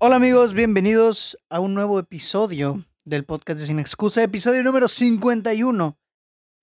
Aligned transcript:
Hola 0.00 0.14
amigos, 0.14 0.54
bienvenidos 0.54 1.40
a 1.50 1.58
un 1.58 1.74
nuevo 1.74 1.98
episodio 1.98 2.84
del 3.04 3.24
podcast 3.24 3.58
de 3.58 3.66
Sin 3.66 3.80
Excusa, 3.80 4.22
episodio 4.22 4.62
número 4.62 4.86
51 4.86 5.98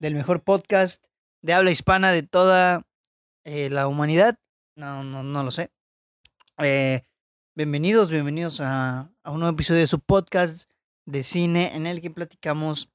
del 0.00 0.14
mejor 0.14 0.42
podcast 0.42 1.04
de 1.42 1.52
habla 1.52 1.70
hispana 1.70 2.12
de 2.12 2.22
toda 2.22 2.86
eh, 3.44 3.68
la 3.68 3.88
humanidad. 3.88 4.38
No, 4.74 5.04
no, 5.04 5.22
no 5.22 5.42
lo 5.42 5.50
sé. 5.50 5.70
Eh, 6.56 7.02
bienvenidos, 7.54 8.10
bienvenidos 8.10 8.62
a, 8.62 9.12
a 9.22 9.30
un 9.30 9.40
nuevo 9.40 9.54
episodio 9.54 9.80
de 9.80 9.86
su 9.86 10.00
podcast 10.00 10.70
de 11.04 11.22
cine 11.22 11.76
en 11.76 11.86
el 11.86 12.00
que 12.00 12.08
platicamos 12.08 12.88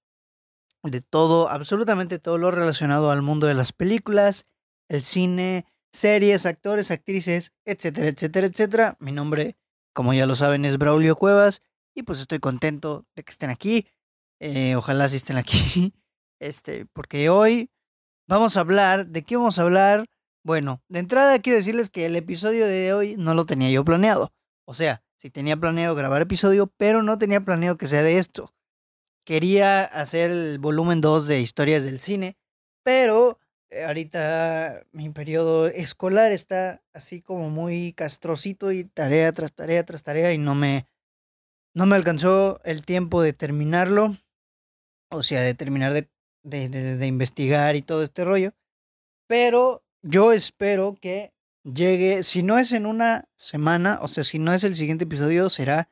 de 0.82 1.02
todo, 1.02 1.50
absolutamente 1.50 2.18
todo 2.18 2.40
lo 2.40 2.50
relacionado 2.50 3.12
al 3.12 3.22
mundo 3.22 3.46
de 3.46 3.54
las 3.54 3.74
películas, 3.74 4.48
el 4.90 5.04
cine, 5.04 5.68
series, 5.94 6.48
actores, 6.48 6.90
actrices, 6.90 7.54
etcétera, 7.64 8.08
etcétera, 8.08 8.48
etcétera. 8.48 8.98
Mi 9.00 9.12
nombre 9.12 9.61
como 9.94 10.14
ya 10.14 10.26
lo 10.26 10.36
saben, 10.36 10.66
es 10.66 10.78
Braulio 10.78 11.16
Cuevas. 11.16 11.62
Y 11.96 12.04
pues 12.04 12.20
estoy 12.20 12.40
contento 12.40 13.06
de 13.16 13.24
que 13.24 13.32
estén 13.32 13.50
aquí. 13.50 13.88
Eh, 14.40 14.76
ojalá 14.76 15.10
sí 15.10 15.18
estén 15.18 15.38
aquí. 15.38 15.94
Este, 16.40 16.88
porque 16.88 17.30
hoy 17.30 17.70
vamos 18.28 18.58
a 18.58 18.62
hablar. 18.62 19.06
¿De 19.06 19.22
qué 19.22 19.38
vamos 19.38 19.60
a 19.60 19.62
hablar? 19.62 20.06
Bueno, 20.44 20.82
de 20.90 20.98
entrada 20.98 21.38
quiero 21.38 21.58
decirles 21.58 21.92
que 21.92 22.08
el 22.08 22.16
episodio 22.16 22.66
de 22.66 22.94
hoy 22.94 23.16
no 23.16 23.36
lo 23.36 23.46
tenía 23.46 23.70
yo 23.70 23.86
planeado. 23.86 24.34
O 24.66 24.74
sea, 24.74 25.04
sí 25.18 25.30
tenía 25.30 25.56
planeado 25.56 25.94
grabar 25.94 26.24
episodio, 26.24 26.66
pero 26.78 27.04
no 27.04 27.20
tenía 27.20 27.42
planeado 27.42 27.78
que 27.78 27.86
sea 27.86 28.02
de 28.02 28.18
esto. 28.18 28.52
Quería 29.24 29.84
hacer 29.84 30.32
el 30.32 30.58
volumen 30.58 31.00
2 31.00 31.28
de 31.28 31.42
historias 31.42 31.84
del 31.84 32.00
cine, 32.00 32.38
pero 32.84 33.38
ahorita 33.86 34.86
mi 34.92 35.10
periodo 35.10 35.68
escolar 35.68 36.32
está 36.32 36.82
así 36.94 37.22
como 37.22 37.50
muy 37.50 37.94
castrocito 37.94 38.72
y 38.72 38.84
tarea 38.84 39.32
tras 39.32 39.54
tarea 39.54 39.86
tras 39.86 40.04
tarea 40.04 40.34
y 40.34 40.38
no 40.38 40.56
me, 40.56 40.86
no 41.74 41.86
me 41.86 41.96
alcanzó 41.96 42.60
el 42.64 42.86
tiempo 42.86 43.22
de 43.22 43.34
terminarlo, 43.34 44.18
o 45.10 45.24
sea, 45.24 45.42
de 45.42 45.54
terminar 45.54 45.94
de, 45.94 46.10
de, 46.44 46.70
de, 46.70 47.08
investigar 47.08 47.76
y 47.76 47.82
todo 47.82 48.04
este 48.04 48.26
rollo. 48.26 48.52
Pero 49.28 49.84
yo 50.02 50.34
espero 50.34 50.96
que 51.00 51.34
llegue, 51.64 52.24
si 52.24 52.44
no 52.44 52.58
es 52.58 52.74
en 52.74 52.86
una 52.86 53.30
semana, 53.36 54.00
o 54.02 54.08
sea, 54.08 54.24
si 54.24 54.40
no 54.40 54.54
es 54.54 54.64
el 54.64 54.76
siguiente 54.76 55.06
episodio, 55.06 55.50
será 55.50 55.90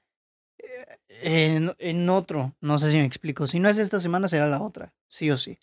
eh, 0.57 0.97
en, 1.21 1.73
en 1.79 2.09
otro, 2.09 2.55
no 2.59 2.77
sé 2.77 2.91
si 2.91 2.97
me 2.97 3.05
explico, 3.05 3.47
si 3.47 3.59
no 3.59 3.69
es 3.69 3.77
esta 3.77 3.99
semana, 3.99 4.27
será 4.27 4.47
la 4.47 4.61
otra, 4.61 4.93
sí 5.07 5.31
o 5.31 5.37
sí. 5.37 5.59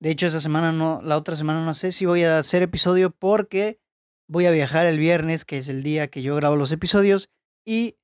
De 0.00 0.10
hecho, 0.10 0.26
esta 0.26 0.40
semana 0.40 0.72
no, 0.72 1.00
la 1.02 1.16
otra 1.16 1.34
semana 1.34 1.64
no 1.64 1.74
sé 1.74 1.92
si 1.92 2.06
voy 2.06 2.22
a 2.22 2.38
hacer 2.38 2.62
episodio 2.62 3.10
porque 3.10 3.80
voy 4.28 4.46
a 4.46 4.50
viajar 4.50 4.86
el 4.86 4.98
viernes, 4.98 5.44
que 5.44 5.58
es 5.58 5.68
el 5.68 5.82
día 5.82 6.08
que 6.08 6.22
yo 6.22 6.36
grabo 6.36 6.56
los 6.56 6.70
episodios, 6.70 7.30
y 7.64 7.96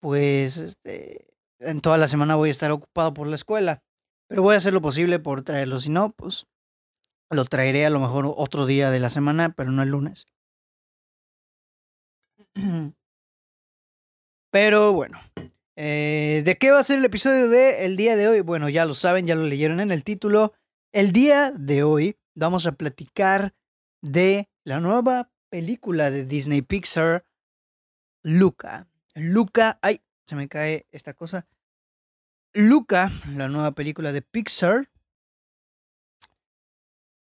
pues 0.00 0.56
este, 0.56 1.26
en 1.58 1.80
toda 1.80 1.98
la 1.98 2.08
semana 2.08 2.36
voy 2.36 2.48
a 2.48 2.52
estar 2.52 2.70
ocupado 2.70 3.12
por 3.12 3.26
la 3.26 3.34
escuela. 3.34 3.82
Pero 4.28 4.42
voy 4.42 4.54
a 4.54 4.58
hacer 4.58 4.72
lo 4.72 4.80
posible 4.80 5.18
por 5.18 5.42
traerlo. 5.42 5.78
Si 5.78 5.90
no, 5.90 6.12
pues 6.12 6.46
lo 7.30 7.44
traeré 7.44 7.86
a 7.86 7.90
lo 7.90 8.00
mejor 8.00 8.32
otro 8.36 8.66
día 8.66 8.90
de 8.90 9.00
la 9.00 9.10
semana, 9.10 9.54
pero 9.56 9.70
no 9.70 9.82
el 9.82 9.90
lunes. 9.90 10.26
Pero 14.50 14.92
bueno, 14.94 15.20
eh, 15.76 16.40
¿de 16.42 16.56
qué 16.56 16.70
va 16.70 16.78
a 16.78 16.84
ser 16.84 16.98
el 16.98 17.04
episodio 17.04 17.48
de 17.50 17.84
el 17.84 17.98
día 17.98 18.16
de 18.16 18.26
hoy? 18.26 18.40
Bueno, 18.40 18.70
ya 18.70 18.86
lo 18.86 18.94
saben, 18.94 19.26
ya 19.26 19.34
lo 19.34 19.42
leyeron 19.42 19.80
en 19.80 19.90
el 19.90 20.02
título. 20.02 20.54
El 20.92 21.12
día 21.12 21.52
de 21.52 21.82
hoy 21.82 22.18
vamos 22.34 22.66
a 22.66 22.72
platicar 22.72 23.54
de 24.00 24.48
la 24.64 24.80
nueva 24.80 25.30
película 25.50 26.10
de 26.10 26.24
Disney 26.24 26.62
Pixar, 26.62 27.26
Luca. 28.22 28.88
Luca, 29.14 29.78
ay, 29.82 30.00
se 30.26 30.36
me 30.36 30.48
cae 30.48 30.86
esta 30.90 31.14
cosa. 31.14 31.46
Luca, 32.54 33.10
la 33.34 33.48
nueva 33.48 33.72
película 33.72 34.12
de 34.12 34.22
Pixar, 34.22 34.90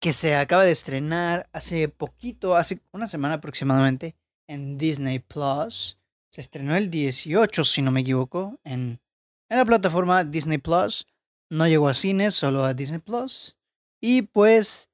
que 0.01 0.13
se 0.13 0.37
acaba 0.37 0.65
de 0.65 0.73
estrenar 0.73 1.49
hace 1.53 1.89
poquito, 1.89 2.57
hace 2.57 2.83
una 2.93 3.07
semana 3.07 3.35
aproximadamente, 3.35 4.17
en 4.49 4.77
Disney 4.77 5.21
Plus. 5.21 5.99
Se 6.31 6.41
estrenó 6.41 6.77
el 6.77 6.91
18, 6.91 7.65
si 7.65 7.83
no 7.83 7.91
me 7.91 8.01
equivoco, 8.01 8.59
en, 8.65 9.01
en 9.49 9.59
la 9.59 9.65
plataforma 9.65 10.25
Disney 10.25 10.59
Plus. 10.59 11.07
No 11.53 11.69
llegó 11.69 11.89
a 11.89 11.95
cines, 11.95 12.35
solo 12.35 12.65
a 12.65 12.73
Disney 12.73 12.99
Plus. 12.99 13.59
Y 14.01 14.23
pues 14.23 14.91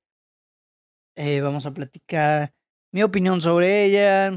eh, 1.15 1.41
vamos 1.41 1.67
a 1.67 1.73
platicar 1.73 2.53
mi 2.93 3.05
opinión 3.05 3.41
sobre 3.41 3.85
ella, 3.85 4.37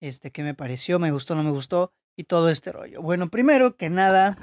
este, 0.00 0.30
qué 0.30 0.44
me 0.44 0.54
pareció, 0.54 1.00
me 1.00 1.10
gustó, 1.10 1.34
no 1.34 1.42
me 1.42 1.50
gustó 1.50 1.92
y 2.16 2.22
todo 2.22 2.50
este 2.50 2.70
rollo. 2.70 3.02
Bueno, 3.02 3.30
primero 3.30 3.76
que 3.76 3.90
nada, 3.90 4.38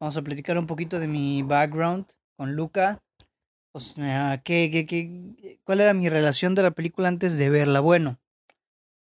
vamos 0.00 0.16
a 0.16 0.22
platicar 0.22 0.58
un 0.58 0.66
poquito 0.66 0.98
de 0.98 1.06
mi 1.06 1.42
background 1.44 2.06
con 2.36 2.56
Luca. 2.56 3.00
O 3.72 3.78
sea, 3.78 4.42
¿qué, 4.44 4.72
qué, 4.72 4.86
qué, 4.86 5.60
cuál 5.62 5.80
era 5.80 5.94
mi 5.94 6.08
relación 6.08 6.56
de 6.56 6.64
la 6.64 6.72
película 6.72 7.06
antes 7.06 7.38
de 7.38 7.48
verla? 7.48 7.78
Bueno, 7.78 8.18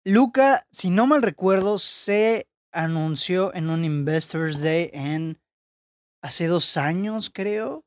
Luca, 0.06 0.68
si 0.72 0.92
no 0.92 1.08
mal 1.08 1.24
recuerdo, 1.24 1.80
se 1.80 2.48
anunció 2.72 3.52
en 3.56 3.72
un 3.72 3.84
Investors 3.84 4.62
Day 4.62 4.92
en 4.94 5.41
hace 6.22 6.48
dos 6.48 6.78
años, 6.78 7.30
creo 7.34 7.86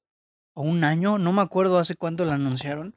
o 0.54 0.62
un 0.62 0.84
año, 0.84 1.18
no 1.18 1.32
me 1.32 1.42
acuerdo 1.42 1.78
hace 1.78 1.96
cuánto 1.96 2.24
la 2.24 2.34
anunciaron. 2.34 2.96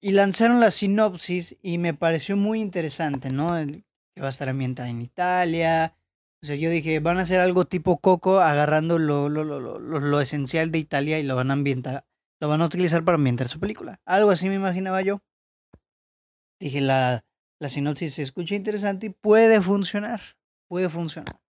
Y 0.00 0.12
lanzaron 0.12 0.60
la 0.60 0.70
sinopsis 0.70 1.56
y 1.62 1.78
me 1.78 1.94
pareció 1.94 2.36
muy 2.36 2.60
interesante, 2.60 3.30
¿no? 3.30 3.56
El, 3.56 3.84
que 4.14 4.20
va 4.20 4.28
a 4.28 4.30
estar 4.30 4.48
ambientada 4.48 4.88
en 4.88 5.02
Italia. 5.02 5.96
O 6.42 6.46
sea, 6.46 6.56
yo 6.56 6.70
dije, 6.70 7.00
van 7.00 7.18
a 7.18 7.22
hacer 7.22 7.40
algo 7.40 7.64
tipo 7.64 7.98
Coco, 7.98 8.40
agarrando 8.40 8.98
lo, 8.98 9.28
lo, 9.28 9.42
lo, 9.42 9.78
lo, 9.78 10.20
esencial 10.20 10.70
de 10.70 10.78
Italia 10.78 11.18
y 11.18 11.24
lo 11.24 11.34
van 11.34 11.50
a 11.50 11.54
ambientar, 11.54 12.04
lo 12.40 12.48
van 12.48 12.62
a 12.62 12.66
utilizar 12.66 13.04
para 13.04 13.16
ambientar 13.16 13.48
su 13.48 13.58
película. 13.58 14.00
Algo 14.04 14.30
así 14.30 14.48
me 14.48 14.54
imaginaba 14.54 15.02
yo. 15.02 15.20
Dije, 16.60 16.80
la, 16.80 17.24
la 17.58 17.68
sinopsis 17.68 18.14
se 18.14 18.22
escucha 18.22 18.54
interesante 18.54 19.06
y 19.06 19.10
puede 19.10 19.60
funcionar. 19.60 20.20
Puede 20.68 20.88
funcionar. 20.88 21.40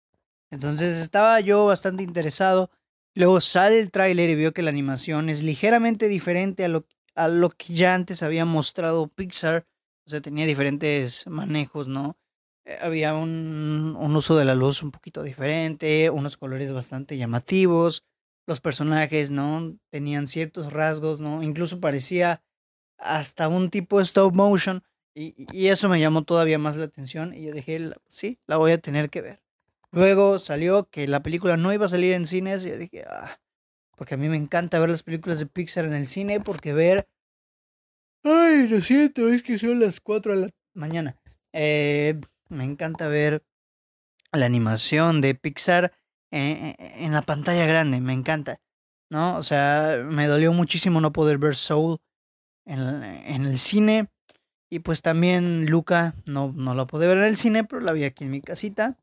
Entonces 0.51 0.99
estaba 0.99 1.41
yo 1.41 1.67
bastante 1.67 2.03
interesado. 2.03 2.71
Luego 3.15 3.41
sale 3.41 3.79
el 3.81 3.91
tráiler 3.91 4.31
y 4.31 4.35
veo 4.35 4.53
que 4.53 4.63
la 4.63 4.71
animación 4.71 5.29
es 5.29 5.43
ligeramente 5.43 6.09
diferente 6.09 6.65
a 6.65 6.69
lo, 6.69 6.87
a 7.15 7.29
lo 7.29 7.51
que 7.51 7.75
ya 7.75 7.95
antes 7.95 8.23
había 8.23 8.45
mostrado 8.45 9.09
Pixar. 9.09 9.67
O 10.07 10.11
sea, 10.11 10.21
tenía 10.21 10.47
diferentes 10.47 11.27
manejos, 11.27 11.89
¿no? 11.89 12.17
Eh, 12.65 12.79
había 12.81 13.15
un, 13.15 13.97
un 13.99 14.17
uso 14.17 14.37
de 14.37 14.45
la 14.45 14.55
luz 14.55 14.83
un 14.83 14.91
poquito 14.91 15.23
diferente, 15.23 16.11
unos 16.11 16.37
colores 16.37 16.73
bastante 16.73 17.19
llamativos. 17.19 18.05
Los 18.47 18.61
personajes, 18.61 19.31
¿no? 19.31 19.77
Tenían 19.91 20.27
ciertos 20.27 20.73
rasgos, 20.73 21.21
¿no? 21.21 21.43
Incluso 21.43 21.81
parecía 21.81 22.43
hasta 22.99 23.49
un 23.49 23.71
tipo 23.71 23.99
de 23.99 24.05
stop 24.05 24.35
motion. 24.35 24.83
Y, 25.15 25.35
y 25.53 25.69
eso 25.69 25.89
me 25.89 26.01
llamó 26.01 26.23
todavía 26.25 26.59
más 26.59 26.77
la 26.77 26.85
atención. 26.85 27.35
Y 27.35 27.45
yo 27.47 27.53
dije, 27.53 27.91
sí, 28.09 28.39
la 28.47 28.57
voy 28.57 28.73
a 28.73 28.79
tener 28.79 29.11
que 29.11 29.23
ver. 29.23 29.43
Luego 29.91 30.39
salió 30.39 30.89
que 30.91 31.09
la 31.09 31.23
película 31.23 31.57
no 31.57 31.73
iba 31.73 31.87
a 31.87 31.89
salir 31.89 32.13
en 32.13 32.27
cines 32.27 32.65
y 32.65 32.69
yo 32.69 32.77
dije, 32.77 33.05
ah, 33.09 33.41
porque 33.97 34.15
a 34.15 34.17
mí 34.19 34.29
me 34.29 34.37
encanta 34.37 34.79
ver 34.79 34.91
las 34.91 35.03
películas 35.03 35.39
de 35.39 35.47
Pixar 35.47 35.85
en 35.85 35.95
el 35.95 36.07
cine 36.07 36.41
porque 36.41 36.73
ver... 36.73 37.09
Ay, 38.25 38.67
lo 38.69 38.81
siento, 38.81 39.29
es 39.29 39.43
que 39.43 39.59
son 39.59 39.81
las 39.81 40.01
4 40.01 40.35
de 40.35 40.47
la 40.47 40.51
mañana. 40.75 41.17
Eh, 41.53 42.21
me 42.49 42.65
encanta 42.65 43.09
ver 43.09 43.45
la 44.33 44.47
animación 44.47 45.21
de 45.21 45.35
Pixar 45.35 45.93
en, 46.31 46.75
en 46.79 47.13
la 47.13 47.23
pantalla 47.23 47.65
grande, 47.65 48.01
me 48.01 48.13
encanta. 48.13 48.61
¿No? 49.11 49.37
O 49.37 49.43
sea, 49.43 50.05
me 50.11 50.27
dolió 50.27 50.53
muchísimo 50.53 51.01
no 51.01 51.13
poder 51.13 51.39
ver 51.39 51.57
Soul 51.57 51.99
en, 52.67 52.79
en 53.03 53.47
el 53.47 53.57
cine. 53.57 54.09
Y 54.69 54.81
pues 54.81 55.01
también 55.01 55.65
Luca 55.65 56.15
no, 56.27 56.53
no 56.55 56.75
la 56.75 56.85
pude 56.87 57.07
ver 57.07 57.17
en 57.19 57.25
el 57.25 57.37
cine, 57.37 57.65
pero 57.65 57.81
la 57.81 57.93
vi 57.93 58.05
aquí 58.05 58.25
en 58.25 58.33
mi 58.33 58.43
casita 58.43 58.99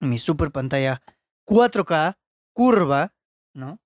mi 0.00 0.18
super 0.18 0.50
pantalla 0.50 1.02
4K, 1.46 2.18
curva, 2.52 3.14
¿no? 3.54 3.80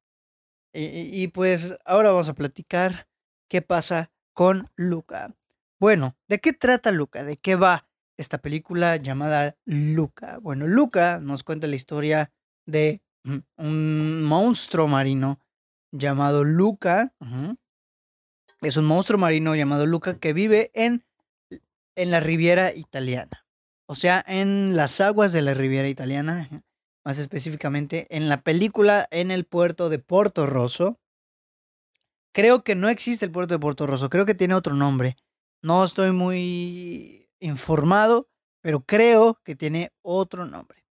Y, 0.77 1.29
pues 1.29 1.79
ahora 1.85 2.11
vamos 2.11 2.29
a 2.29 2.35
platicar 2.35 3.09
qué 3.49 3.63
pasa 3.63 4.11
con 4.33 4.73
Luca. 4.75 5.37
Bueno, 5.79 6.17
¿de 6.27 6.41
qué 6.41 6.53
trata 6.53 6.91
Luca? 6.91 7.23
¿De 7.23 7.37
qué 7.37 7.55
va 7.55 7.89
esta 8.17 8.39
película 8.39 8.97
llamada 8.97 9.57
Luca? 9.65 10.39
Bueno, 10.39 10.67
Luca 10.67 11.21
nos 11.21 11.45
cuenta 11.45 11.69
la 11.69 11.77
historia 11.77 12.33
de 12.67 13.03
un 13.57 14.25
monstruo 14.25 14.89
marino 14.89 15.39
llamado 15.93 16.43
Luca. 16.43 17.15
Es 18.61 18.77
un 18.77 18.87
monstruo 18.87 19.19
marino 19.21 19.55
llamado 19.55 19.87
Luca 19.87 20.19
que 20.19 20.33
vive 20.33 20.73
en, 20.75 21.07
en 21.95 22.11
la 22.11 22.19
Riviera 22.19 22.75
italiana 22.75 23.44
o 23.87 23.95
sea, 23.95 24.25
en 24.27 24.77
las 24.77 25.01
aguas 25.01 25.33
de 25.33 25.43
la 25.43 25.55
Riviera 25.55 25.89
Italiana, 25.89 26.49
más 27.05 27.19
específicamente 27.19 28.07
en 28.11 28.29
la 28.29 28.41
película 28.41 29.07
en 29.11 29.31
el 29.31 29.45
puerto 29.45 29.91
de 29.91 29.99
Porto 29.99 30.47
Rosso. 30.47 30.99
Creo 32.33 32.65
que 32.65 32.75
no 32.75 32.89
existe 32.89 33.25
el 33.25 33.31
puerto 33.31 33.55
de 33.55 33.61
Porto 33.61 33.87
Rosso, 33.87 34.09
creo 34.09 34.27
que 34.27 34.35
tiene 34.35 34.55
otro 34.55 34.75
nombre. 34.75 35.17
No 35.63 35.85
estoy 35.85 36.13
muy 36.13 37.29
informado, 37.41 38.29
pero 38.61 38.81
creo 38.81 39.41
que 39.45 39.55
tiene 39.55 39.93
otro 40.03 40.47
nombre. 40.47 40.85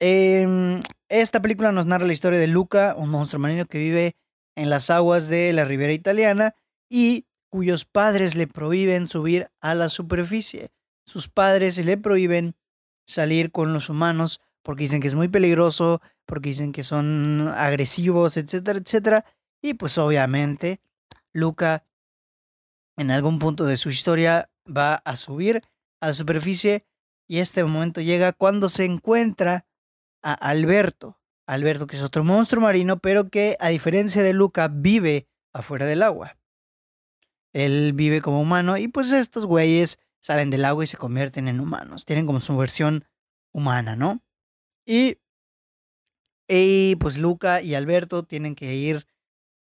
Em, 0.00 0.82
esta 1.08 1.40
película 1.40 1.72
nos 1.72 1.86
narra 1.86 2.06
la 2.06 2.12
historia 2.12 2.38
de 2.38 2.46
Luca, 2.48 2.94
un 2.96 3.10
monstruo 3.10 3.40
marino 3.40 3.64
que 3.64 3.78
vive 3.78 4.16
en 4.56 4.70
las 4.70 4.90
aguas 4.90 5.28
de 5.28 5.52
la 5.52 5.64
ribera 5.64 5.92
italiana 5.92 6.54
y 6.88 7.26
cuyos 7.48 7.84
padres 7.84 8.34
le 8.34 8.46
prohíben 8.46 9.06
subir 9.06 9.48
a 9.60 9.74
la 9.74 9.88
superficie. 9.88 10.70
Sus 11.08 11.28
padres 11.30 11.82
le 11.82 11.96
prohíben 11.96 12.54
salir 13.06 13.50
con 13.50 13.72
los 13.72 13.88
humanos 13.88 14.42
porque 14.62 14.82
dicen 14.82 15.00
que 15.00 15.08
es 15.08 15.14
muy 15.14 15.28
peligroso, 15.28 16.02
porque 16.26 16.50
dicen 16.50 16.70
que 16.70 16.82
son 16.82 17.48
agresivos, 17.56 18.36
etcétera, 18.36 18.78
etcétera. 18.78 19.24
Y 19.62 19.72
pues 19.72 19.96
obviamente 19.96 20.82
Luca 21.32 21.82
en 22.98 23.10
algún 23.10 23.38
punto 23.38 23.64
de 23.64 23.78
su 23.78 23.88
historia 23.88 24.50
va 24.66 24.96
a 24.96 25.16
subir 25.16 25.62
a 26.00 26.08
la 26.08 26.12
superficie 26.12 26.84
y 27.26 27.38
este 27.38 27.64
momento 27.64 28.02
llega 28.02 28.34
cuando 28.34 28.68
se 28.68 28.84
encuentra 28.84 29.64
a 30.22 30.34
Alberto. 30.34 31.18
Alberto 31.46 31.86
que 31.86 31.96
es 31.96 32.02
otro 32.02 32.22
monstruo 32.22 32.62
marino, 32.62 32.98
pero 32.98 33.30
que 33.30 33.56
a 33.60 33.70
diferencia 33.70 34.22
de 34.22 34.34
Luca 34.34 34.68
vive 34.68 35.26
afuera 35.54 35.86
del 35.86 36.02
agua. 36.02 36.36
Él 37.54 37.94
vive 37.94 38.20
como 38.20 38.42
humano 38.42 38.76
y 38.76 38.88
pues 38.88 39.10
estos 39.10 39.46
güeyes 39.46 39.98
salen 40.20 40.50
del 40.50 40.64
agua 40.64 40.84
y 40.84 40.86
se 40.86 40.96
convierten 40.96 41.48
en 41.48 41.60
humanos. 41.60 42.04
Tienen 42.04 42.26
como 42.26 42.40
su 42.40 42.56
versión 42.56 43.04
humana, 43.52 43.96
¿no? 43.96 44.22
Y, 44.86 45.18
y 46.48 46.96
pues 46.96 47.18
Luca 47.18 47.62
y 47.62 47.74
Alberto 47.74 48.22
tienen 48.22 48.54
que 48.54 48.74
ir, 48.74 49.06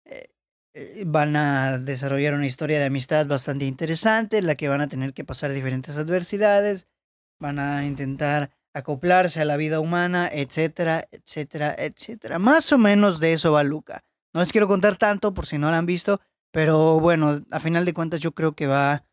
eh, 0.05 0.29
eh, 0.75 1.05
van 1.07 1.37
a 1.37 1.79
desarrollar 1.79 2.35
una 2.35 2.47
historia 2.47 2.79
de 2.79 2.87
amistad 2.87 3.27
bastante 3.27 3.65
interesante, 3.65 4.39
en 4.39 4.47
la 4.47 4.55
que 4.55 4.69
van 4.69 4.81
a 4.81 4.89
tener 4.89 5.13
que 5.13 5.25
pasar 5.25 5.53
diferentes 5.53 5.97
adversidades, 5.97 6.87
van 7.39 7.59
a 7.59 7.85
intentar 7.85 8.51
acoplarse 8.73 9.41
a 9.41 9.47
la 9.47 9.57
vida 9.57 9.81
humana, 9.81 10.29
etcétera, 10.31 11.09
etcétera, 11.11 11.75
etcétera. 11.79 12.39
Más 12.39 12.71
o 12.73 12.79
menos 12.79 13.21
de 13.21 13.33
eso 13.33 13.53
va 13.53 13.63
Luca. 13.63 14.05
No 14.35 14.41
les 14.41 14.53
quiero 14.53 14.69
contar 14.69 14.97
tanto 14.97 15.33
por 15.33 15.47
si 15.47 15.57
no 15.57 15.71
lo 15.71 15.77
han 15.77 15.87
visto, 15.87 16.21
pero 16.53 17.01
bueno, 17.01 17.41
a 17.51 17.61
final 17.61 17.87
de 17.87 17.95
cuentas 17.95 18.21
yo 18.21 18.33
creo 18.33 18.55
que 18.55 18.67
va 18.67 19.07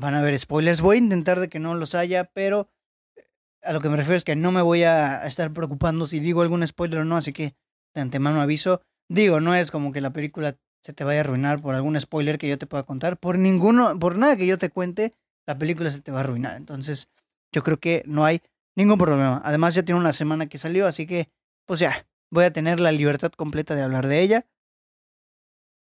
van 0.00 0.14
a 0.14 0.20
haber 0.20 0.36
spoilers. 0.38 0.80
Voy 0.80 0.96
a 0.96 0.98
intentar 0.98 1.38
de 1.38 1.48
que 1.48 1.58
no 1.58 1.74
los 1.74 1.94
haya, 1.94 2.24
pero 2.24 2.68
eh, 3.16 3.28
a 3.62 3.72
lo 3.72 3.80
que 3.80 3.88
me 3.88 3.96
refiero 3.96 4.16
es 4.16 4.24
que 4.24 4.34
no 4.34 4.50
me 4.50 4.62
voy 4.62 4.82
a 4.82 5.26
estar 5.26 5.52
preocupando 5.52 6.06
si 6.06 6.18
digo 6.18 6.42
algún 6.42 6.66
spoiler 6.66 7.00
o 7.00 7.04
no, 7.04 7.16
así 7.16 7.32
que 7.32 7.54
de 7.94 8.00
antemano 8.00 8.40
aviso. 8.40 8.82
Digo, 9.08 9.40
no 9.40 9.54
es 9.54 9.70
como 9.70 9.92
que 9.92 10.00
la 10.00 10.12
película 10.12 10.56
se 10.82 10.92
te 10.92 11.04
vaya 11.04 11.20
a 11.20 11.24
arruinar 11.24 11.60
por 11.60 11.74
algún 11.74 12.00
spoiler 12.00 12.38
que 12.38 12.48
yo 12.48 12.58
te 12.58 12.66
pueda 12.66 12.84
contar. 12.84 13.18
Por 13.18 13.38
ninguno, 13.38 13.98
por 13.98 14.16
nada 14.16 14.36
que 14.36 14.46
yo 14.46 14.58
te 14.58 14.70
cuente, 14.70 15.14
la 15.46 15.56
película 15.56 15.90
se 15.90 16.00
te 16.00 16.10
va 16.10 16.18
a 16.18 16.20
arruinar. 16.22 16.56
Entonces, 16.56 17.08
yo 17.52 17.62
creo 17.62 17.78
que 17.78 18.02
no 18.06 18.24
hay 18.24 18.40
ningún 18.76 18.98
problema. 18.98 19.42
Además, 19.44 19.74
ya 19.74 19.82
tiene 19.82 20.00
una 20.00 20.12
semana 20.12 20.46
que 20.46 20.58
salió, 20.58 20.86
así 20.86 21.06
que, 21.06 21.28
pues 21.66 21.80
ya, 21.80 22.06
voy 22.30 22.44
a 22.44 22.52
tener 22.52 22.80
la 22.80 22.92
libertad 22.92 23.32
completa 23.32 23.74
de 23.74 23.82
hablar 23.82 24.06
de 24.06 24.20
ella. 24.22 24.46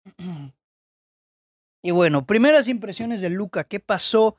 Y 1.83 1.91
bueno, 1.93 2.27
primeras 2.27 2.69
impresiones 2.69 3.21
de 3.21 3.31
Luca, 3.31 3.65
¿qué 3.65 3.81
pasó? 3.81 4.37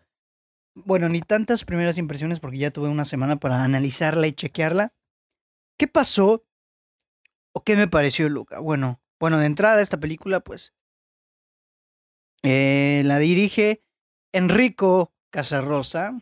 Bueno, 0.75 1.09
ni 1.09 1.21
tantas 1.21 1.65
primeras 1.65 1.97
impresiones 1.97 2.39
porque 2.39 2.57
ya 2.57 2.71
tuve 2.71 2.89
una 2.89 3.05
semana 3.05 3.37
para 3.37 3.63
analizarla 3.63 4.27
y 4.27 4.33
chequearla. 4.33 4.93
¿Qué 5.77 5.87
pasó? 5.87 6.45
¿O 7.53 7.63
qué 7.63 7.75
me 7.75 7.87
pareció 7.87 8.29
Luca? 8.29 8.59
Bueno, 8.59 9.01
bueno, 9.19 9.37
de 9.39 9.45
entrada 9.45 9.81
esta 9.81 9.99
película, 9.99 10.39
pues, 10.41 10.73
eh, 12.43 13.01
la 13.05 13.19
dirige 13.19 13.83
Enrico 14.31 15.13
Casarrosa. 15.29 16.21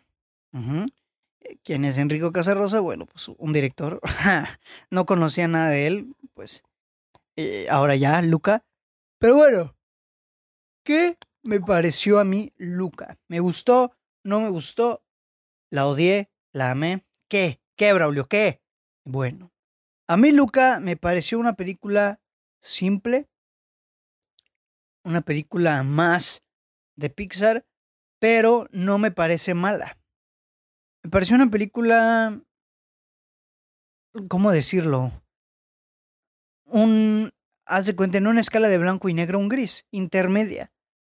¿Quién 1.63 1.85
es 1.85 1.97
Enrico 1.97 2.31
Casarrosa? 2.31 2.79
Bueno, 2.79 3.05
pues 3.05 3.27
un 3.29 3.53
director. 3.53 4.01
no 4.89 5.05
conocía 5.05 5.47
nada 5.47 5.69
de 5.69 5.87
él, 5.87 6.15
pues 6.33 6.63
eh, 7.35 7.67
ahora 7.69 7.95
ya, 7.95 8.21
Luca. 8.21 8.65
Pero 9.19 9.35
bueno, 9.35 9.76
¿Qué 10.87 11.17
me 11.43 11.59
pareció 11.59 12.17
a 12.17 12.23
mí 12.23 12.53
Luca? 12.55 13.19
¿Me 13.27 13.41
gustó? 13.41 13.91
¿No 14.23 14.39
me 14.39 14.47
gustó? 14.47 15.03
¿La 15.69 15.85
odié? 15.85 16.31
¿La 16.53 16.71
amé? 16.71 17.05
¿Qué? 17.27 17.59
¿Qué, 17.75 17.91
Braulio? 17.91 18.23
¿Qué? 18.23 18.61
Bueno, 19.03 19.51
a 20.07 20.15
mí 20.15 20.31
Luca 20.31 20.79
me 20.79 20.95
pareció 20.95 21.39
una 21.39 21.55
película 21.55 22.21
simple, 22.61 23.27
una 25.03 25.19
película 25.19 25.83
más 25.83 26.43
de 26.95 27.09
Pixar, 27.09 27.65
pero 28.17 28.69
no 28.71 28.97
me 28.97 29.11
parece 29.11 29.53
mala. 29.53 29.99
Me 31.03 31.09
pareció 31.09 31.35
una 31.35 31.51
película... 31.51 32.41
¿Cómo 34.29 34.51
decirlo? 34.51 35.11
Un... 36.63 37.29
Haz 37.65 37.87
de 37.87 37.95
cuenta, 37.97 38.19
en 38.19 38.27
una 38.27 38.39
escala 38.39 38.69
de 38.69 38.77
blanco 38.77 39.09
y 39.09 39.13
negro, 39.13 39.37
un 39.37 39.49
gris, 39.49 39.85
intermedia 39.91 40.71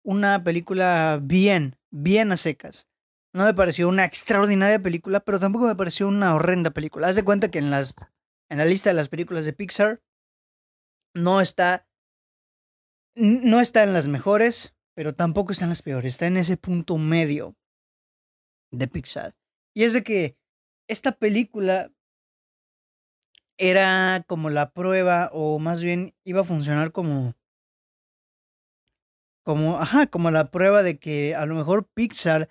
una 0.07 0.41
película 0.41 1.19
bien, 1.21 1.75
bien 1.91 2.31
a 2.31 2.37
secas. 2.37 2.87
No 3.33 3.43
me 3.43 3.53
pareció 3.53 3.89
una 3.89 4.05
extraordinaria 4.05 4.81
película, 4.81 5.19
pero 5.19 5.37
tampoco 5.37 5.67
me 5.67 5.75
pareció 5.75 6.07
una 6.07 6.33
horrenda 6.33 6.71
película. 6.71 7.07
Haz 7.07 7.17
de 7.17 7.25
cuenta 7.25 7.51
que 7.51 7.59
en, 7.59 7.71
las, 7.71 7.93
en 8.49 8.57
la 8.57 8.63
lista 8.63 8.89
de 8.89 8.93
las 8.93 9.09
películas 9.09 9.43
de 9.43 9.51
Pixar 9.51 10.01
no 11.13 11.41
está, 11.41 11.89
no 13.15 13.59
está 13.59 13.83
en 13.83 13.91
las 13.91 14.07
mejores, 14.07 14.73
pero 14.95 15.13
tampoco 15.13 15.51
está 15.51 15.65
en 15.65 15.69
las 15.71 15.81
peores. 15.81 16.13
Está 16.13 16.27
en 16.27 16.37
ese 16.37 16.55
punto 16.55 16.97
medio 16.97 17.57
de 18.71 18.87
Pixar. 18.87 19.35
Y 19.75 19.83
es 19.83 19.91
de 19.91 20.03
que 20.03 20.37
esta 20.87 21.11
película 21.11 21.91
era 23.57 24.23
como 24.25 24.49
la 24.49 24.71
prueba, 24.71 25.29
o 25.33 25.59
más 25.59 25.83
bien 25.83 26.15
iba 26.23 26.41
a 26.41 26.45
funcionar 26.45 26.93
como 26.93 27.35
como, 29.47 29.79
ajá, 29.79 30.07
como 30.07 30.29
la 30.29 30.51
prueba 30.51 30.83
de 30.83 30.99
que 30.99 31.33
a 31.33 31.45
lo 31.45 31.55
mejor 31.55 31.87
Pixar 31.87 32.49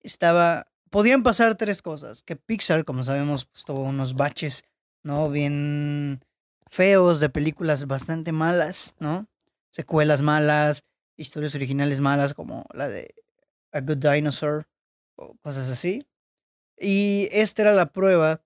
estaba, 0.00 0.70
podían 0.90 1.24
pasar 1.24 1.56
tres 1.56 1.82
cosas, 1.82 2.22
que 2.22 2.36
Pixar, 2.36 2.84
como 2.84 3.02
sabemos, 3.02 3.46
pues, 3.46 3.64
tuvo 3.64 3.80
unos 3.80 4.14
baches, 4.14 4.62
¿no? 5.02 5.28
Bien 5.28 6.20
feos 6.70 7.18
de 7.18 7.30
películas 7.30 7.88
bastante 7.88 8.30
malas, 8.30 8.94
¿no? 9.00 9.26
Secuelas 9.72 10.22
malas, 10.22 10.84
historias 11.16 11.56
originales 11.56 11.98
malas 11.98 12.32
como 12.32 12.64
la 12.72 12.88
de 12.88 13.12
A 13.72 13.80
Good 13.80 13.96
Dinosaur 13.96 14.68
o 15.16 15.34
cosas 15.42 15.68
así. 15.68 16.06
Y 16.78 17.28
esta 17.32 17.62
era 17.62 17.72
la 17.72 17.86
prueba 17.86 18.40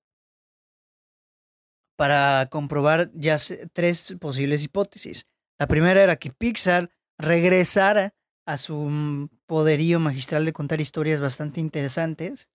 para 1.97 2.49
comprobar 2.51 3.11
ya 3.13 3.37
tres 3.75 4.17
posibles 4.19 4.65
hipótesis. 4.65 5.27
La 5.59 5.67
primera 5.67 6.03
era 6.03 6.17
que 6.17 6.31
Pixar 6.31 6.91
regresara 7.21 8.15
a 8.47 8.59
su 8.59 8.77
mm, 8.77 9.29
poderío 9.47 10.01
magistral 10.01 10.45
de 10.45 10.53
contar 10.53 10.81
historias 10.81 11.21
bastante 11.21 11.61
interesantes. 11.61 12.49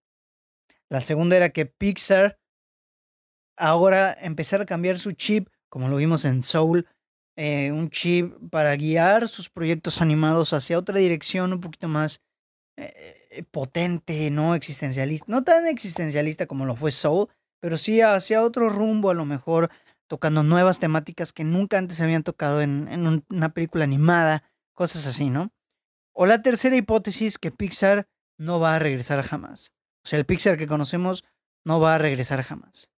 La 0.90 1.02
segunda 1.02 1.38
era 1.38 1.50
que 1.50 1.66
Pixar 1.66 2.40
ahora 3.58 4.14
empezara 4.22 4.64
a 4.64 4.68
cambiar 4.68 5.00
su 5.00 5.14
chip, 5.14 5.50
como 5.70 5.88
lo 5.88 5.98
vimos 5.98 6.26
en 6.26 6.44
Soul, 6.44 6.88
eh, 7.38 7.72
un 7.72 7.90
chip 7.90 8.34
para 8.50 8.76
guiar 8.76 9.28
sus 9.28 9.50
proyectos 9.50 10.02
animados 10.02 10.54
hacia 10.54 10.78
otra 10.78 10.98
dirección 11.00 11.54
un 11.54 11.62
poquito 11.62 11.88
más 11.88 12.22
eh, 12.78 13.44
potente, 13.52 14.30
no 14.32 14.56
existencialista, 14.56 15.26
no 15.30 15.44
tan 15.44 15.68
existencialista 15.68 16.46
como 16.46 16.66
lo 16.66 16.76
fue 16.76 16.92
Soul, 16.92 17.30
pero 17.62 17.78
sí 17.78 18.02
hacia 18.02 18.44
otro 18.44 18.70
rumbo, 18.70 19.10
a 19.10 19.14
lo 19.14 19.26
mejor 19.26 19.70
tocando 20.08 20.44
nuevas 20.44 20.80
temáticas 20.80 21.34
que 21.34 21.44
nunca 21.44 21.78
antes 21.78 21.98
se 21.98 22.04
habían 22.04 22.24
tocado 22.24 22.62
en, 22.62 22.88
en 22.90 23.24
una 23.30 23.54
película 23.54 23.86
animada 23.86 24.44
cosas 24.76 25.08
así, 25.08 25.30
¿no? 25.30 25.52
O 26.14 26.26
la 26.26 26.42
tercera 26.42 26.76
hipótesis, 26.76 27.38
que 27.38 27.52
Pixar 27.52 28.08
no 28.38 28.60
va 28.60 28.76
a 28.76 28.80
regresar 28.80 29.22
jamás. 29.24 29.74
O 30.04 30.08
sea, 30.08 30.20
el 30.20 30.26
Pixar 30.26 30.58
que 30.58 30.68
conocemos 30.68 31.26
no 31.66 31.80
va 31.80 31.96
a 31.96 31.98
regresar 31.98 32.44
jamás. 32.44 32.92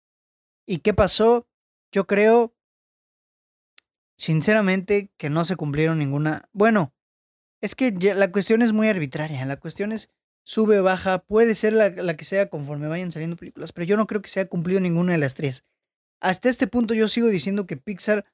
¿Y 0.65 0.79
qué 0.79 0.93
pasó? 0.93 1.47
Yo 1.91 2.05
creo, 2.05 2.53
sinceramente, 4.17 5.11
que 5.17 5.29
no 5.29 5.45
se 5.45 5.55
cumplieron 5.55 5.97
ninguna... 5.99 6.49
Bueno, 6.51 6.93
es 7.61 7.75
que 7.75 7.91
la 7.91 8.31
cuestión 8.31 8.61
es 8.61 8.73
muy 8.73 8.89
arbitraria. 8.89 9.45
La 9.45 9.57
cuestión 9.57 9.93
es 9.93 10.09
sube, 10.43 10.81
baja, 10.81 11.19
puede 11.19 11.55
ser 11.55 11.73
la, 11.73 11.89
la, 11.89 12.15
que 12.15 12.25
sea 12.25 12.49
conforme 12.49 12.87
vayan 12.87 13.11
saliendo 13.11 13.35
películas, 13.35 13.73
pero 13.73 13.85
yo 13.85 13.97
no 13.97 14.07
creo 14.07 14.21
que 14.21 14.29
se 14.29 14.39
haya 14.39 14.49
cumplido 14.49 14.79
ninguna 14.79 15.13
de 15.13 15.17
las 15.17 15.35
tres. 15.35 15.63
Hasta 16.21 16.49
este 16.49 16.67
punto 16.67 16.93
yo 16.93 17.07
sigo 17.07 17.27
diciendo 17.27 17.67
que 17.67 17.77
Pixar 17.77 18.25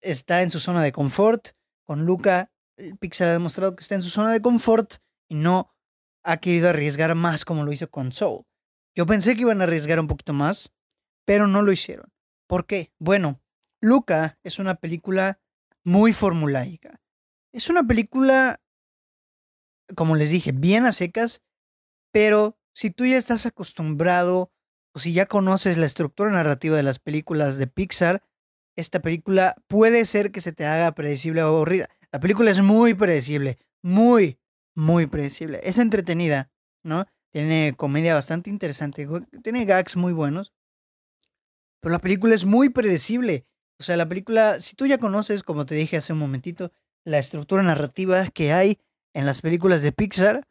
está 0.00 0.42
en 0.42 0.50
su 0.50 0.60
zona 0.60 0.82
de 0.82 0.92
confort. 0.92 1.48
Con 1.84 2.04
Luca 2.04 2.52
Pixar 3.00 3.28
ha 3.28 3.32
demostrado 3.32 3.74
que 3.74 3.82
está 3.82 3.94
en 3.94 4.02
su 4.02 4.10
zona 4.10 4.32
de 4.32 4.40
confort 4.40 4.94
y 5.28 5.34
no 5.34 5.74
ha 6.22 6.36
querido 6.38 6.68
arriesgar 6.68 7.14
más 7.14 7.44
como 7.44 7.64
lo 7.64 7.72
hizo 7.72 7.90
con 7.90 8.12
Soul. 8.12 8.44
Yo 8.94 9.06
pensé 9.06 9.34
que 9.34 9.42
iban 9.42 9.60
a 9.60 9.64
arriesgar 9.64 10.00
un 10.00 10.06
poquito 10.06 10.32
más, 10.32 10.72
pero 11.24 11.46
no 11.46 11.62
lo 11.62 11.72
hicieron. 11.72 12.12
¿Por 12.46 12.66
qué? 12.66 12.92
Bueno, 12.98 13.40
Luca 13.80 14.38
es 14.42 14.58
una 14.58 14.74
película 14.74 15.40
muy 15.84 16.12
formulaica. 16.12 17.00
Es 17.52 17.70
una 17.70 17.84
película, 17.84 18.60
como 19.94 20.16
les 20.16 20.30
dije, 20.30 20.52
bien 20.52 20.86
a 20.86 20.92
secas, 20.92 21.42
pero 22.12 22.58
si 22.74 22.90
tú 22.90 23.06
ya 23.06 23.16
estás 23.16 23.46
acostumbrado 23.46 24.52
o 24.92 24.98
si 24.98 25.12
ya 25.12 25.26
conoces 25.26 25.76
la 25.76 25.86
estructura 25.86 26.30
narrativa 26.30 26.76
de 26.76 26.82
las 26.82 26.98
películas 26.98 27.58
de 27.58 27.66
Pixar, 27.66 28.22
esta 28.76 29.00
película 29.00 29.56
puede 29.66 30.04
ser 30.04 30.30
que 30.30 30.40
se 30.40 30.52
te 30.52 30.64
haga 30.64 30.92
predecible 30.92 31.42
o 31.42 31.48
aburrida. 31.48 31.88
La 32.12 32.20
película 32.20 32.50
es 32.50 32.60
muy 32.60 32.94
predecible, 32.94 33.58
muy, 33.82 34.38
muy 34.74 35.06
predecible. 35.06 35.60
Es 35.62 35.78
entretenida, 35.78 36.50
¿no? 36.82 37.04
Tiene 37.30 37.74
comedia 37.76 38.14
bastante 38.14 38.48
interesante, 38.48 39.06
tiene 39.42 39.64
gags 39.66 39.96
muy 39.96 40.12
buenos. 40.12 40.54
Pero 41.80 41.92
la 41.92 42.00
película 42.00 42.34
es 42.34 42.44
muy 42.44 42.70
predecible. 42.70 43.46
O 43.78 43.84
sea, 43.84 43.96
la 43.96 44.08
película, 44.08 44.60
si 44.60 44.74
tú 44.74 44.86
ya 44.86 44.98
conoces, 44.98 45.42
como 45.42 45.66
te 45.66 45.74
dije 45.74 45.98
hace 45.98 46.12
un 46.12 46.18
momentito, 46.18 46.72
la 47.04 47.18
estructura 47.18 47.62
narrativa 47.62 48.26
que 48.28 48.52
hay 48.52 48.80
en 49.14 49.26
las 49.26 49.40
películas 49.40 49.82
de 49.82 49.92
Pixar, 49.92 50.42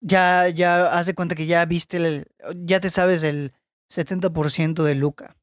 ya, 0.00 0.48
ya 0.48 0.92
haz 0.92 1.06
de 1.06 1.14
cuenta 1.14 1.36
que 1.36 1.46
ya 1.46 1.64
viste, 1.64 1.96
el, 1.98 2.26
ya 2.56 2.80
te 2.80 2.90
sabes 2.90 3.22
el 3.22 3.52
70% 3.88 4.82
de 4.82 4.94
Luca. 4.96 5.36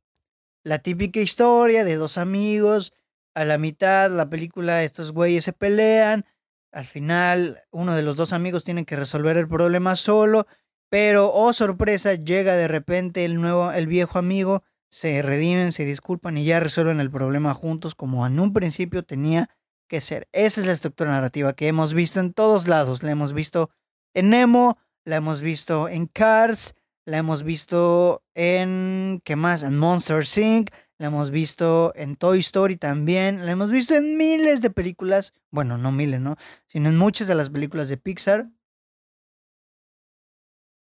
La 0.63 0.79
típica 0.79 1.21
historia 1.21 1.85
de 1.85 1.95
dos 1.95 2.17
amigos, 2.17 2.93
a 3.39 3.45
la 3.45 3.57
mitad 3.57 4.11
la 4.11 4.29
película 4.29 4.83
estos 4.83 5.13
güeyes 5.13 5.45
se 5.45 5.53
pelean, 5.53 6.25
al 6.73 6.83
final 6.83 7.63
uno 7.71 7.95
de 7.95 8.03
los 8.03 8.17
dos 8.17 8.33
amigos 8.33 8.65
tiene 8.65 8.83
que 8.83 8.97
resolver 8.97 9.37
el 9.37 9.47
problema 9.47 9.95
solo, 9.95 10.45
pero 10.89 11.31
oh 11.33 11.53
sorpresa, 11.53 12.15
llega 12.15 12.57
de 12.57 12.67
repente 12.67 13.23
el 13.23 13.39
nuevo 13.39 13.71
el 13.71 13.87
viejo 13.87 14.19
amigo, 14.19 14.63
se 14.89 15.21
redimen, 15.21 15.71
se 15.71 15.85
disculpan 15.85 16.37
y 16.37 16.43
ya 16.43 16.59
resuelven 16.59 16.99
el 16.99 17.11
problema 17.11 17.53
juntos 17.53 17.95
como 17.95 18.27
en 18.27 18.41
un 18.41 18.51
principio 18.51 19.03
tenía 19.03 19.49
que 19.87 20.01
ser. 20.01 20.27
Esa 20.33 20.59
es 20.59 20.67
la 20.67 20.73
estructura 20.73 21.11
narrativa 21.11 21.53
que 21.53 21.69
hemos 21.69 21.93
visto 21.93 22.19
en 22.19 22.33
todos 22.33 22.67
lados, 22.67 23.03
la 23.03 23.11
hemos 23.11 23.31
visto 23.31 23.69
en 24.13 24.31
Nemo, 24.31 24.77
la 25.05 25.15
hemos 25.15 25.41
visto 25.41 25.87
en 25.87 26.07
Cars, 26.07 26.75
la 27.05 27.19
hemos 27.19 27.43
visto 27.43 28.21
en 28.33 29.21
¿qué 29.23 29.37
más? 29.37 29.63
En 29.63 29.77
Monster 29.77 30.25
Inc 30.35 30.71
la 30.99 31.07
hemos 31.07 31.31
visto 31.31 31.93
en 31.95 32.17
Toy 32.17 32.39
Story 32.39 32.75
también, 32.75 33.45
la 33.45 33.53
hemos 33.53 33.71
visto 33.71 33.95
en 33.95 34.17
miles 34.17 34.61
de 34.61 34.69
películas, 34.69 35.33
bueno, 35.49 35.77
no 35.77 35.91
miles, 35.93 36.19
¿no? 36.19 36.35
Sino 36.67 36.89
en 36.89 36.97
muchas 36.97 37.27
de 37.27 37.35
las 37.35 37.49
películas 37.49 37.87
de 37.87 37.97
Pixar. 37.97 38.49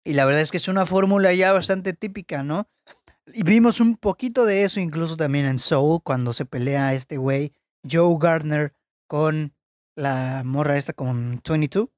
Y 0.03 0.15
la 0.15 0.25
verdad 0.25 0.41
es 0.41 0.51
que 0.51 0.57
es 0.57 0.69
una 0.69 0.87
fórmula 0.87 1.35
ya 1.35 1.53
bastante 1.53 1.93
típica, 1.93 2.43
¿no? 2.43 2.67
Y 3.27 3.43
vimos 3.43 3.79
un 3.79 3.97
poquito 3.99 4.47
de 4.47 4.65
eso 4.65 4.81
incluso 4.81 5.19
también 5.19 5.45
en 5.45 5.59
Soul, 5.59 6.01
cuando 6.03 6.33
se 6.33 6.47
pelea 6.47 6.95
este 6.95 7.19
güey, 7.19 7.53
Joe 7.89 8.17
Gardner, 8.19 8.75
con 9.07 9.55
la 9.97 10.43
morra 10.47 10.79
esta 10.79 10.95
con 10.95 11.41
22. 11.47 11.89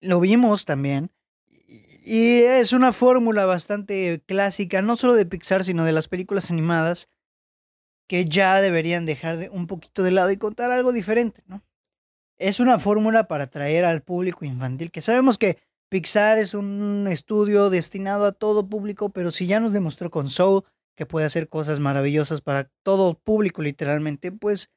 Lo 0.00 0.20
vimos 0.20 0.64
también. 0.64 1.10
Y 2.04 2.38
es 2.42 2.72
una 2.72 2.92
fórmula 2.92 3.46
bastante 3.46 4.22
clásica, 4.26 4.82
no 4.82 4.96
solo 4.96 5.14
de 5.14 5.26
Pixar, 5.26 5.64
sino 5.64 5.84
de 5.84 5.92
las 5.92 6.08
películas 6.08 6.50
animadas, 6.50 7.08
que 8.08 8.26
ya 8.26 8.60
deberían 8.60 9.06
dejar 9.06 9.36
de, 9.36 9.48
un 9.48 9.66
poquito 9.66 10.02
de 10.02 10.12
lado 10.12 10.30
y 10.30 10.36
contar 10.36 10.70
algo 10.70 10.92
diferente, 10.92 11.42
¿no? 11.46 11.64
Es 12.38 12.60
una 12.60 12.78
fórmula 12.78 13.28
para 13.28 13.44
atraer 13.44 13.84
al 13.84 14.02
público 14.02 14.44
infantil, 14.44 14.90
que 14.90 15.02
sabemos 15.02 15.38
que 15.38 15.58
Pixar 15.88 16.38
es 16.38 16.54
un 16.54 17.06
estudio 17.08 17.70
destinado 17.70 18.26
a 18.26 18.32
todo 18.32 18.68
público, 18.68 19.10
pero 19.10 19.30
si 19.30 19.46
ya 19.46 19.60
nos 19.60 19.72
demostró 19.72 20.10
con 20.10 20.28
Soul 20.28 20.64
que 20.96 21.06
puede 21.06 21.26
hacer 21.26 21.48
cosas 21.48 21.80
maravillosas 21.80 22.40
para 22.40 22.70
todo 22.82 23.18
público 23.18 23.62
literalmente, 23.62 24.32
pues, 24.32 24.70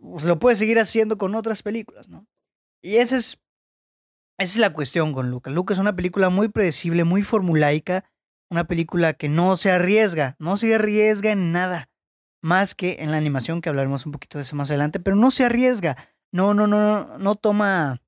pues 0.00 0.24
lo 0.24 0.38
puede 0.38 0.56
seguir 0.56 0.78
haciendo 0.78 1.18
con 1.18 1.34
otras 1.34 1.62
películas, 1.62 2.08
¿no? 2.08 2.26
Y 2.82 2.96
ese 2.96 3.16
es 3.16 3.38
esa 4.42 4.54
es 4.54 4.58
la 4.58 4.72
cuestión 4.72 5.12
con 5.12 5.30
Luca. 5.30 5.50
Luca 5.50 5.72
es 5.72 5.80
una 5.80 5.94
película 5.94 6.28
muy 6.28 6.48
predecible, 6.48 7.04
muy 7.04 7.22
formulaica, 7.22 8.04
una 8.50 8.64
película 8.64 9.14
que 9.14 9.28
no 9.28 9.56
se 9.56 9.70
arriesga, 9.70 10.36
no 10.38 10.56
se 10.56 10.74
arriesga 10.74 11.30
en 11.32 11.52
nada, 11.52 11.88
más 12.42 12.74
que 12.74 12.96
en 12.98 13.12
la 13.12 13.16
animación, 13.16 13.60
que 13.60 13.68
hablaremos 13.68 14.04
un 14.04 14.12
poquito 14.12 14.38
de 14.38 14.42
eso 14.42 14.56
más 14.56 14.70
adelante, 14.70 15.00
pero 15.00 15.16
no 15.16 15.30
se 15.30 15.44
arriesga, 15.44 15.96
no, 16.32 16.54
no, 16.54 16.66
no, 16.66 17.18
no 17.18 17.34
toma, 17.36 18.02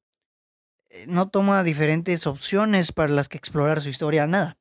eh, 0.91 1.07
no 1.09 1.29
toma 1.29 1.63
diferentes 1.63 2.27
opciones 2.27 2.91
para 2.93 3.13
las 3.13 3.29
que 3.29 3.39
explorar 3.39 3.81
su 3.81 3.89
historia, 3.89 4.27
nada. 4.27 4.59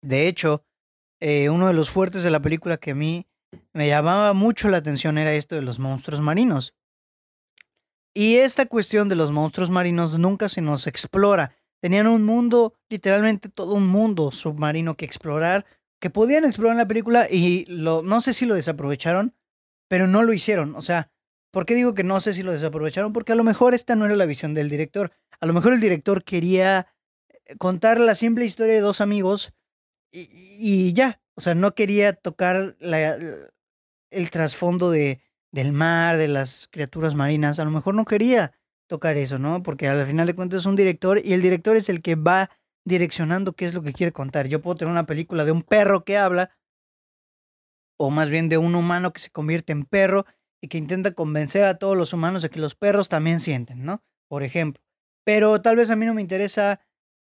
De 0.00 0.28
hecho, 0.28 0.64
eh, 1.20 1.50
uno 1.50 1.66
de 1.66 1.74
los 1.74 1.90
fuertes 1.90 2.22
de 2.22 2.30
la 2.30 2.40
película 2.40 2.76
que 2.76 2.92
a 2.92 2.94
mí 2.94 3.26
me 3.72 3.88
llamaba 3.88 4.32
mucho 4.32 4.68
la 4.68 4.78
atención 4.78 5.18
era 5.18 5.32
esto 5.32 5.56
de 5.56 5.62
los 5.62 5.80
monstruos 5.80 6.20
marinos. 6.20 6.77
Y 8.18 8.38
esta 8.38 8.66
cuestión 8.66 9.08
de 9.08 9.14
los 9.14 9.30
monstruos 9.30 9.70
marinos 9.70 10.18
nunca 10.18 10.48
se 10.48 10.60
nos 10.60 10.88
explora. 10.88 11.54
Tenían 11.80 12.08
un 12.08 12.24
mundo, 12.24 12.74
literalmente 12.88 13.48
todo 13.48 13.76
un 13.76 13.86
mundo 13.86 14.32
submarino 14.32 14.96
que 14.96 15.04
explorar, 15.04 15.64
que 16.00 16.10
podían 16.10 16.44
explorar 16.44 16.72
en 16.72 16.78
la 16.78 16.88
película 16.88 17.28
y 17.30 17.64
lo, 17.66 18.02
no 18.02 18.20
sé 18.20 18.34
si 18.34 18.44
lo 18.44 18.56
desaprovecharon, 18.56 19.36
pero 19.86 20.08
no 20.08 20.24
lo 20.24 20.32
hicieron. 20.32 20.74
O 20.74 20.82
sea, 20.82 21.12
¿por 21.52 21.64
qué 21.64 21.76
digo 21.76 21.94
que 21.94 22.02
no 22.02 22.20
sé 22.20 22.34
si 22.34 22.42
lo 22.42 22.50
desaprovecharon? 22.50 23.12
Porque 23.12 23.30
a 23.30 23.36
lo 23.36 23.44
mejor 23.44 23.72
esta 23.72 23.94
no 23.94 24.04
era 24.04 24.16
la 24.16 24.26
visión 24.26 24.52
del 24.52 24.68
director. 24.68 25.12
A 25.38 25.46
lo 25.46 25.52
mejor 25.52 25.72
el 25.72 25.80
director 25.80 26.24
quería 26.24 26.88
eh, 27.28 27.54
contar 27.56 28.00
la 28.00 28.16
simple 28.16 28.46
historia 28.46 28.74
de 28.74 28.80
dos 28.80 29.00
amigos 29.00 29.52
y, 30.10 30.28
y 30.58 30.92
ya. 30.92 31.22
O 31.36 31.40
sea, 31.40 31.54
no 31.54 31.72
quería 31.76 32.14
tocar 32.14 32.74
la, 32.80 33.16
el 34.10 34.30
trasfondo 34.30 34.90
de, 34.90 35.20
del 35.52 35.72
mar, 35.72 36.16
de 36.16 36.28
las 36.28 36.68
criaturas 36.70 37.14
marinas, 37.14 37.58
a 37.58 37.64
lo 37.64 37.70
mejor 37.70 37.94
no 37.94 38.04
quería 38.04 38.52
tocar 38.86 39.16
eso, 39.16 39.38
¿no? 39.38 39.62
Porque 39.62 39.88
al 39.88 40.06
final 40.06 40.26
de 40.26 40.34
cuentas 40.34 40.60
es 40.60 40.66
un 40.66 40.76
director 40.76 41.20
y 41.24 41.32
el 41.32 41.42
director 41.42 41.76
es 41.76 41.88
el 41.88 42.02
que 42.02 42.14
va 42.14 42.50
direccionando 42.84 43.52
qué 43.52 43.66
es 43.66 43.74
lo 43.74 43.82
que 43.82 43.92
quiere 43.92 44.12
contar. 44.12 44.48
Yo 44.48 44.60
puedo 44.62 44.76
tener 44.76 44.92
una 44.92 45.06
película 45.06 45.44
de 45.44 45.52
un 45.52 45.62
perro 45.62 46.04
que 46.04 46.16
habla, 46.16 46.50
o 47.98 48.10
más 48.10 48.30
bien 48.30 48.48
de 48.48 48.58
un 48.58 48.74
humano 48.74 49.12
que 49.12 49.20
se 49.20 49.30
convierte 49.30 49.72
en 49.72 49.84
perro 49.84 50.24
y 50.60 50.68
que 50.68 50.78
intenta 50.78 51.12
convencer 51.12 51.64
a 51.64 51.74
todos 51.74 51.96
los 51.96 52.12
humanos 52.12 52.42
de 52.42 52.50
que 52.50 52.60
los 52.60 52.74
perros 52.74 53.08
también 53.08 53.40
sienten, 53.40 53.84
¿no? 53.84 54.02
Por 54.28 54.42
ejemplo. 54.42 54.82
Pero 55.24 55.60
tal 55.60 55.76
vez 55.76 55.90
a 55.90 55.96
mí 55.96 56.06
no 56.06 56.14
me 56.14 56.22
interesa 56.22 56.80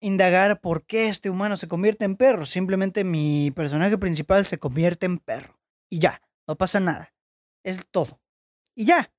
indagar 0.02 0.60
por 0.60 0.86
qué 0.86 1.08
este 1.08 1.30
humano 1.30 1.56
se 1.56 1.68
convierte 1.68 2.06
en 2.06 2.16
perro. 2.16 2.46
Simplemente 2.46 3.04
mi 3.04 3.52
personaje 3.52 3.98
principal 3.98 4.46
se 4.46 4.58
convierte 4.58 5.06
en 5.06 5.18
perro. 5.18 5.60
Y 5.90 6.00
ya, 6.00 6.22
no 6.48 6.56
pasa 6.56 6.80
nada. 6.80 7.13
Es 7.64 7.86
todo. 7.90 8.20
Y 8.76 8.86
ya. 8.86 9.14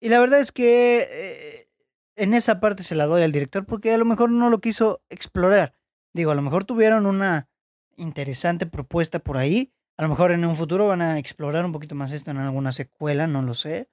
Y 0.00 0.08
la 0.08 0.20
verdad 0.20 0.40
es 0.40 0.52
que 0.52 1.08
eh, 1.10 1.68
en 2.16 2.34
esa 2.34 2.60
parte 2.60 2.82
se 2.82 2.94
la 2.94 3.06
doy 3.06 3.22
al 3.22 3.32
director 3.32 3.64
porque 3.66 3.92
a 3.92 3.98
lo 3.98 4.04
mejor 4.04 4.30
no 4.30 4.50
lo 4.50 4.60
quiso 4.60 5.02
explorar. 5.08 5.74
Digo, 6.12 6.30
a 6.30 6.34
lo 6.34 6.42
mejor 6.42 6.64
tuvieron 6.64 7.06
una 7.06 7.48
interesante 7.96 8.66
propuesta 8.66 9.18
por 9.18 9.36
ahí. 9.36 9.72
A 9.96 10.02
lo 10.02 10.08
mejor 10.08 10.32
en 10.32 10.44
un 10.44 10.56
futuro 10.56 10.88
van 10.88 11.02
a 11.02 11.18
explorar 11.18 11.64
un 11.64 11.72
poquito 11.72 11.94
más 11.94 12.12
esto 12.12 12.30
en 12.30 12.38
alguna 12.38 12.72
secuela, 12.72 13.26
no 13.26 13.42
lo 13.42 13.54
sé. 13.54 13.88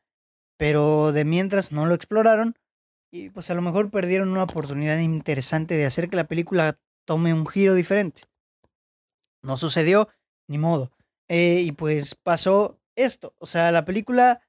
Pero 0.58 1.12
de 1.12 1.26
mientras 1.26 1.72
no 1.72 1.86
lo 1.86 1.96
exploraron 1.96 2.56
y 3.12 3.30
pues 3.30 3.50
a 3.52 3.56
lo 3.56 3.62
mejor 3.62 3.92
perdieron 3.92 4.30
una 4.30 4.44
oportunidad 4.44 4.98
interesante 5.00 5.76
de 5.76 5.86
hacer 5.86 6.10
que 6.10 6.16
la 6.16 6.28
película 6.28 6.80
tome 7.06 7.34
un 7.34 7.46
giro 7.46 7.74
diferente. 7.74 8.24
No 9.44 9.58
sucedió, 9.58 10.08
ni 10.48 10.58
modo. 10.58 10.92
Eh, 11.28 11.62
y 11.62 11.72
pues 11.74 12.16
pasó 12.16 12.81
esto. 12.96 13.36
O 13.40 13.46
sea, 13.46 13.72
la 13.72 13.86
película, 13.86 14.42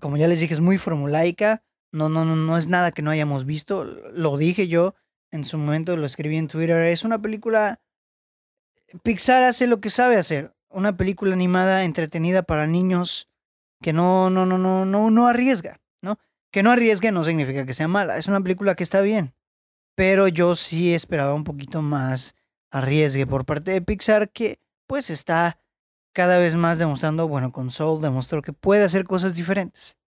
como 0.00 0.16
ya 0.16 0.28
les 0.28 0.40
dije, 0.40 0.54
es 0.54 0.60
muy 0.60 0.78
formulaica. 0.78 1.62
No, 1.92 2.08
no, 2.08 2.24
no, 2.24 2.36
no 2.36 2.58
es 2.58 2.66
nada 2.66 2.92
que 2.92 3.02
no 3.02 3.10
hayamos 3.10 3.44
visto. 3.44 3.84
Lo 3.84 4.36
dije 4.36 4.68
yo 4.68 4.94
en 5.30 5.44
su 5.44 5.58
momento, 5.58 5.96
lo 5.96 6.06
escribí 6.06 6.36
en 6.36 6.48
Twitter. 6.48 6.84
Es 6.86 7.04
una 7.04 7.20
película. 7.20 7.80
Pixar 9.02 9.42
hace 9.42 9.66
lo 9.66 9.80
que 9.80 9.90
sabe 9.90 10.16
hacer. 10.16 10.54
Una 10.68 10.96
película 10.96 11.34
animada, 11.34 11.84
entretenida 11.84 12.42
para 12.42 12.66
niños, 12.66 13.28
que 13.80 13.92
no, 13.92 14.30
no, 14.30 14.46
no, 14.46 14.58
no, 14.58 14.84
no, 14.84 15.10
no 15.10 15.26
arriesga, 15.26 15.80
¿no? 16.02 16.18
Que 16.50 16.62
no 16.62 16.70
arriesgue 16.70 17.12
no 17.12 17.24
significa 17.24 17.66
que 17.66 17.74
sea 17.74 17.88
mala. 17.88 18.16
Es 18.16 18.26
una 18.26 18.40
película 18.40 18.74
que 18.74 18.84
está 18.84 19.00
bien. 19.00 19.34
Pero 19.94 20.26
yo 20.28 20.56
sí 20.56 20.94
esperaba 20.94 21.34
un 21.34 21.44
poquito 21.44 21.82
más 21.82 22.34
arriesgue 22.70 23.26
por 23.26 23.44
parte 23.44 23.70
de 23.70 23.82
Pixar, 23.82 24.30
que 24.30 24.58
pues 24.86 25.10
está 25.10 25.58
cada 26.14 26.38
vez 26.38 26.54
más 26.54 26.78
demostrando, 26.78 27.28
bueno, 27.28 27.52
con 27.52 27.70
Soul 27.70 28.00
demostró 28.00 28.40
que 28.40 28.52
puede 28.52 28.84
hacer 28.84 29.04
cosas 29.04 29.34
diferentes. 29.34 29.98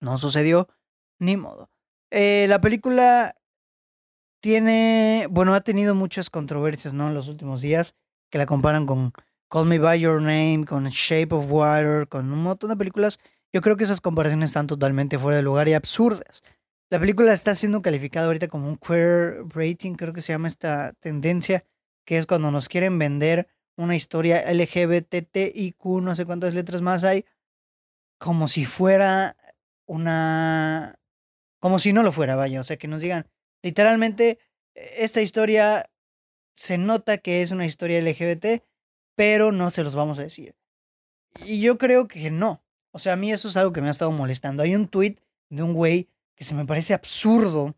No 0.00 0.16
sucedió, 0.18 0.66
ni 1.18 1.36
modo. 1.36 1.70
Eh, 2.10 2.46
la 2.48 2.60
película 2.60 3.36
tiene, 4.40 5.26
bueno, 5.30 5.54
ha 5.54 5.60
tenido 5.60 5.94
muchas 5.94 6.30
controversias, 6.30 6.94
¿no? 6.94 7.08
En 7.08 7.14
los 7.14 7.28
últimos 7.28 7.60
días, 7.60 7.94
que 8.30 8.38
la 8.38 8.46
comparan 8.46 8.86
con 8.86 9.12
Call 9.50 9.66
Me 9.66 9.78
By 9.78 10.00
Your 10.00 10.22
Name, 10.22 10.64
con 10.66 10.84
Shape 10.88 11.34
of 11.34 11.52
Water, 11.52 12.08
con 12.08 12.32
un 12.32 12.42
montón 12.42 12.70
de 12.70 12.76
películas. 12.76 13.18
Yo 13.52 13.60
creo 13.60 13.76
que 13.76 13.84
esas 13.84 14.00
comparaciones 14.00 14.46
están 14.46 14.66
totalmente 14.66 15.18
fuera 15.18 15.36
de 15.36 15.42
lugar 15.42 15.68
y 15.68 15.74
absurdas. 15.74 16.42
La 16.88 16.98
película 16.98 17.34
está 17.34 17.54
siendo 17.54 17.82
calificada 17.82 18.26
ahorita 18.26 18.48
como 18.48 18.68
un 18.68 18.76
queer 18.76 19.44
rating, 19.50 19.94
creo 19.94 20.14
que 20.14 20.22
se 20.22 20.32
llama 20.32 20.48
esta 20.48 20.94
tendencia, 20.94 21.64
que 22.06 22.16
es 22.16 22.26
cuando 22.26 22.50
nos 22.50 22.68
quieren 22.68 22.98
vender 22.98 23.48
una 23.76 23.96
historia 23.96 24.44
LGBTIQ, 24.52 25.84
no 26.02 26.14
sé 26.14 26.26
cuántas 26.26 26.54
letras 26.54 26.80
más 26.80 27.04
hay, 27.04 27.24
como 28.18 28.48
si 28.48 28.64
fuera 28.64 29.36
una 29.86 30.98
Como 31.60 31.78
si 31.78 31.92
no 31.92 32.02
lo 32.02 32.12
fuera, 32.12 32.36
vaya. 32.36 32.60
O 32.60 32.64
sea, 32.64 32.76
que 32.76 32.88
nos 32.88 33.00
digan, 33.00 33.28
literalmente, 33.62 34.38
esta 34.74 35.20
historia 35.20 35.90
se 36.54 36.78
nota 36.78 37.18
que 37.18 37.42
es 37.42 37.50
una 37.50 37.66
historia 37.66 38.00
LGBT, 38.00 38.62
pero 39.14 39.52
no 39.52 39.70
se 39.70 39.84
los 39.84 39.94
vamos 39.94 40.18
a 40.18 40.22
decir. 40.22 40.54
Y 41.44 41.60
yo 41.60 41.78
creo 41.78 42.08
que 42.08 42.30
no. 42.30 42.62
O 42.92 42.98
sea, 42.98 43.12
a 43.14 43.16
mí 43.16 43.30
eso 43.30 43.48
es 43.48 43.56
algo 43.56 43.72
que 43.72 43.82
me 43.82 43.88
ha 43.88 43.92
estado 43.92 44.10
molestando. 44.10 44.62
Hay 44.62 44.74
un 44.74 44.88
tweet 44.88 45.16
de 45.48 45.62
un 45.62 45.74
güey 45.74 46.08
que 46.34 46.44
se 46.44 46.54
me 46.54 46.64
parece 46.64 46.94
absurdo, 46.94 47.76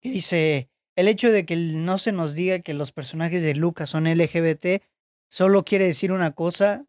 que 0.00 0.10
dice, 0.10 0.70
el 0.98 1.06
hecho 1.06 1.30
de 1.30 1.46
que 1.46 1.54
no 1.54 1.96
se 1.96 2.10
nos 2.10 2.34
diga 2.34 2.58
que 2.58 2.74
los 2.74 2.90
personajes 2.90 3.44
de 3.44 3.54
Lucas 3.54 3.90
son 3.90 4.06
LGBT 4.06 4.82
solo 5.28 5.64
quiere 5.64 5.84
decir 5.86 6.10
una 6.10 6.32
cosa, 6.32 6.88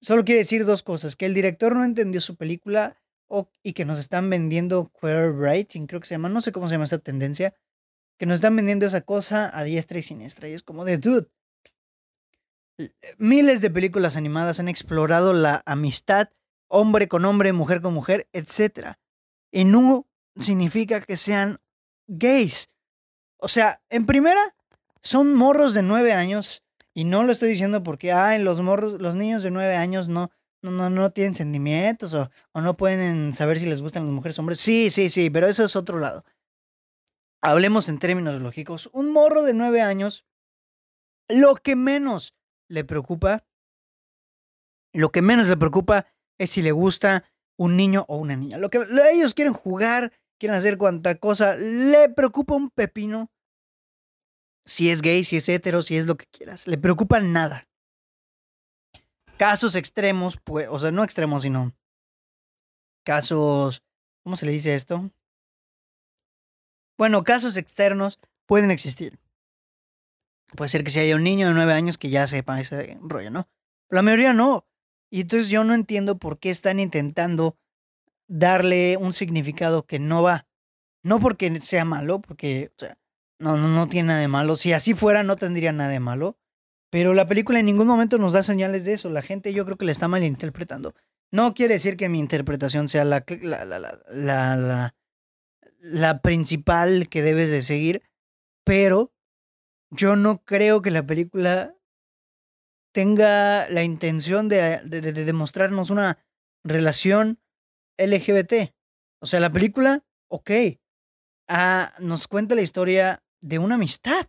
solo 0.00 0.24
quiere 0.24 0.40
decir 0.40 0.64
dos 0.64 0.82
cosas, 0.82 1.14
que 1.14 1.26
el 1.26 1.34
director 1.34 1.76
no 1.76 1.84
entendió 1.84 2.20
su 2.20 2.34
película 2.34 3.00
o, 3.28 3.48
y 3.62 3.74
que 3.74 3.84
nos 3.84 4.00
están 4.00 4.28
vendiendo 4.30 4.90
queer 5.00 5.30
writing, 5.30 5.86
creo 5.86 6.00
que 6.00 6.08
se 6.08 6.14
llama, 6.14 6.28
no 6.28 6.40
sé 6.40 6.50
cómo 6.50 6.66
se 6.66 6.74
llama 6.74 6.86
esta 6.86 6.98
tendencia, 6.98 7.54
que 8.18 8.26
nos 8.26 8.34
están 8.34 8.56
vendiendo 8.56 8.84
esa 8.84 9.02
cosa 9.02 9.56
a 9.56 9.62
diestra 9.62 10.00
y 10.00 10.02
siniestra. 10.02 10.48
Y 10.48 10.54
es 10.54 10.64
como 10.64 10.84
de, 10.84 10.98
dude, 10.98 11.28
miles 13.16 13.60
de 13.60 13.70
películas 13.70 14.16
animadas 14.16 14.58
han 14.58 14.66
explorado 14.66 15.32
la 15.32 15.62
amistad, 15.66 16.30
hombre 16.66 17.06
con 17.06 17.24
hombre, 17.24 17.52
mujer 17.52 17.80
con 17.80 17.94
mujer, 17.94 18.28
etc. 18.32 18.96
Y 19.52 19.66
no 19.66 20.08
significa 20.34 21.00
que 21.00 21.16
sean 21.16 21.60
gays. 22.08 22.70
O 23.46 23.48
sea, 23.48 23.80
en 23.90 24.06
primera, 24.06 24.40
son 25.00 25.36
morros 25.36 25.72
de 25.72 25.84
nueve 25.84 26.12
años. 26.12 26.64
Y 26.92 27.04
no 27.04 27.22
lo 27.22 27.30
estoy 27.30 27.48
diciendo 27.50 27.84
porque, 27.84 28.10
ay, 28.10 28.42
los 28.42 28.60
morros, 28.60 29.00
los 29.00 29.14
niños 29.14 29.44
de 29.44 29.52
nueve 29.52 29.76
años 29.76 30.08
no, 30.08 30.32
no, 30.62 30.72
no, 30.72 30.90
no 30.90 31.10
tienen 31.10 31.36
sentimientos 31.36 32.12
o, 32.12 32.28
o 32.50 32.60
no 32.60 32.74
pueden 32.76 33.32
saber 33.32 33.60
si 33.60 33.66
les 33.66 33.82
gustan 33.82 34.04
las 34.04 34.12
mujeres 34.12 34.36
o 34.36 34.42
hombres. 34.42 34.58
Sí, 34.58 34.90
sí, 34.90 35.10
sí, 35.10 35.30
pero 35.30 35.46
eso 35.46 35.64
es 35.64 35.76
otro 35.76 36.00
lado. 36.00 36.24
Hablemos 37.40 37.88
en 37.88 38.00
términos 38.00 38.42
lógicos. 38.42 38.90
Un 38.92 39.12
morro 39.12 39.42
de 39.42 39.54
nueve 39.54 39.80
años, 39.80 40.26
lo 41.28 41.54
que 41.54 41.76
menos 41.76 42.34
le 42.68 42.82
preocupa, 42.82 43.46
lo 44.92 45.12
que 45.12 45.22
menos 45.22 45.46
le 45.46 45.56
preocupa 45.56 46.08
es 46.36 46.50
si 46.50 46.62
le 46.62 46.72
gusta 46.72 47.22
un 47.56 47.76
niño 47.76 48.06
o 48.08 48.16
una 48.16 48.34
niña. 48.34 48.58
Lo 48.58 48.70
que 48.70 48.80
ellos 49.12 49.34
quieren 49.34 49.54
jugar, 49.54 50.12
quieren 50.36 50.58
hacer 50.58 50.78
cuanta 50.78 51.14
cosa, 51.14 51.54
le 51.54 52.08
preocupa 52.08 52.54
un 52.56 52.70
pepino. 52.70 53.30
Si 54.66 54.90
es 54.90 55.00
gay, 55.00 55.24
si 55.24 55.36
es 55.36 55.48
hetero, 55.48 55.82
si 55.82 55.96
es 55.96 56.06
lo 56.06 56.16
que 56.16 56.26
quieras, 56.26 56.66
le 56.66 56.76
preocupa 56.76 57.20
nada. 57.20 57.68
Casos 59.38 59.74
extremos, 59.74 60.38
pues, 60.42 60.68
o 60.70 60.78
sea, 60.78 60.90
no 60.90 61.04
extremos, 61.04 61.42
sino 61.42 61.74
casos, 63.04 63.84
¿cómo 64.24 64.36
se 64.36 64.44
le 64.44 64.52
dice 64.52 64.74
esto? 64.74 65.10
Bueno, 66.98 67.22
casos 67.22 67.56
externos 67.56 68.18
pueden 68.46 68.70
existir. 68.70 69.18
Puede 70.56 70.68
ser 70.68 70.84
que 70.84 70.90
si 70.90 70.98
haya 70.98 71.16
un 71.16 71.24
niño 71.24 71.48
de 71.48 71.54
nueve 71.54 71.72
años 71.72 71.98
que 71.98 72.10
ya 72.10 72.26
sepa 72.26 72.60
ese 72.60 72.98
rollo, 73.02 73.30
¿no? 73.30 73.48
la 73.88 74.02
mayoría 74.02 74.32
no. 74.32 74.66
Y 75.10 75.22
entonces 75.22 75.48
yo 75.48 75.64
no 75.64 75.74
entiendo 75.74 76.18
por 76.18 76.38
qué 76.38 76.50
están 76.50 76.80
intentando 76.80 77.56
darle 78.26 78.96
un 78.96 79.12
significado 79.12 79.86
que 79.86 79.98
no 79.98 80.22
va. 80.22 80.46
No 81.02 81.20
porque 81.20 81.60
sea 81.60 81.84
malo, 81.84 82.20
porque 82.20 82.72
o 82.76 82.80
sea, 82.80 82.98
no, 83.38 83.56
no, 83.56 83.68
no 83.68 83.88
tiene 83.88 84.08
nada 84.08 84.20
de 84.20 84.28
malo. 84.28 84.56
Si 84.56 84.72
así 84.72 84.94
fuera, 84.94 85.22
no 85.22 85.36
tendría 85.36 85.72
nada 85.72 85.90
de 85.90 86.00
malo. 86.00 86.38
Pero 86.90 87.14
la 87.14 87.26
película 87.26 87.58
en 87.58 87.66
ningún 87.66 87.86
momento 87.86 88.18
nos 88.18 88.32
da 88.32 88.42
señales 88.42 88.84
de 88.84 88.94
eso. 88.94 89.10
La 89.10 89.22
gente 89.22 89.52
yo 89.52 89.64
creo 89.64 89.76
que 89.76 89.84
la 89.84 89.92
está 89.92 90.08
malinterpretando. 90.08 90.94
No 91.32 91.54
quiere 91.54 91.74
decir 91.74 91.96
que 91.96 92.08
mi 92.08 92.18
interpretación 92.18 92.88
sea 92.88 93.04
la, 93.04 93.24
la, 93.42 93.64
la, 93.64 94.00
la, 94.08 94.94
la, 95.80 96.22
principal 96.22 97.08
que 97.08 97.22
debes 97.22 97.50
de 97.50 97.62
seguir, 97.62 98.02
pero 98.64 99.12
yo 99.90 100.16
no 100.16 100.44
creo 100.44 100.82
que 100.82 100.90
la 100.90 101.04
película 101.04 101.74
tenga 102.92 103.68
la 103.68 103.82
intención 103.82 104.48
de, 104.48 104.80
demostrarnos 104.80 105.90
una 105.90 106.18
relación 106.64 107.40
LGBT. 107.98 108.72
O 109.20 109.26
sea, 109.26 109.40
la 109.40 109.50
película, 109.50 110.04
ok, 110.28 110.50
ah, 111.48 111.92
nos 111.98 112.28
cuenta 112.28 112.54
la 112.54 112.62
historia 112.62 113.22
de 113.40 113.58
una 113.58 113.76
amistad, 113.76 114.26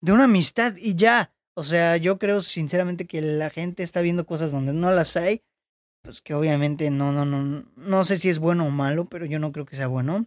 de 0.00 0.12
una 0.12 0.24
amistad 0.24 0.74
y 0.76 0.94
ya. 0.94 1.34
O 1.54 1.64
sea, 1.64 1.96
yo 1.96 2.18
creo 2.18 2.42
sinceramente 2.42 3.06
que 3.06 3.20
la 3.20 3.50
gente 3.50 3.82
está 3.82 4.00
viendo 4.00 4.26
cosas 4.26 4.52
donde 4.52 4.72
no 4.72 4.90
las 4.90 5.16
hay, 5.16 5.42
pues 6.02 6.22
que 6.22 6.34
obviamente 6.34 6.90
no, 6.90 7.12
no, 7.12 7.24
no, 7.24 7.64
no 7.76 8.04
sé 8.04 8.18
si 8.18 8.28
es 8.28 8.38
bueno 8.38 8.66
o 8.66 8.70
malo, 8.70 9.04
pero 9.04 9.26
yo 9.26 9.38
no 9.38 9.52
creo 9.52 9.66
que 9.66 9.76
sea 9.76 9.86
bueno. 9.86 10.26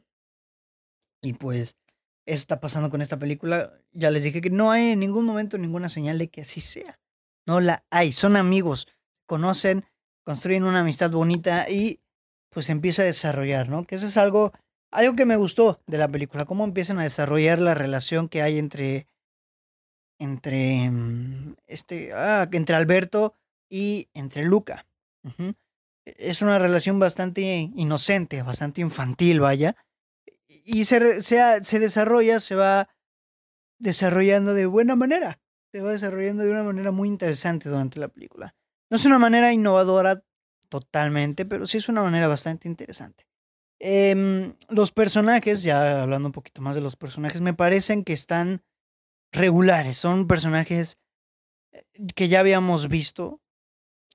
Y 1.21 1.33
pues 1.33 1.77
eso 2.25 2.39
está 2.39 2.59
pasando 2.59 2.89
con 2.89 3.01
esta 3.01 3.19
película. 3.19 3.73
Ya 3.91 4.11
les 4.11 4.23
dije 4.23 4.41
que 4.41 4.49
no 4.49 4.71
hay 4.71 4.91
en 4.91 4.99
ningún 4.99 5.25
momento 5.25 5.57
ninguna 5.57 5.89
señal 5.89 6.17
de 6.17 6.29
que 6.29 6.41
así 6.41 6.61
sea. 6.61 6.99
No 7.47 7.59
la 7.59 7.85
hay. 7.91 8.11
Son 8.11 8.35
amigos, 8.35 8.87
conocen, 9.27 9.85
construyen 10.23 10.63
una 10.63 10.79
amistad 10.79 11.11
bonita 11.11 11.69
y 11.69 12.01
pues 12.49 12.69
empieza 12.69 13.01
a 13.01 13.05
desarrollar, 13.05 13.69
¿no? 13.69 13.85
Que 13.85 13.95
eso 13.95 14.07
es 14.07 14.17
algo, 14.17 14.53
algo 14.95 15.15
que 15.15 15.25
me 15.25 15.35
gustó 15.35 15.81
de 15.87 15.97
la 15.97 16.07
película. 16.07 16.45
Cómo 16.45 16.63
empiezan 16.63 16.99
a 16.99 17.03
desarrollar 17.03 17.59
la 17.59 17.75
relación 17.75 18.27
que 18.29 18.41
hay 18.41 18.59
entre, 18.59 19.07
entre, 20.19 20.89
mm, 20.89 21.55
este, 21.67 22.13
ah, 22.13 22.47
entre 22.51 22.75
Alberto 22.75 23.33
y 23.69 24.09
entre 24.13 24.43
Luca. 24.43 24.87
Es 26.05 26.41
una 26.41 26.59
relación 26.59 26.99
bastante 26.99 27.71
inocente, 27.75 28.43
bastante 28.43 28.81
infantil, 28.81 29.39
vaya 29.39 29.75
y 30.65 30.85
se, 30.85 31.21
se, 31.21 31.79
desarrolla, 31.79 32.39
se 32.39 32.55
va 32.55 32.89
desarrollando 33.79 34.53
de 34.53 34.65
buena 34.65 34.95
manera. 34.95 35.39
Se 35.71 35.81
va 35.81 35.91
desarrollando 35.91 36.43
de 36.43 36.51
una 36.51 36.63
manera 36.63 36.91
muy 36.91 37.07
interesante 37.07 37.69
durante 37.69 37.99
la 37.99 38.07
película. 38.07 38.55
No 38.89 38.97
es 38.97 39.05
una 39.05 39.19
manera 39.19 39.53
innovadora 39.53 40.23
totalmente, 40.69 41.45
pero 41.45 41.67
sí 41.67 41.77
es 41.77 41.89
una 41.89 42.01
manera 42.01 42.27
bastante 42.27 42.67
interesante. 42.67 43.27
Em, 43.87 44.55
los 44.69 44.91
personajes, 44.91 45.61
ya 45.61 46.01
hablando 46.01 46.29
un 46.29 46.31
poquito 46.31 46.59
más 46.59 46.73
de 46.73 46.81
los 46.81 46.95
personajes, 46.95 47.41
me 47.41 47.53
parecen 47.53 48.03
que 48.03 48.13
están 48.13 48.63
regulares. 49.31 49.95
Son 49.95 50.25
personajes 50.25 50.97
eh, 51.71 51.85
que 52.15 52.27
ya 52.27 52.39
habíamos 52.39 52.87
visto. 52.87 53.41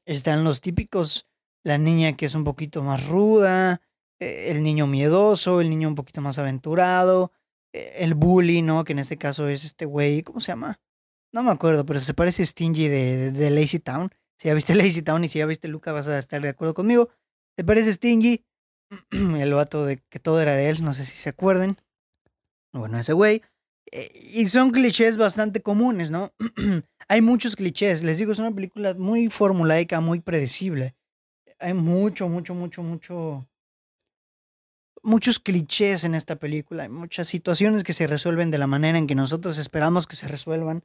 Están 0.06 0.42
los 0.42 0.60
típicos, 0.60 1.28
la 1.62 1.78
niña 1.78 2.16
que 2.16 2.26
es 2.26 2.34
un 2.34 2.42
poquito 2.42 2.82
más 2.82 3.06
ruda, 3.06 3.80
eh, 4.18 4.48
el 4.48 4.64
niño 4.64 4.88
miedoso, 4.88 5.60
el 5.60 5.70
niño 5.70 5.86
un 5.86 5.94
poquito 5.94 6.20
más 6.20 6.40
aventurado, 6.40 7.30
eh, 7.72 7.98
el 7.98 8.14
bully, 8.14 8.62
¿no? 8.62 8.82
Que 8.82 8.94
en 8.94 8.98
este 8.98 9.18
caso 9.18 9.46
es 9.48 9.62
este 9.62 9.84
güey, 9.84 10.24
¿cómo 10.24 10.40
se 10.40 10.50
llama? 10.50 10.80
No 11.32 11.44
me 11.44 11.52
acuerdo, 11.52 11.86
pero 11.86 12.00
se 12.00 12.12
parece 12.12 12.42
a 12.42 12.46
Stingy 12.46 12.88
de, 12.88 13.30
de, 13.30 13.50
Lazy 13.50 13.78
Town. 13.78 14.10
Si 14.36 14.48
ya 14.48 14.54
viste 14.54 14.74
Lazy 14.74 15.02
Town 15.02 15.22
y 15.22 15.28
si 15.28 15.38
ya 15.38 15.46
viste 15.46 15.68
Luca, 15.68 15.92
vas 15.92 16.08
a 16.08 16.18
estar 16.18 16.42
de 16.42 16.48
acuerdo 16.48 16.74
conmigo. 16.74 17.08
Se 17.56 17.62
parece 17.62 17.92
Stingy, 17.92 18.44
el 19.10 19.54
vato 19.54 19.84
de 19.84 19.98
que 20.08 20.18
todo 20.18 20.40
era 20.40 20.54
de 20.54 20.68
él, 20.68 20.82
no 20.82 20.92
sé 20.94 21.04
si 21.04 21.16
se 21.16 21.30
acuerden. 21.30 21.76
Bueno, 22.72 22.98
ese 22.98 23.12
güey. 23.12 23.42
Eh, 23.92 24.08
y 24.34 24.46
son 24.46 24.70
clichés 24.70 25.16
bastante 25.16 25.62
comunes, 25.62 26.10
¿no? 26.10 26.32
Hay 27.08 27.20
muchos 27.20 27.56
clichés. 27.56 28.02
Les 28.02 28.18
digo, 28.18 28.32
es 28.32 28.38
una 28.38 28.54
película 28.54 28.94
muy 28.94 29.28
formulaica, 29.28 30.00
muy 30.00 30.20
predecible. 30.20 30.94
Hay 31.58 31.74
mucho, 31.74 32.28
mucho, 32.28 32.54
mucho, 32.54 32.82
mucho 32.82 33.46
muchos 35.02 35.38
clichés 35.38 36.04
en 36.04 36.14
esta 36.14 36.36
película, 36.36 36.84
hay 36.84 36.88
muchas 36.88 37.28
situaciones 37.28 37.84
que 37.84 37.92
se 37.92 38.06
resuelven 38.06 38.50
de 38.50 38.58
la 38.58 38.66
manera 38.66 38.98
en 38.98 39.06
que 39.06 39.14
nosotros 39.14 39.58
esperamos 39.58 40.06
que 40.06 40.16
se 40.16 40.28
resuelvan. 40.28 40.84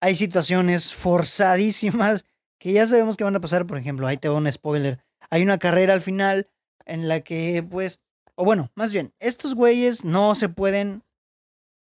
Hay 0.00 0.14
situaciones 0.14 0.92
forzadísimas 0.92 2.24
que 2.58 2.72
ya 2.72 2.86
sabemos 2.86 3.16
que 3.16 3.24
van 3.24 3.36
a 3.36 3.40
pasar, 3.40 3.66
por 3.66 3.78
ejemplo, 3.78 4.06
ahí 4.06 4.16
te 4.16 4.28
va 4.28 4.36
un 4.36 4.50
spoiler. 4.50 5.04
Hay 5.30 5.42
una 5.42 5.58
carrera 5.58 5.94
al 5.94 6.02
final 6.02 6.48
en 6.86 7.08
la 7.08 7.20
que, 7.20 7.62
pues, 7.68 8.00
o 8.34 8.44
bueno, 8.44 8.70
más 8.74 8.92
bien, 8.92 9.12
estos 9.18 9.54
güeyes 9.54 10.04
no 10.04 10.34
se 10.34 10.48
pueden, 10.48 11.02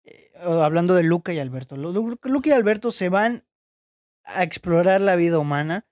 eh, 0.04 0.32
hablando 0.42 0.96
de 0.96 1.04
Luca 1.04 1.34
y 1.34 1.40
Alberto, 1.40 1.78
Luca 1.78 2.50
y 2.50 2.52
Alberto 2.52 2.92
se 2.92 3.10
van 3.10 3.44
a 4.24 4.44
explorar 4.44 5.02
la 5.02 5.16
vida 5.16 5.40
humana, 5.40 5.86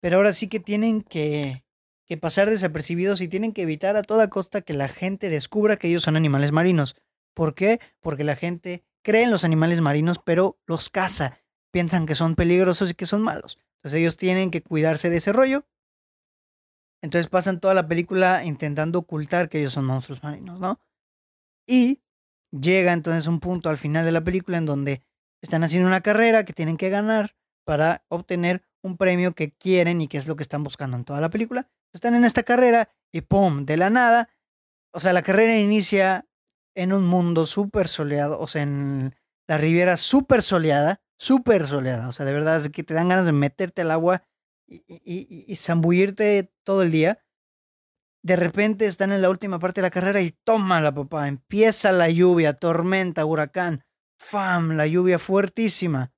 pero 0.00 0.16
ahora 0.16 0.32
sí 0.32 0.48
que 0.48 0.60
tienen 0.60 1.02
que 1.02 1.64
que 2.06 2.16
pasar 2.16 2.50
desapercibidos 2.50 3.20
y 3.20 3.28
tienen 3.28 3.52
que 3.52 3.62
evitar 3.62 3.96
a 3.96 4.02
toda 4.02 4.28
costa 4.28 4.60
que 4.60 4.74
la 4.74 4.88
gente 4.88 5.30
descubra 5.30 5.76
que 5.76 5.88
ellos 5.88 6.02
son 6.02 6.16
animales 6.16 6.52
marinos. 6.52 6.96
¿Por 7.34 7.54
qué? 7.54 7.80
Porque 8.00 8.24
la 8.24 8.36
gente 8.36 8.84
cree 9.02 9.24
en 9.24 9.30
los 9.30 9.44
animales 9.44 9.80
marinos, 9.80 10.20
pero 10.24 10.58
los 10.66 10.88
caza. 10.90 11.40
Piensan 11.70 12.06
que 12.06 12.14
son 12.14 12.34
peligrosos 12.34 12.90
y 12.90 12.94
que 12.94 13.06
son 13.06 13.22
malos. 13.22 13.58
Entonces 13.76 14.00
ellos 14.00 14.16
tienen 14.16 14.50
que 14.50 14.62
cuidarse 14.62 15.10
de 15.10 15.16
ese 15.16 15.32
rollo. 15.32 15.66
Entonces 17.04 17.28
pasan 17.28 17.60
toda 17.60 17.74
la 17.74 17.86
película 17.86 18.44
intentando 18.44 19.00
ocultar 19.00 19.48
que 19.48 19.60
ellos 19.60 19.74
son 19.74 19.84
monstruos 19.84 20.22
marinos, 20.22 20.58
¿no? 20.58 20.80
Y 21.66 22.02
llega 22.50 22.92
entonces 22.92 23.26
un 23.26 23.40
punto 23.40 23.68
al 23.68 23.78
final 23.78 24.04
de 24.04 24.12
la 24.12 24.24
película 24.24 24.58
en 24.58 24.66
donde 24.66 25.02
están 25.42 25.62
haciendo 25.64 25.86
una 25.86 26.00
carrera 26.00 26.44
que 26.44 26.52
tienen 26.52 26.76
que 26.76 26.88
ganar 26.88 27.36
para 27.64 28.04
obtener 28.08 28.62
un 28.82 28.96
premio 28.96 29.34
que 29.34 29.52
quieren 29.52 30.00
y 30.00 30.08
que 30.08 30.18
es 30.18 30.26
lo 30.26 30.36
que 30.36 30.42
están 30.42 30.64
buscando 30.64 30.96
en 30.96 31.04
toda 31.04 31.20
la 31.20 31.30
película 31.30 31.68
están 31.92 32.14
en 32.14 32.24
esta 32.24 32.42
carrera 32.42 32.88
y 33.12 33.20
¡pum! 33.20 33.64
De 33.64 33.76
la 33.76 33.88
nada 33.90 34.28
o 34.94 35.00
sea, 35.00 35.12
la 35.12 35.22
carrera 35.22 35.58
inicia 35.58 36.26
en 36.76 36.92
un 36.92 37.04
mundo 37.04 37.46
súper 37.46 37.88
soleado, 37.88 38.38
o 38.38 38.46
sea, 38.46 38.62
en 38.62 39.16
la 39.48 39.58
Riviera 39.58 39.96
súper 39.96 40.40
soleada, 40.40 41.02
súper 41.18 41.66
soleada, 41.66 42.08
o 42.08 42.12
sea, 42.12 42.24
de 42.24 42.32
verdad 42.32 42.58
es 42.58 42.70
que 42.70 42.84
te 42.84 42.94
dan 42.94 43.08
ganas 43.08 43.26
de 43.26 43.32
meterte 43.32 43.82
al 43.82 43.90
agua 43.90 44.22
y, 44.66 44.84
y, 44.88 45.44
y 45.46 45.56
zambullirte 45.56 46.52
todo 46.64 46.82
el 46.82 46.90
día. 46.90 47.18
De 48.22 48.36
repente 48.36 48.86
están 48.86 49.12
en 49.12 49.20
la 49.20 49.30
última 49.30 49.58
parte 49.58 49.80
de 49.80 49.86
la 49.86 49.90
carrera 49.90 50.20
y 50.22 50.30
toma 50.44 50.80
la 50.80 50.94
papá, 50.94 51.28
empieza 51.28 51.92
la 51.92 52.08
lluvia, 52.08 52.54
tormenta, 52.54 53.26
huracán, 53.26 53.84
fam, 54.18 54.76
la 54.76 54.86
lluvia 54.86 55.18
fuertísima. 55.18 56.12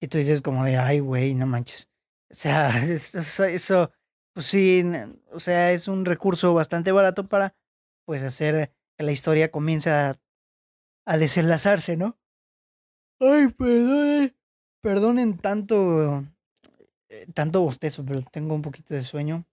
Y 0.00 0.06
tú 0.08 0.18
dices 0.18 0.42
como 0.42 0.64
de, 0.64 0.76
ay, 0.76 1.00
güey, 1.00 1.34
no 1.34 1.46
manches. 1.46 1.90
O 2.30 2.34
sea, 2.34 2.68
eso, 2.84 3.44
eso, 3.44 3.92
pues 4.32 4.46
sí, 4.46 4.84
o 5.32 5.40
sea, 5.40 5.72
es 5.72 5.88
un 5.88 6.04
recurso 6.04 6.54
bastante 6.54 6.92
barato 6.92 7.28
para, 7.28 7.56
pues, 8.04 8.22
hacer 8.22 8.72
que 8.96 9.04
la 9.04 9.12
historia 9.12 9.50
comience 9.50 9.90
a, 9.90 10.20
a 11.04 11.18
desenlazarse, 11.18 11.96
¿no? 11.96 12.18
Ay, 13.20 13.48
perdón, 13.48 14.36
perdonen 14.80 15.38
tanto, 15.38 16.24
eh, 17.08 17.26
tanto 17.34 17.62
bostezo, 17.62 18.04
pero 18.04 18.22
tengo 18.30 18.54
un 18.54 18.62
poquito 18.62 18.94
de 18.94 19.02
sueño. 19.02 19.46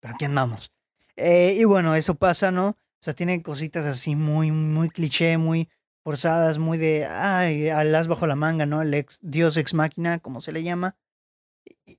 Pero 0.00 0.14
aquí 0.14 0.24
andamos. 0.24 0.72
Eh, 1.16 1.56
y 1.58 1.64
bueno, 1.64 1.94
eso 1.94 2.14
pasa, 2.14 2.50
¿no? 2.50 2.68
O 2.68 3.00
sea, 3.00 3.14
tiene 3.14 3.42
cositas 3.42 3.86
así 3.86 4.16
muy, 4.16 4.50
muy 4.50 4.90
cliché, 4.90 5.38
muy 5.38 5.68
forzadas, 6.04 6.58
muy 6.58 6.78
de, 6.78 7.06
ay, 7.06 7.68
alas 7.68 8.08
bajo 8.08 8.26
la 8.26 8.36
manga, 8.36 8.66
¿no? 8.66 8.82
El 8.82 8.94
ex, 8.94 9.18
dios 9.22 9.56
ex 9.56 9.74
máquina, 9.74 10.18
como 10.18 10.40
se 10.40 10.52
le 10.52 10.62
llama. 10.62 10.96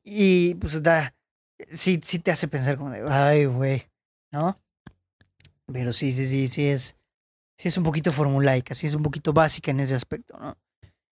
Y, 0.04 0.56
pues 0.56 0.82
da, 0.84 1.16
sí, 1.70 2.00
sí 2.04 2.20
te 2.20 2.32
hace 2.32 2.48
pensar 2.48 2.78
como 2.78 2.90
de, 2.92 3.04
ay, 3.08 3.46
güey, 3.46 3.90
¿no? 4.32 4.60
Pero 5.72 5.94
sí, 5.94 6.12
sí, 6.12 6.26
sí, 6.26 6.48
sí 6.48 6.68
es, 6.68 6.96
sí 7.58 7.68
es 7.68 7.78
un 7.78 7.84
poquito 7.84 8.12
formulaica, 8.12 8.74
sí 8.74 8.88
es 8.88 8.94
un 8.94 9.04
poquito 9.04 9.34
básica 9.34 9.72
en 9.72 9.82
ese 9.82 9.96
aspecto, 9.96 10.38
¿no? 10.40 10.58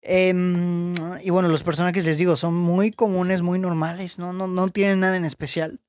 Em, 0.06 0.94
y 1.22 1.30
bueno, 1.30 1.48
los 1.48 1.64
personajes, 1.64 2.04
les 2.04 2.18
digo, 2.18 2.36
son 2.36 2.56
muy 2.56 2.92
comunes, 2.92 3.42
muy 3.42 3.58
normales, 3.58 4.20
¿no? 4.20 4.34
No, 4.34 4.48
no 4.48 4.68
tienen 4.68 5.00
nada 5.00 5.16
en 5.16 5.24
especial. 5.24 5.80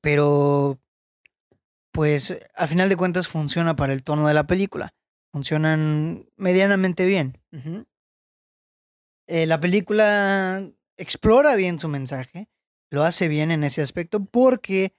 Pero, 0.00 0.80
pues, 1.92 2.36
al 2.56 2.68
final 2.68 2.88
de 2.88 2.96
cuentas 2.96 3.28
funciona 3.28 3.76
para 3.76 3.92
el 3.92 4.02
tono 4.02 4.26
de 4.26 4.34
la 4.34 4.48
película. 4.48 4.94
Funcionan 5.32 6.28
medianamente 6.36 7.06
bien. 7.06 7.38
Eh, 9.28 9.46
la 9.46 9.60
película 9.60 10.68
explora 10.96 11.54
bien 11.54 11.78
su 11.78 11.88
mensaje, 11.88 12.48
lo 12.90 13.04
hace 13.04 13.28
bien 13.28 13.50
en 13.50 13.64
ese 13.64 13.82
aspecto 13.82 14.24
porque 14.24 14.96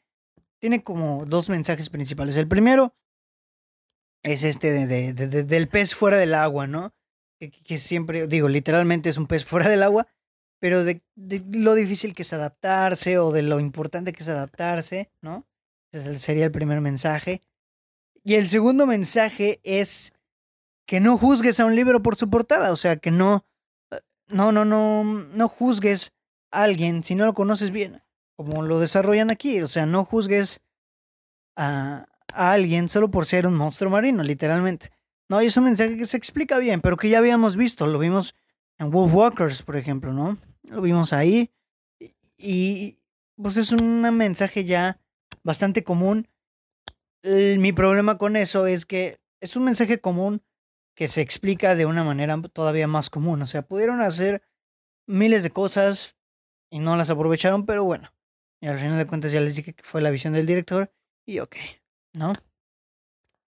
tiene 0.59 0.83
como 0.83 1.25
dos 1.25 1.49
mensajes 1.49 1.89
principales. 1.89 2.35
El 2.35 2.47
primero 2.47 2.95
es 4.23 4.43
este 4.43 4.71
de, 4.71 5.13
de, 5.13 5.43
del 5.43 5.67
pez 5.67 5.95
fuera 5.95 6.17
del 6.17 6.33
agua, 6.33 6.67
¿no? 6.67 6.93
Que, 7.39 7.77
siempre, 7.77 8.27
digo, 8.27 8.49
literalmente 8.49 9.09
es 9.09 9.17
un 9.17 9.27
pez 9.27 9.45
fuera 9.45 9.69
del 9.69 9.83
agua, 9.83 10.07
pero 10.59 10.83
de, 10.83 11.01
lo 11.51 11.75
difícil 11.75 12.15
que 12.15 12.23
es 12.23 12.33
adaptarse 12.33 13.19
o 13.19 13.31
de 13.31 13.43
lo 13.43 13.59
importante 13.59 14.13
que 14.13 14.23
es 14.23 14.29
adaptarse, 14.29 15.11
¿no? 15.21 15.45
Ese 15.91 16.15
sería 16.17 16.45
el 16.45 16.51
primer 16.51 16.81
mensaje. 16.81 17.41
Y 18.23 18.35
el 18.35 18.47
segundo 18.47 18.85
mensaje 18.85 19.59
es 19.63 20.13
que 20.85 20.99
no 20.99 21.17
juzgues 21.17 21.59
a 21.59 21.65
un 21.65 21.75
libro 21.75 22.01
por 22.01 22.15
su 22.15 22.29
portada, 22.29 22.71
o 22.71 22.75
sea, 22.75 22.97
que 22.97 23.11
no, 23.11 23.45
no, 24.29 24.51
no, 24.51 24.65
no, 24.65 25.03
no 25.03 25.47
juzgues 25.47 26.13
a 26.51 26.63
alguien 26.63 27.03
si 27.03 27.15
no 27.15 27.25
lo 27.25 27.33
conoces 27.33 27.71
bien, 27.71 28.01
como 28.35 28.63
lo 28.63 28.79
desarrollan 28.79 29.29
aquí, 29.29 29.61
o 29.61 29.67
sea, 29.67 29.85
no 29.85 30.03
juzgues 30.05 30.61
a, 31.55 32.07
a 32.33 32.51
alguien 32.51 32.89
solo 32.89 33.09
por 33.09 33.25
ser 33.25 33.47
un 33.47 33.55
monstruo 33.55 33.91
marino, 33.91 34.23
literalmente. 34.23 34.91
No, 35.29 35.41
y 35.41 35.47
es 35.47 35.57
un 35.57 35.65
mensaje 35.65 35.97
que 35.97 36.05
se 36.05 36.17
explica 36.17 36.57
bien, 36.57 36.81
pero 36.81 36.97
que 36.97 37.09
ya 37.09 37.17
habíamos 37.17 37.57
visto, 37.57 37.85
lo 37.85 37.99
vimos 37.99 38.33
en 38.77 38.91
Wolf 38.91 39.13
Walkers, 39.13 39.61
por 39.61 39.75
ejemplo, 39.75 40.13
¿no? 40.13 40.37
Lo 40.63 40.81
vimos 40.81 41.13
ahí. 41.13 41.51
Y 42.37 42.99
pues 43.35 43.57
es 43.57 43.71
un 43.71 44.01
mensaje 44.15 44.65
ya 44.65 44.99
bastante 45.43 45.83
común. 45.83 46.27
mi 47.23 47.73
problema 47.73 48.17
con 48.17 48.35
eso 48.35 48.67
es 48.67 48.85
que 48.85 49.19
es 49.41 49.55
un 49.55 49.65
mensaje 49.65 49.99
común 49.99 50.41
que 50.95 51.07
se 51.07 51.21
explica 51.21 51.75
de 51.75 51.85
una 51.85 52.03
manera 52.03 52.39
todavía 52.53 52.87
más 52.87 53.09
común. 53.09 53.41
O 53.41 53.47
sea, 53.47 53.61
pudieron 53.61 54.01
hacer 54.01 54.41
miles 55.07 55.43
de 55.43 55.51
cosas 55.51 56.15
y 56.69 56.79
no 56.79 56.95
las 56.95 57.09
aprovecharon, 57.09 57.65
pero 57.65 57.83
bueno. 57.83 58.11
Y 58.61 58.67
al 58.67 58.79
final 58.79 58.97
de 58.97 59.05
cuentas 59.05 59.31
ya 59.31 59.41
les 59.41 59.55
dije 59.55 59.73
que 59.73 59.83
fue 59.83 60.01
la 60.01 60.09
visión 60.09 60.33
del 60.33 60.47
director 60.47 60.91
y 61.25 61.39
ok, 61.39 61.55
¿no? 62.13 62.33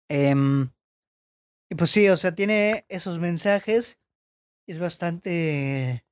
Em, 0.09 0.71
y 1.71 1.75
pues 1.77 1.91
sí, 1.91 2.09
o 2.09 2.17
sea, 2.17 2.35
tiene 2.35 2.85
esos 2.89 3.19
mensajes 3.19 3.97
es 4.71 4.79
bastante, 4.79 6.05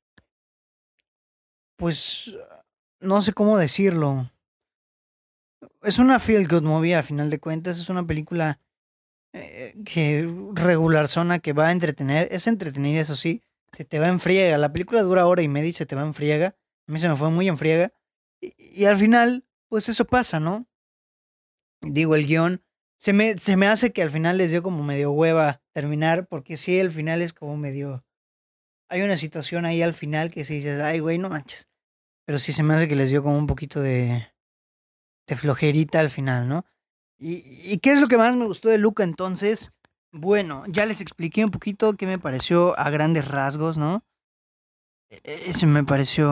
pues, 1.77 2.37
no 3.01 3.23
sé 3.23 3.33
cómo 3.33 3.57
decirlo. 3.57 4.29
Es 5.83 5.99
una 5.99 6.18
feel 6.18 6.49
good 6.49 6.62
movie 6.62 6.94
al 6.94 7.05
final 7.05 7.31
de 7.31 7.38
cuentas, 7.38 7.79
es 7.79 7.88
una 7.88 8.05
película 8.05 8.61
eh, 9.33 9.75
que 9.85 10.29
regular 10.55 11.09
zona 11.09 11.38
que 11.38 11.53
va 11.53 11.68
a 11.68 11.73
entretener, 11.73 12.29
es 12.33 12.47
entretenida 12.47 13.01
eso 13.01 13.14
sí, 13.14 13.42
se 13.73 13.85
te 13.85 13.99
va 13.99 14.09
en 14.09 14.21
friega, 14.21 14.59
la 14.59 14.73
película 14.73 15.03
dura 15.03 15.27
hora 15.27 15.42
y 15.42 15.49
media 15.49 15.71
y 15.71 15.75
se 15.75 15.87
te 15.87 15.94
va 15.94 16.03
en 16.03 16.14
friega, 16.14 16.57
a 16.87 16.92
mí 16.92 16.99
se 16.99 17.09
me 17.09 17.16
fue 17.16 17.31
muy 17.31 17.49
en 17.49 17.59
friega, 17.59 17.92
y, 18.40 18.55
y 18.59 18.87
al 18.87 18.99
final, 18.99 19.44
pues 19.68 19.88
eso 19.88 20.05
pasa, 20.05 20.40
¿no? 20.40 20.66
Digo, 21.81 22.16
el 22.16 22.27
guion, 22.27 22.64
se 22.98 23.12
me, 23.12 23.38
se 23.38 23.56
me 23.56 23.66
hace 23.66 23.92
que 23.92 24.02
al 24.02 24.11
final 24.11 24.38
les 24.38 24.50
dio 24.50 24.62
como 24.62 24.82
medio 24.82 25.12
hueva 25.12 25.62
terminar, 25.72 26.26
porque 26.26 26.56
sí, 26.56 26.78
el 26.78 26.90
final 26.90 27.22
es 27.22 27.32
como 27.32 27.56
medio 27.56 28.04
hay 28.88 29.02
una 29.02 29.16
situación 29.16 29.64
ahí 29.64 29.82
al 29.82 29.94
final 29.94 30.30
que 30.30 30.44
se 30.44 30.54
dice, 30.54 30.82
ay, 30.82 31.00
güey, 31.00 31.18
no 31.18 31.28
manches. 31.28 31.68
Pero 32.24 32.38
sí 32.38 32.52
se 32.52 32.62
me 32.62 32.74
hace 32.74 32.88
que 32.88 32.96
les 32.96 33.11
dio 33.11 33.22
como 33.22 33.38
un 33.38 33.46
poquito 33.46 33.80
de, 33.80 34.26
de 35.26 35.37
flojerita 35.37 36.00
al 36.00 36.11
final, 36.11 36.48
¿no? 36.48 36.64
¿Y, 37.18 37.42
¿Y 37.72 37.78
qué 37.78 37.92
es 37.92 38.00
lo 38.00 38.08
que 38.08 38.16
más 38.16 38.37
me 38.37 38.46
gustó 38.46 38.68
de 38.68 38.78
Luca 38.78 39.04
entonces? 39.04 39.72
Bueno, 40.11 40.64
ya 40.68 40.87
les 40.87 41.00
expliqué 41.00 41.44
un 41.44 41.50
poquito 41.50 41.96
qué 41.96 42.06
me 42.06 42.18
pareció 42.18 42.78
a 42.78 42.90
grandes 42.90 43.28
rasgos, 43.28 43.76
¿no? 43.76 44.04
Ese 45.11 45.66
me 45.66 45.84
pareció 45.84 46.30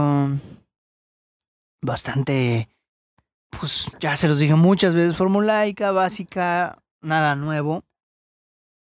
bastante, 1.82 2.68
pues 3.58 3.90
ya 4.00 4.16
se 4.16 4.28
los 4.28 4.38
dije 4.38 4.54
muchas 4.54 4.94
veces, 4.94 5.16
formulaica, 5.16 5.90
básica, 5.92 6.82
nada 7.00 7.36
nuevo. 7.36 7.84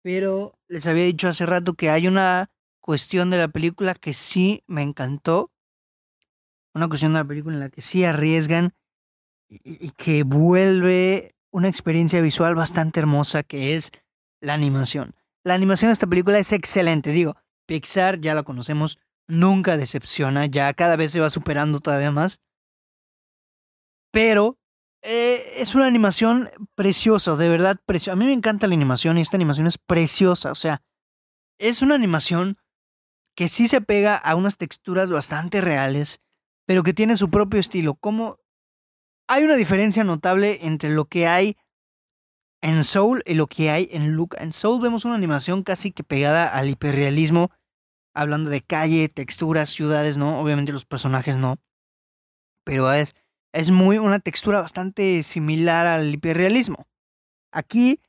Pero 0.02 0.58
les 0.68 0.86
había 0.88 1.06
dicho 1.06 1.28
hace 1.28 1.46
rato 1.46 1.74
que 1.74 1.90
hay 1.90 2.08
una 2.08 2.52
cuestión 2.82 3.30
de 3.30 3.38
la 3.38 3.48
película 3.48 3.96
que 3.96 4.14
sí 4.14 4.64
me 4.68 4.82
encantó. 4.82 5.52
Una 6.74 6.88
cuestión 6.88 7.14
de 7.14 7.20
la 7.20 7.26
película 7.26 7.56
en 7.56 7.60
la 7.62 7.70
que 7.70 7.82
sí 7.82 8.04
arriesgan 8.04 8.74
y, 9.48 9.92
que 9.92 10.24
vuelve 10.24 11.36
una 11.52 11.70
experiencia 11.70 12.20
visual 12.22 12.56
bastante 12.56 13.00
hermosa 13.00 13.44
que 13.44 13.76
es 13.76 13.92
la 14.42 14.54
animación. 14.54 15.16
La 15.44 15.54
animación 15.54 15.90
de 15.90 15.94
esta 15.94 16.08
película 16.08 16.40
es 16.40 16.52
excelente, 16.52 17.12
digo, 17.12 17.36
Pixar 17.66 18.20
ya 18.20 18.34
la 18.34 18.44
conocemos, 18.44 18.98
nunca 19.28 19.78
decepciona, 19.78 20.48
ya 20.48 20.74
cada 20.74 20.96
vez 20.96 21.12
se 21.12 21.20
va 21.20 21.30
superando 21.30 21.80
todavía 21.80 22.12
más. 22.12 22.42
Pero 24.12 24.58
eh, 25.04 25.56
es 25.58 25.76
una 25.76 25.86
animación 25.86 26.50
preciosa, 26.76 27.36
de 27.36 27.50
verdad 27.50 27.80
preciosa. 27.86 28.14
A 28.14 28.16
mí 28.16 28.26
me 28.26 28.34
encanta 28.34 28.68
la 28.68 28.76
animación 28.76 29.18
y 29.18 29.22
esta 29.22 29.38
animación 29.38 29.68
es 29.68 29.78
preciosa, 29.78 30.52
o 30.52 30.56
sea, 30.56 30.82
es 31.60 31.82
una 31.82 31.96
animación 31.96 32.58
que 33.36 33.48
sí 33.48 33.68
se 33.68 33.82
pega 33.82 34.16
a 34.16 34.36
unas 34.36 34.58
texturas 34.58 35.12
bastante 35.12 35.62
reales, 35.62 36.22
pero 36.66 36.84
que 36.84 36.94
tiene 36.94 37.18
su 37.18 37.30
propio 37.30 37.60
estilo. 37.60 37.96
Como 37.96 38.38
hay 39.28 39.44
una 39.44 39.56
diferencia 39.56 40.04
notable 40.04 40.60
entre 40.62 40.90
lo 40.92 41.06
que 41.06 41.28
hay 41.28 41.58
en 42.62 42.84
Soul 42.84 43.24
y 43.26 43.34
lo 43.34 43.48
que 43.48 43.70
hay 43.70 43.90
en 43.92 44.14
Luca. 44.14 44.42
En 44.42 44.54
Soul 44.54 44.82
vemos 44.82 45.04
una 45.06 45.16
animación 45.16 45.64
casi 45.64 45.92
que 45.92 46.04
pegada 46.04 46.48
al 46.48 46.70
hiperrealismo, 46.70 47.52
hablando 48.14 48.50
de 48.50 48.62
calle, 48.62 49.10
texturas, 49.10 49.70
ciudades, 49.70 50.18
¿no? 50.18 50.40
Obviamente 50.40 50.72
los 50.72 50.86
personajes 50.86 51.38
no. 51.38 51.58
Pero 52.64 52.92
es, 52.94 53.16
es 53.54 53.72
muy 53.72 53.98
una 54.00 54.20
textura 54.20 54.62
bastante 54.62 55.24
similar 55.24 55.86
al 55.88 56.14
hiperrealismo. 56.14 56.88
Aquí 57.52 58.02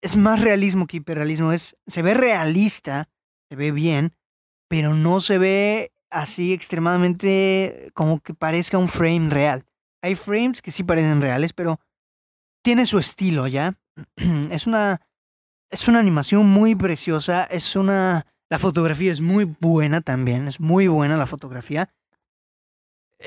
es 0.00 0.16
más 0.16 0.40
realismo 0.40 0.86
que 0.86 0.98
hiperrealismo. 0.98 1.52
Es, 1.52 1.76
se 1.86 2.02
ve 2.02 2.14
realista, 2.14 3.08
se 3.50 3.56
ve 3.56 3.72
bien, 3.72 4.14
pero 4.68 4.94
no 4.94 5.20
se 5.20 5.38
ve 5.38 5.92
así 6.10 6.52
extremadamente 6.52 7.90
como 7.94 8.20
que 8.20 8.32
parezca 8.32 8.78
un 8.78 8.88
frame 8.88 9.28
real. 9.28 9.64
Hay 10.02 10.14
frames 10.14 10.62
que 10.62 10.70
sí 10.70 10.84
parecen 10.84 11.20
reales, 11.20 11.52
pero 11.52 11.80
tiene 12.62 12.86
su 12.86 12.98
estilo, 12.98 13.48
¿ya? 13.48 13.74
Es 14.50 14.66
una 14.66 15.00
es 15.68 15.88
una 15.88 15.98
animación 15.98 16.48
muy 16.48 16.76
preciosa, 16.76 17.42
es 17.44 17.74
una 17.74 18.24
la 18.48 18.60
fotografía 18.60 19.10
es 19.10 19.20
muy 19.20 19.44
buena 19.44 20.00
también, 20.00 20.46
es 20.46 20.60
muy 20.60 20.86
buena 20.86 21.16
la 21.16 21.26
fotografía. 21.26 21.90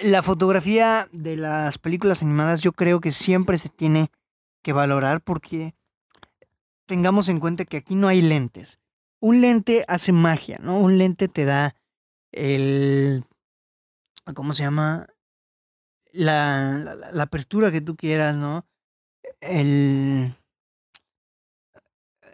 La 0.03 0.21
fotografía 0.21 1.07
de 1.11 1.35
las 1.35 1.77
películas 1.77 2.21
animadas 2.21 2.61
yo 2.61 2.73
creo 2.73 3.01
que 3.01 3.11
siempre 3.11 3.57
se 3.57 3.69
tiene 3.69 4.11
que 4.61 4.71
valorar 4.71 5.21
porque 5.21 5.73
tengamos 6.85 7.29
en 7.29 7.39
cuenta 7.39 7.65
que 7.65 7.77
aquí 7.77 7.95
no 7.95 8.07
hay 8.07 8.21
lentes. 8.21 8.79
Un 9.19 9.41
lente 9.41 9.83
hace 9.87 10.11
magia, 10.11 10.57
¿no? 10.61 10.79
Un 10.79 10.97
lente 10.97 11.27
te 11.27 11.45
da 11.45 11.75
el... 12.31 13.25
¿Cómo 14.35 14.53
se 14.53 14.63
llama? 14.63 15.07
La, 16.11 16.95
la, 17.11 17.23
apertura 17.23 17.71
que 17.71 17.81
tú 17.81 17.95
quieras, 17.95 18.35
¿no? 18.35 18.65
El, 19.41 20.33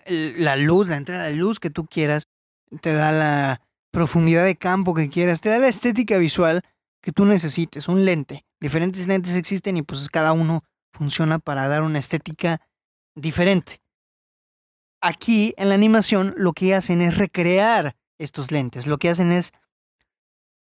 la 0.07 0.55
luz, 0.57 0.89
la 0.89 0.97
entrada 0.97 1.23
de 1.25 1.35
luz 1.35 1.59
que 1.59 1.69
tú 1.69 1.85
quieras, 1.85 2.27
te 2.81 2.93
da 2.93 3.11
la 3.11 3.61
profundidad 3.91 4.43
de 4.43 4.57
campo 4.57 4.93
que 4.93 5.09
quieras, 5.09 5.41
te 5.41 5.49
da 5.49 5.57
la 5.57 5.67
estética 5.67 6.17
visual 6.17 6.61
que 7.05 7.11
tú 7.11 7.23
necesites, 7.23 7.87
un 7.87 8.03
lente. 8.03 8.47
Diferentes 8.59 9.07
lentes 9.07 9.35
existen 9.35 9.77
y 9.77 9.83
pues 9.83 10.09
cada 10.09 10.33
uno 10.33 10.63
funciona 10.91 11.37
para 11.37 11.67
dar 11.67 11.83
una 11.83 11.99
estética 11.99 12.59
diferente. 13.13 13.79
Aquí 15.01 15.53
en 15.57 15.69
la 15.69 15.75
animación 15.75 16.33
lo 16.35 16.53
que 16.53 16.73
hacen 16.73 17.03
es 17.03 17.15
recrear 17.15 17.95
estos 18.17 18.51
lentes, 18.51 18.87
lo 18.87 18.97
que 18.97 19.09
hacen 19.09 19.31
es 19.31 19.51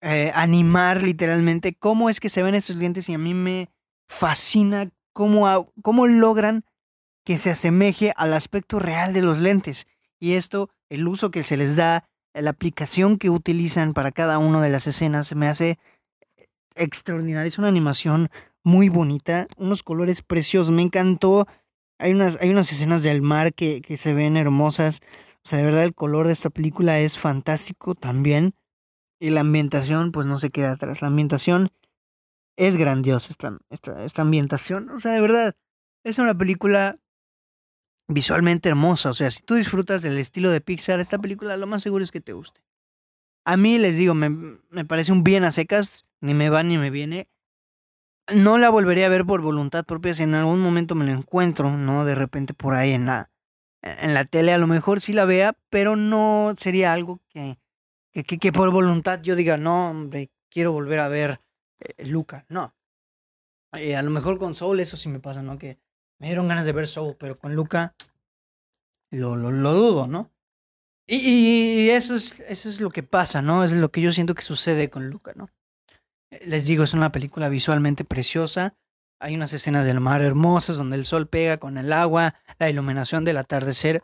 eh, 0.00 0.32
animar 0.34 1.04
literalmente 1.04 1.74
cómo 1.74 2.10
es 2.10 2.18
que 2.18 2.28
se 2.28 2.42
ven 2.42 2.56
estos 2.56 2.74
lentes 2.74 3.08
y 3.08 3.14
a 3.14 3.18
mí 3.18 3.34
me 3.34 3.70
fascina 4.08 4.90
cómo, 5.12 5.72
cómo 5.80 6.08
logran 6.08 6.64
que 7.24 7.38
se 7.38 7.50
asemeje 7.50 8.12
al 8.16 8.34
aspecto 8.34 8.80
real 8.80 9.12
de 9.12 9.22
los 9.22 9.38
lentes. 9.38 9.86
Y 10.18 10.32
esto, 10.32 10.70
el 10.88 11.06
uso 11.06 11.30
que 11.30 11.44
se 11.44 11.56
les 11.56 11.76
da, 11.76 12.08
la 12.34 12.50
aplicación 12.50 13.16
que 13.16 13.30
utilizan 13.30 13.92
para 13.92 14.10
cada 14.10 14.38
una 14.38 14.60
de 14.60 14.70
las 14.70 14.88
escenas, 14.88 15.32
me 15.36 15.46
hace 15.46 15.78
extraordinario. 16.76 17.48
Es 17.48 17.58
una 17.58 17.68
animación 17.68 18.28
muy 18.64 18.88
bonita, 18.88 19.46
unos 19.56 19.82
colores 19.82 20.22
preciosos. 20.22 20.72
Me 20.72 20.82
encantó. 20.82 21.46
Hay 21.98 22.12
unas, 22.12 22.38
hay 22.40 22.50
unas 22.50 22.70
escenas 22.72 23.02
del 23.02 23.22
mar 23.22 23.54
que, 23.54 23.80
que 23.80 23.96
se 23.96 24.12
ven 24.12 24.36
hermosas. 24.36 25.00
O 25.44 25.48
sea, 25.48 25.58
de 25.58 25.64
verdad 25.64 25.84
el 25.84 25.94
color 25.94 26.26
de 26.26 26.32
esta 26.32 26.50
película 26.50 26.98
es 27.00 27.18
fantástico 27.18 27.94
también. 27.94 28.54
Y 29.20 29.30
la 29.30 29.40
ambientación, 29.40 30.12
pues 30.12 30.26
no 30.26 30.38
se 30.38 30.50
queda 30.50 30.72
atrás. 30.72 31.00
La 31.00 31.08
ambientación 31.08 31.70
es 32.56 32.76
grandiosa, 32.76 33.30
esta, 33.30 33.58
esta, 33.70 34.04
esta 34.04 34.22
ambientación. 34.22 34.90
O 34.90 34.98
sea, 34.98 35.12
de 35.12 35.20
verdad, 35.20 35.54
es 36.04 36.18
una 36.18 36.36
película 36.36 36.98
visualmente 38.08 38.68
hermosa. 38.68 39.10
O 39.10 39.14
sea, 39.14 39.30
si 39.30 39.42
tú 39.42 39.54
disfrutas 39.54 40.02
del 40.02 40.18
estilo 40.18 40.50
de 40.50 40.60
Pixar, 40.60 41.00
esta 41.00 41.18
película 41.18 41.56
lo 41.56 41.66
más 41.66 41.82
seguro 41.82 42.04
es 42.04 42.10
que 42.10 42.20
te 42.20 42.32
guste. 42.32 42.60
A 43.44 43.56
mí 43.56 43.78
les 43.78 43.96
digo, 43.96 44.14
me, 44.14 44.30
me 44.70 44.84
parece 44.84 45.12
un 45.12 45.24
bien 45.24 45.44
a 45.44 45.52
secas, 45.52 46.06
ni 46.20 46.34
me 46.34 46.50
va 46.50 46.62
ni 46.62 46.78
me 46.78 46.90
viene. 46.90 47.28
No 48.32 48.56
la 48.56 48.70
volvería 48.70 49.06
a 49.06 49.10
ver 49.10 49.24
por 49.26 49.42
voluntad 49.42 49.84
propia 49.84 50.14
si 50.14 50.22
en 50.22 50.34
algún 50.34 50.60
momento 50.60 50.94
me 50.94 51.04
la 51.04 51.12
encuentro, 51.12 51.76
¿no? 51.76 52.04
De 52.04 52.14
repente 52.14 52.54
por 52.54 52.74
ahí 52.74 52.92
en 52.92 53.06
la, 53.06 53.30
en 53.82 54.14
la 54.14 54.24
tele, 54.24 54.52
a 54.52 54.58
lo 54.58 54.68
mejor 54.68 55.00
sí 55.00 55.12
la 55.12 55.24
vea, 55.24 55.56
pero 55.70 55.96
no 55.96 56.54
sería 56.56 56.92
algo 56.92 57.20
que, 57.28 57.58
que, 58.12 58.24
que, 58.24 58.52
por 58.52 58.70
voluntad 58.70 59.20
yo 59.22 59.34
diga, 59.34 59.56
no, 59.56 59.90
hombre, 59.90 60.30
quiero 60.48 60.72
volver 60.72 61.00
a 61.00 61.08
ver 61.08 61.40
eh, 61.80 62.06
Luca. 62.06 62.46
No. 62.48 62.74
Eh, 63.72 63.96
a 63.96 64.02
lo 64.02 64.10
mejor 64.10 64.38
con 64.38 64.54
Soul 64.54 64.78
eso 64.80 64.96
sí 64.96 65.08
me 65.08 65.18
pasa, 65.18 65.42
¿no? 65.42 65.58
Que 65.58 65.78
me 66.18 66.28
dieron 66.28 66.46
ganas 66.46 66.64
de 66.64 66.72
ver 66.72 66.86
Soul, 66.86 67.16
pero 67.18 67.38
con 67.38 67.56
Luca 67.56 67.96
lo, 69.10 69.34
lo, 69.36 69.50
lo 69.50 69.72
dudo, 69.72 70.06
¿no? 70.06 70.30
Y, 71.06 71.16
y, 71.16 71.90
eso, 71.90 72.14
es, 72.14 72.40
eso 72.40 72.68
es 72.68 72.80
lo 72.80 72.90
que 72.90 73.02
pasa, 73.02 73.42
¿no? 73.42 73.64
Es 73.64 73.72
lo 73.72 73.90
que 73.90 74.00
yo 74.00 74.12
siento 74.12 74.34
que 74.34 74.42
sucede 74.42 74.88
con 74.88 75.08
Luca, 75.08 75.32
¿no? 75.34 75.50
Eh, 76.30 76.42
les 76.46 76.64
digo, 76.64 76.84
es 76.84 76.94
una 76.94 77.12
película 77.12 77.48
visualmente 77.48 78.04
preciosa. 78.04 78.76
Hay 79.20 79.34
unas 79.34 79.52
escenas 79.52 79.84
del 79.84 80.00
mar 80.00 80.22
hermosas 80.22 80.76
donde 80.76 80.96
el 80.96 81.04
sol 81.04 81.28
pega 81.28 81.58
con 81.58 81.78
el 81.78 81.92
agua, 81.92 82.34
la 82.58 82.70
iluminación 82.70 83.24
del 83.24 83.36
atardecer 83.36 84.02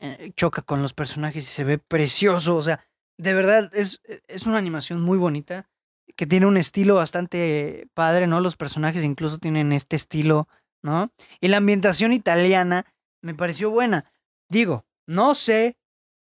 eh, 0.00 0.32
choca 0.36 0.62
con 0.62 0.80
los 0.80 0.94
personajes 0.94 1.44
y 1.44 1.50
se 1.50 1.64
ve 1.64 1.78
precioso. 1.78 2.56
O 2.56 2.62
sea, 2.62 2.84
de 3.18 3.34
verdad 3.34 3.70
es, 3.74 4.00
es 4.28 4.46
una 4.46 4.58
animación 4.58 5.00
muy 5.00 5.18
bonita 5.18 5.68
que 6.16 6.26
tiene 6.26 6.46
un 6.46 6.56
estilo 6.56 6.94
bastante 6.94 7.88
padre, 7.94 8.26
¿no? 8.26 8.40
Los 8.40 8.56
personajes 8.56 9.02
incluso 9.02 9.38
tienen 9.38 9.72
este 9.72 9.96
estilo 9.96 10.48
¿no? 10.84 11.10
Y 11.40 11.48
la 11.48 11.56
ambientación 11.56 12.12
italiana 12.12 12.84
me 13.22 13.34
pareció 13.34 13.70
buena. 13.70 14.12
Digo, 14.50 14.84
no 15.06 15.34
sé, 15.34 15.78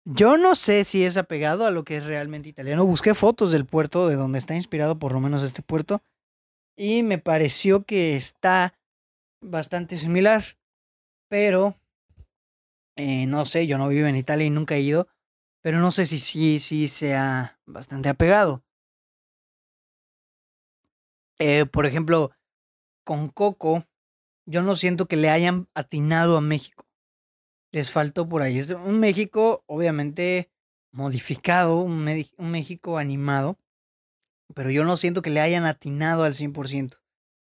yo 0.04 0.36
no 0.36 0.54
sé 0.54 0.84
si 0.84 1.04
es 1.04 1.16
apegado 1.16 1.66
a 1.66 1.70
lo 1.70 1.84
que 1.84 1.96
es 1.96 2.04
realmente 2.04 2.48
italiano. 2.48 2.84
Busqué 2.84 3.14
fotos 3.14 3.50
del 3.50 3.64
puerto, 3.64 4.08
de 4.08 4.16
donde 4.16 4.38
está 4.38 4.54
inspirado 4.54 4.98
por 4.98 5.12
lo 5.12 5.20
menos 5.20 5.42
este 5.42 5.62
puerto, 5.62 6.02
y 6.76 7.02
me 7.02 7.18
pareció 7.18 7.84
que 7.84 8.16
está 8.16 8.74
bastante 9.40 9.96
similar. 9.96 10.42
Pero, 11.28 11.78
eh, 12.96 13.26
no 13.26 13.44
sé, 13.44 13.66
yo 13.66 13.78
no 13.78 13.88
vivo 13.88 14.06
en 14.06 14.16
Italia 14.16 14.46
y 14.46 14.50
nunca 14.50 14.76
he 14.76 14.80
ido, 14.80 15.08
pero 15.62 15.80
no 15.80 15.90
sé 15.90 16.06
si 16.06 16.18
sí, 16.18 16.58
sí 16.58 16.88
sea 16.88 17.58
bastante 17.64 18.08
apegado. 18.08 18.62
Eh, 21.38 21.66
por 21.66 21.86
ejemplo, 21.86 22.30
con 23.04 23.28
Coco, 23.28 23.84
yo 24.46 24.62
no 24.62 24.76
siento 24.76 25.06
que 25.06 25.16
le 25.16 25.30
hayan 25.30 25.68
atinado 25.74 26.36
a 26.36 26.40
México. 26.40 26.83
Les 27.74 27.90
faltó 27.90 28.28
por 28.28 28.42
ahí. 28.42 28.56
Es 28.56 28.70
un 28.70 29.00
México, 29.00 29.64
obviamente, 29.66 30.48
modificado, 30.92 31.78
un, 31.78 32.04
México 32.04 32.98
animado, 32.98 33.58
pero 34.54 34.70
yo 34.70 34.84
no 34.84 34.96
siento 34.96 35.22
que 35.22 35.30
le 35.30 35.40
hayan 35.40 35.64
atinado 35.64 36.22
al 36.22 36.34
100%. 36.34 37.00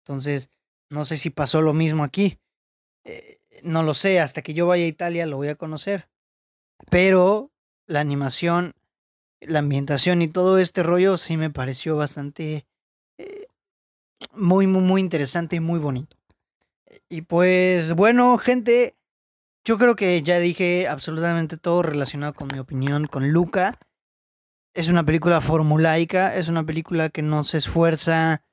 Entonces, 0.05 0.51
no 0.91 1.07
sé 1.07 1.17
si 1.17 1.31
pasó 1.31 1.63
lo 1.63 1.73
mismo 1.73 2.05
aquí. 2.05 2.39
Eh, 3.05 3.41
no 3.63 3.83
lo 3.83 3.95
sé, 3.95 4.21
hasta 4.21 4.43
que 4.43 4.53
yo 4.53 4.67
vaya 4.67 4.85
a 4.85 4.89
Italia 4.89 5.25
lo 5.25 5.39
voy 5.39 5.49
a 5.49 5.55
conocer. 5.55 6.11
Pero 6.91 7.51
la 7.87 8.01
animación, 8.01 8.75
la 9.41 9.61
ambientación 9.61 10.21
y 10.21 10.29
todo 10.29 10.59
este 10.59 10.83
rollo 10.83 11.17
sí 11.17 11.39
me 11.39 11.49
pareció 11.49 11.97
bastante 11.97 12.67
eh, 13.17 13.47
muy, 14.35 14.67
muy, 14.67 14.83
muy 14.83 15.01
interesante 15.01 15.57
y 15.57 15.61
muy 15.61 15.79
bonito. 15.79 16.19
Y 17.09 17.23
pues 17.23 17.95
bueno, 17.95 18.37
gente, 18.37 18.99
yo 19.65 19.79
creo 19.79 19.95
que 19.95 20.23
ya 20.23 20.39
dije 20.39 20.89
absolutamente 20.89 21.57
todo 21.57 21.83
relacionado 21.83 22.35
con 22.35 22.49
mi 22.49 22.59
opinión 22.59 23.07
con 23.07 23.31
Luca. 23.31 23.79
Es 24.75 24.89
una 24.89 25.05
película 25.05 25.41
formulaica, 25.41 26.37
es 26.37 26.49
una 26.49 26.65
película 26.65 27.09
que 27.11 27.23
no 27.23 27.45
se 27.45 27.59
esfuerza 27.59 28.45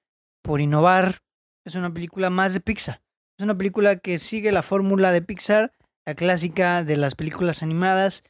por 0.41 0.61
innovar, 0.61 1.19
es 1.65 1.75
una 1.75 1.93
película 1.93 2.29
más 2.29 2.53
de 2.53 2.59
Pixar. 2.59 3.01
Es 3.37 3.43
una 3.43 3.57
película 3.57 3.97
que 3.97 4.17
sigue 4.17 4.51
la 4.51 4.63
fórmula 4.63 5.11
de 5.11 5.21
Pixar, 5.21 5.71
la 6.05 6.15
clásica 6.15 6.83
de 6.83 6.97
las 6.97 7.15
películas 7.15 7.61
animadas, 7.61 8.23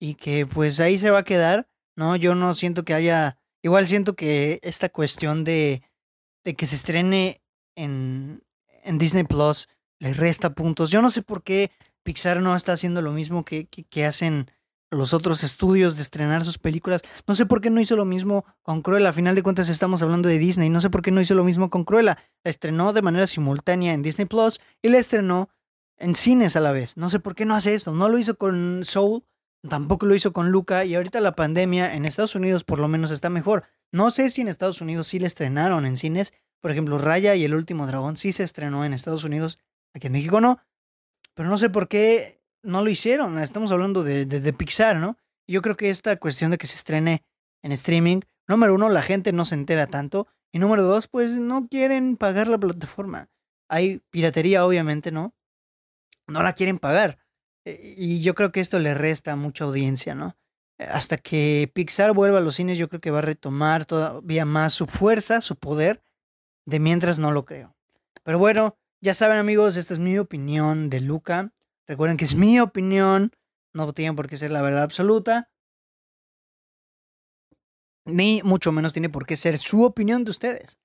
y 0.00 0.14
que 0.14 0.46
pues 0.46 0.80
ahí 0.80 0.98
se 0.98 1.10
va 1.10 1.20
a 1.20 1.24
quedar, 1.24 1.68
¿no? 1.96 2.16
Yo 2.16 2.34
no 2.34 2.54
siento 2.54 2.84
que 2.84 2.94
haya, 2.94 3.38
igual 3.62 3.86
siento 3.86 4.14
que 4.14 4.60
esta 4.62 4.88
cuestión 4.88 5.44
de, 5.44 5.82
de 6.44 6.54
que 6.54 6.66
se 6.66 6.76
estrene 6.76 7.40
en, 7.76 8.42
en 8.84 8.98
Disney 8.98 9.24
Plus 9.24 9.68
le 9.98 10.14
resta 10.14 10.54
puntos. 10.54 10.90
Yo 10.90 11.02
no 11.02 11.10
sé 11.10 11.22
por 11.22 11.42
qué 11.42 11.70
Pixar 12.02 12.40
no 12.40 12.56
está 12.56 12.72
haciendo 12.72 13.02
lo 13.02 13.12
mismo 13.12 13.44
que, 13.44 13.66
que, 13.66 14.04
hacen 14.04 14.50
los 14.90 15.14
otros 15.14 15.42
estudios 15.44 15.96
de 15.96 16.02
estrenar 16.02 16.44
sus 16.44 16.58
películas. 16.58 17.02
No 17.26 17.34
sé 17.36 17.46
por 17.46 17.60
qué 17.60 17.70
no 17.70 17.80
hizo 17.80 17.96
lo 17.96 18.04
mismo 18.04 18.44
con 18.62 18.82
Cruella. 18.82 19.10
A 19.10 19.12
final 19.12 19.34
de 19.34 19.42
cuentas 19.42 19.68
estamos 19.68 20.02
hablando 20.02 20.28
de 20.28 20.38
Disney. 20.38 20.68
No 20.68 20.80
sé 20.80 20.90
por 20.90 21.02
qué 21.02 21.10
no 21.10 21.20
hizo 21.20 21.34
lo 21.34 21.44
mismo 21.44 21.70
con 21.70 21.84
Cruella. 21.84 22.18
La 22.44 22.50
estrenó 22.50 22.92
de 22.92 23.02
manera 23.02 23.26
simultánea 23.26 23.94
en 23.94 24.02
Disney 24.02 24.26
Plus 24.26 24.60
y 24.82 24.88
la 24.88 24.98
estrenó 24.98 25.48
en 25.96 26.14
cines 26.14 26.56
a 26.56 26.60
la 26.60 26.72
vez. 26.72 26.96
No 26.96 27.08
sé 27.10 27.20
por 27.20 27.34
qué 27.34 27.44
no 27.44 27.54
hace 27.54 27.74
esto. 27.74 27.92
No 27.92 28.08
lo 28.08 28.18
hizo 28.18 28.36
con 28.36 28.84
Soul, 28.84 29.24
tampoco 29.68 30.06
lo 30.06 30.14
hizo 30.14 30.32
con 30.32 30.50
Luca 30.50 30.84
y 30.84 30.94
ahorita 30.94 31.20
la 31.20 31.36
pandemia 31.36 31.94
en 31.94 32.04
Estados 32.04 32.34
Unidos 32.34 32.64
por 32.64 32.78
lo 32.78 32.88
menos 32.88 33.10
está 33.10 33.30
mejor. 33.30 33.64
No 33.92 34.10
sé 34.10 34.30
si 34.30 34.40
en 34.40 34.48
Estados 34.48 34.80
Unidos 34.80 35.06
sí 35.06 35.18
la 35.18 35.26
estrenaron 35.26 35.86
en 35.86 35.96
cines, 35.96 36.32
por 36.60 36.70
ejemplo, 36.70 36.98
Raya 36.98 37.34
y 37.34 37.44
el 37.44 37.54
último 37.54 37.86
dragón 37.86 38.16
sí 38.16 38.32
se 38.32 38.44
estrenó 38.44 38.84
en 38.84 38.92
Estados 38.92 39.24
Unidos, 39.24 39.58
aquí 39.94 40.06
en 40.06 40.14
México 40.14 40.40
no, 40.40 40.58
pero 41.34 41.48
no 41.48 41.58
sé 41.58 41.70
por 41.70 41.88
qué 41.88 42.42
no 42.62 42.82
lo 42.82 42.90
hicieron. 42.90 43.38
Estamos 43.38 43.72
hablando 43.72 44.02
de, 44.02 44.24
de, 44.26 44.52
Pixar, 44.52 44.96
¿no? 44.96 45.16
yo 45.48 45.60
creo 45.60 45.76
que 45.76 45.90
esta 45.90 46.16
cuestión 46.16 46.50
de 46.50 46.58
que 46.58 46.66
se 46.66 46.76
estrene 46.76 47.24
en 47.62 47.72
streaming, 47.72 48.20
número 48.48 48.74
uno, 48.74 48.88
la 48.88 49.02
gente 49.02 49.32
no 49.32 49.44
se 49.44 49.54
entera 49.54 49.86
tanto, 49.86 50.26
y 50.52 50.58
número 50.58 50.82
dos, 50.82 51.08
pues 51.08 51.32
no 51.32 51.68
quieren 51.68 52.16
pagar 52.16 52.48
la 52.48 52.58
plataforma. 52.58 53.30
Hay 53.68 54.00
piratería, 54.10 54.64
obviamente, 54.66 55.10
¿no? 55.10 55.34
No 56.26 56.42
la 56.42 56.52
quieren 56.52 56.78
pagar. 56.78 57.18
E, 57.64 57.94
y 57.96 58.22
yo 58.22 58.34
creo 58.34 58.52
que 58.52 58.60
esto 58.60 58.78
le 58.78 58.94
resta 58.94 59.36
mucha 59.36 59.64
audiencia, 59.64 60.14
¿no? 60.14 60.36
Hasta 60.78 61.16
que 61.16 61.70
Pixar 61.72 62.12
vuelva 62.12 62.38
a 62.38 62.42
los 62.42 62.56
cines, 62.56 62.78
yo 62.78 62.88
creo 62.88 63.00
que 63.00 63.10
va 63.10 63.18
a 63.18 63.22
retomar 63.22 63.84
todavía 63.84 64.44
más 64.44 64.72
su 64.72 64.86
fuerza, 64.86 65.40
su 65.40 65.56
poder, 65.56 66.02
de 66.66 66.80
mientras 66.80 67.18
no 67.18 67.30
lo 67.30 67.44
creo. 67.44 67.74
Pero 68.22 68.38
bueno, 68.38 68.76
ya 69.02 69.14
saben 69.14 69.38
amigos, 69.38 69.76
esta 69.76 69.92
es 69.92 69.98
mi 69.98 70.16
opinión 70.18 70.88
de 70.88 71.00
Luca. 71.00 71.52
Recuerden 71.86 72.16
que 72.16 72.24
es 72.24 72.36
mi 72.36 72.60
opinión, 72.60 73.32
no 73.74 73.92
tiene 73.92 74.14
por 74.14 74.28
qué 74.28 74.36
ser 74.36 74.52
la 74.52 74.62
verdad 74.62 74.84
absoluta. 74.84 75.50
Ni 78.04 78.40
mucho 78.44 78.70
menos 78.70 78.92
tiene 78.92 79.08
por 79.08 79.26
qué 79.26 79.36
ser 79.36 79.58
su 79.58 79.82
opinión 79.82 80.24
de 80.24 80.30
ustedes. 80.30 80.78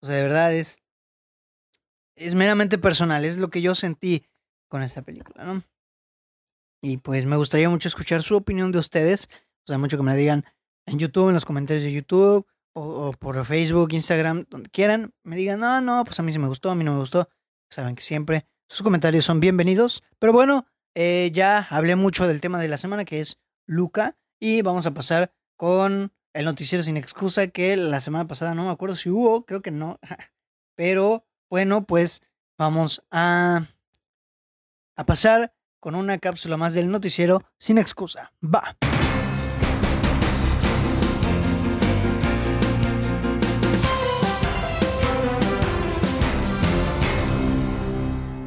O 0.00 0.06
sea, 0.06 0.14
de 0.14 0.22
verdad 0.22 0.54
es. 0.54 0.82
Es 2.16 2.36
meramente 2.36 2.78
personal, 2.78 3.24
es 3.24 3.38
lo 3.38 3.50
que 3.50 3.60
yo 3.60 3.74
sentí 3.74 4.24
con 4.68 4.82
esta 4.82 5.02
película, 5.02 5.42
¿no? 5.44 5.64
Y 6.80 6.98
pues 6.98 7.26
me 7.26 7.36
gustaría 7.36 7.68
mucho 7.68 7.88
escuchar 7.88 8.22
su 8.22 8.36
opinión 8.36 8.70
de 8.70 8.78
ustedes. 8.78 9.28
O 9.64 9.66
sea, 9.66 9.78
mucho 9.78 9.96
que 9.96 10.04
me 10.04 10.14
digan 10.14 10.44
en 10.86 11.00
YouTube, 11.00 11.28
en 11.28 11.34
los 11.34 11.44
comentarios 11.44 11.82
de 11.82 11.92
YouTube, 11.92 12.46
o, 12.72 13.12
por 13.14 13.44
Facebook, 13.44 13.92
Instagram, 13.92 14.44
donde 14.48 14.70
quieran. 14.70 15.12
Me 15.24 15.34
digan, 15.34 15.58
no, 15.58 15.80
no, 15.80 16.04
pues 16.04 16.20
a 16.20 16.22
mí 16.22 16.30
sí 16.30 16.38
me 16.38 16.46
gustó, 16.46 16.70
a 16.70 16.76
mí 16.76 16.84
no 16.84 16.92
me 16.92 17.00
gustó. 17.00 17.28
Saben 17.74 17.96
que 17.96 18.04
siempre 18.04 18.46
sus 18.68 18.84
comentarios 18.84 19.24
son 19.24 19.40
bienvenidos. 19.40 20.04
Pero 20.20 20.32
bueno, 20.32 20.64
eh, 20.94 21.32
ya 21.32 21.66
hablé 21.70 21.96
mucho 21.96 22.28
del 22.28 22.40
tema 22.40 22.60
de 22.60 22.68
la 22.68 22.78
semana, 22.78 23.04
que 23.04 23.18
es 23.18 23.40
Luca. 23.66 24.16
Y 24.38 24.62
vamos 24.62 24.86
a 24.86 24.94
pasar 24.94 25.32
con 25.56 26.12
el 26.34 26.44
noticiero 26.44 26.84
sin 26.84 26.96
excusa, 26.96 27.48
que 27.48 27.76
la 27.76 27.98
semana 27.98 28.28
pasada 28.28 28.54
no 28.54 28.66
me 28.66 28.70
acuerdo 28.70 28.94
si 28.94 29.10
hubo, 29.10 29.44
creo 29.44 29.60
que 29.60 29.72
no. 29.72 29.98
Pero 30.76 31.26
bueno, 31.50 31.84
pues 31.84 32.22
vamos 32.56 33.02
a, 33.10 33.66
a 34.94 35.04
pasar 35.04 35.52
con 35.80 35.96
una 35.96 36.18
cápsula 36.18 36.56
más 36.56 36.74
del 36.74 36.92
noticiero 36.92 37.42
sin 37.58 37.78
excusa. 37.78 38.32
Va. 38.40 38.76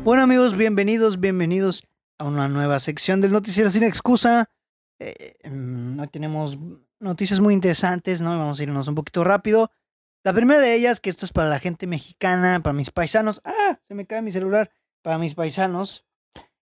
Bueno 0.08 0.24
amigos, 0.24 0.56
bienvenidos, 0.56 1.20
bienvenidos 1.20 1.84
a 2.18 2.24
una 2.24 2.48
nueva 2.48 2.80
sección 2.80 3.20
del 3.20 3.34
noticiero 3.34 3.70
sin 3.70 3.84
excusa. 3.84 4.50
Eh, 5.00 5.36
em, 5.42 6.00
hoy 6.00 6.08
tenemos 6.08 6.58
noticias 7.02 7.42
muy 7.42 7.54
interesantes, 7.54 8.22
¿no? 8.22 8.30
Vamos 8.30 8.58
a 8.58 8.64
irnos 8.64 8.88
un 8.88 8.96
poquito 8.96 9.26
rápido. 9.26 9.70
La 10.24 10.32
primera 10.32 10.62
de 10.62 10.76
ellas, 10.76 11.02
que 11.02 11.10
esto 11.10 11.26
es 11.26 11.34
para 11.34 11.50
la 11.50 11.60
gente 11.60 11.88
mexicana, 11.88 12.62
para 12.64 12.74
mis 12.74 12.90
paisanos. 12.90 13.42
¡Ah! 13.44 13.80
Se 13.84 13.96
me 13.96 14.06
cae 14.06 14.22
mi 14.22 14.32
celular. 14.32 14.72
Para 15.02 15.18
mis 15.18 15.36
paisanos. 15.36 16.06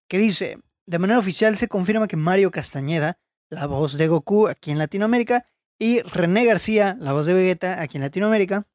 Que 0.10 0.18
dice, 0.18 0.58
de 0.88 0.98
manera 0.98 1.20
oficial 1.20 1.56
se 1.56 1.68
confirma 1.68 2.08
que 2.08 2.18
Mario 2.18 2.50
Castañeda, 2.50 3.20
la 3.52 3.68
voz 3.68 3.96
de 3.96 4.08
Goku 4.08 4.48
aquí 4.48 4.72
en 4.72 4.80
Latinoamérica, 4.80 5.46
y 5.78 6.00
René 6.00 6.46
García, 6.46 6.98
la 7.00 7.14
voz 7.14 7.28
de 7.28 7.36
Vegeta 7.36 7.80
aquí 7.80 7.98
en 7.98 8.02
Latinoamérica, 8.06 8.66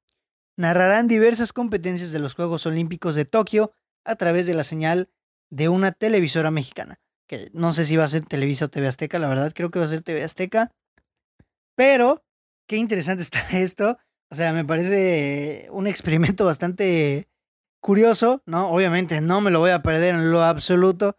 narrarán 0.56 1.08
diversas 1.08 1.52
competencias 1.52 2.12
de 2.12 2.20
los 2.20 2.34
Juegos 2.34 2.66
Olímpicos 2.66 3.16
de 3.16 3.24
Tokio 3.24 3.72
a 4.04 4.16
través 4.16 4.46
de 4.46 4.54
la 4.54 4.64
señal 4.64 5.10
de 5.50 5.68
una 5.68 5.92
televisora 5.92 6.50
mexicana. 6.50 7.00
Que 7.26 7.50
no 7.52 7.72
sé 7.72 7.84
si 7.84 7.96
va 7.96 8.04
a 8.04 8.08
ser 8.08 8.26
Televisa 8.26 8.64
o 8.64 8.68
TV 8.68 8.88
Azteca, 8.88 9.18
la 9.18 9.28
verdad 9.28 9.52
creo 9.54 9.70
que 9.70 9.78
va 9.78 9.84
a 9.84 9.88
ser 9.88 10.02
TV 10.02 10.22
Azteca. 10.22 10.72
Pero, 11.76 12.24
qué 12.66 12.76
interesante 12.76 13.22
está 13.22 13.40
esto. 13.58 13.98
O 14.30 14.34
sea, 14.34 14.52
me 14.52 14.64
parece 14.64 15.66
un 15.70 15.86
experimento 15.86 16.44
bastante 16.44 17.28
curioso, 17.80 18.42
¿no? 18.46 18.70
Obviamente 18.70 19.20
no 19.20 19.40
me 19.40 19.50
lo 19.50 19.60
voy 19.60 19.70
a 19.70 19.82
perder 19.82 20.14
en 20.14 20.30
lo 20.30 20.42
absoluto. 20.42 21.18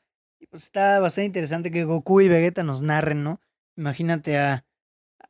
Pues 0.49 0.63
está 0.63 0.99
bastante 0.99 1.27
interesante 1.27 1.71
que 1.71 1.83
Goku 1.83 2.21
y 2.21 2.29
Vegeta 2.29 2.63
nos 2.63 2.81
narren, 2.81 3.23
¿no? 3.23 3.41
Imagínate 3.77 4.37
a, 4.37 4.65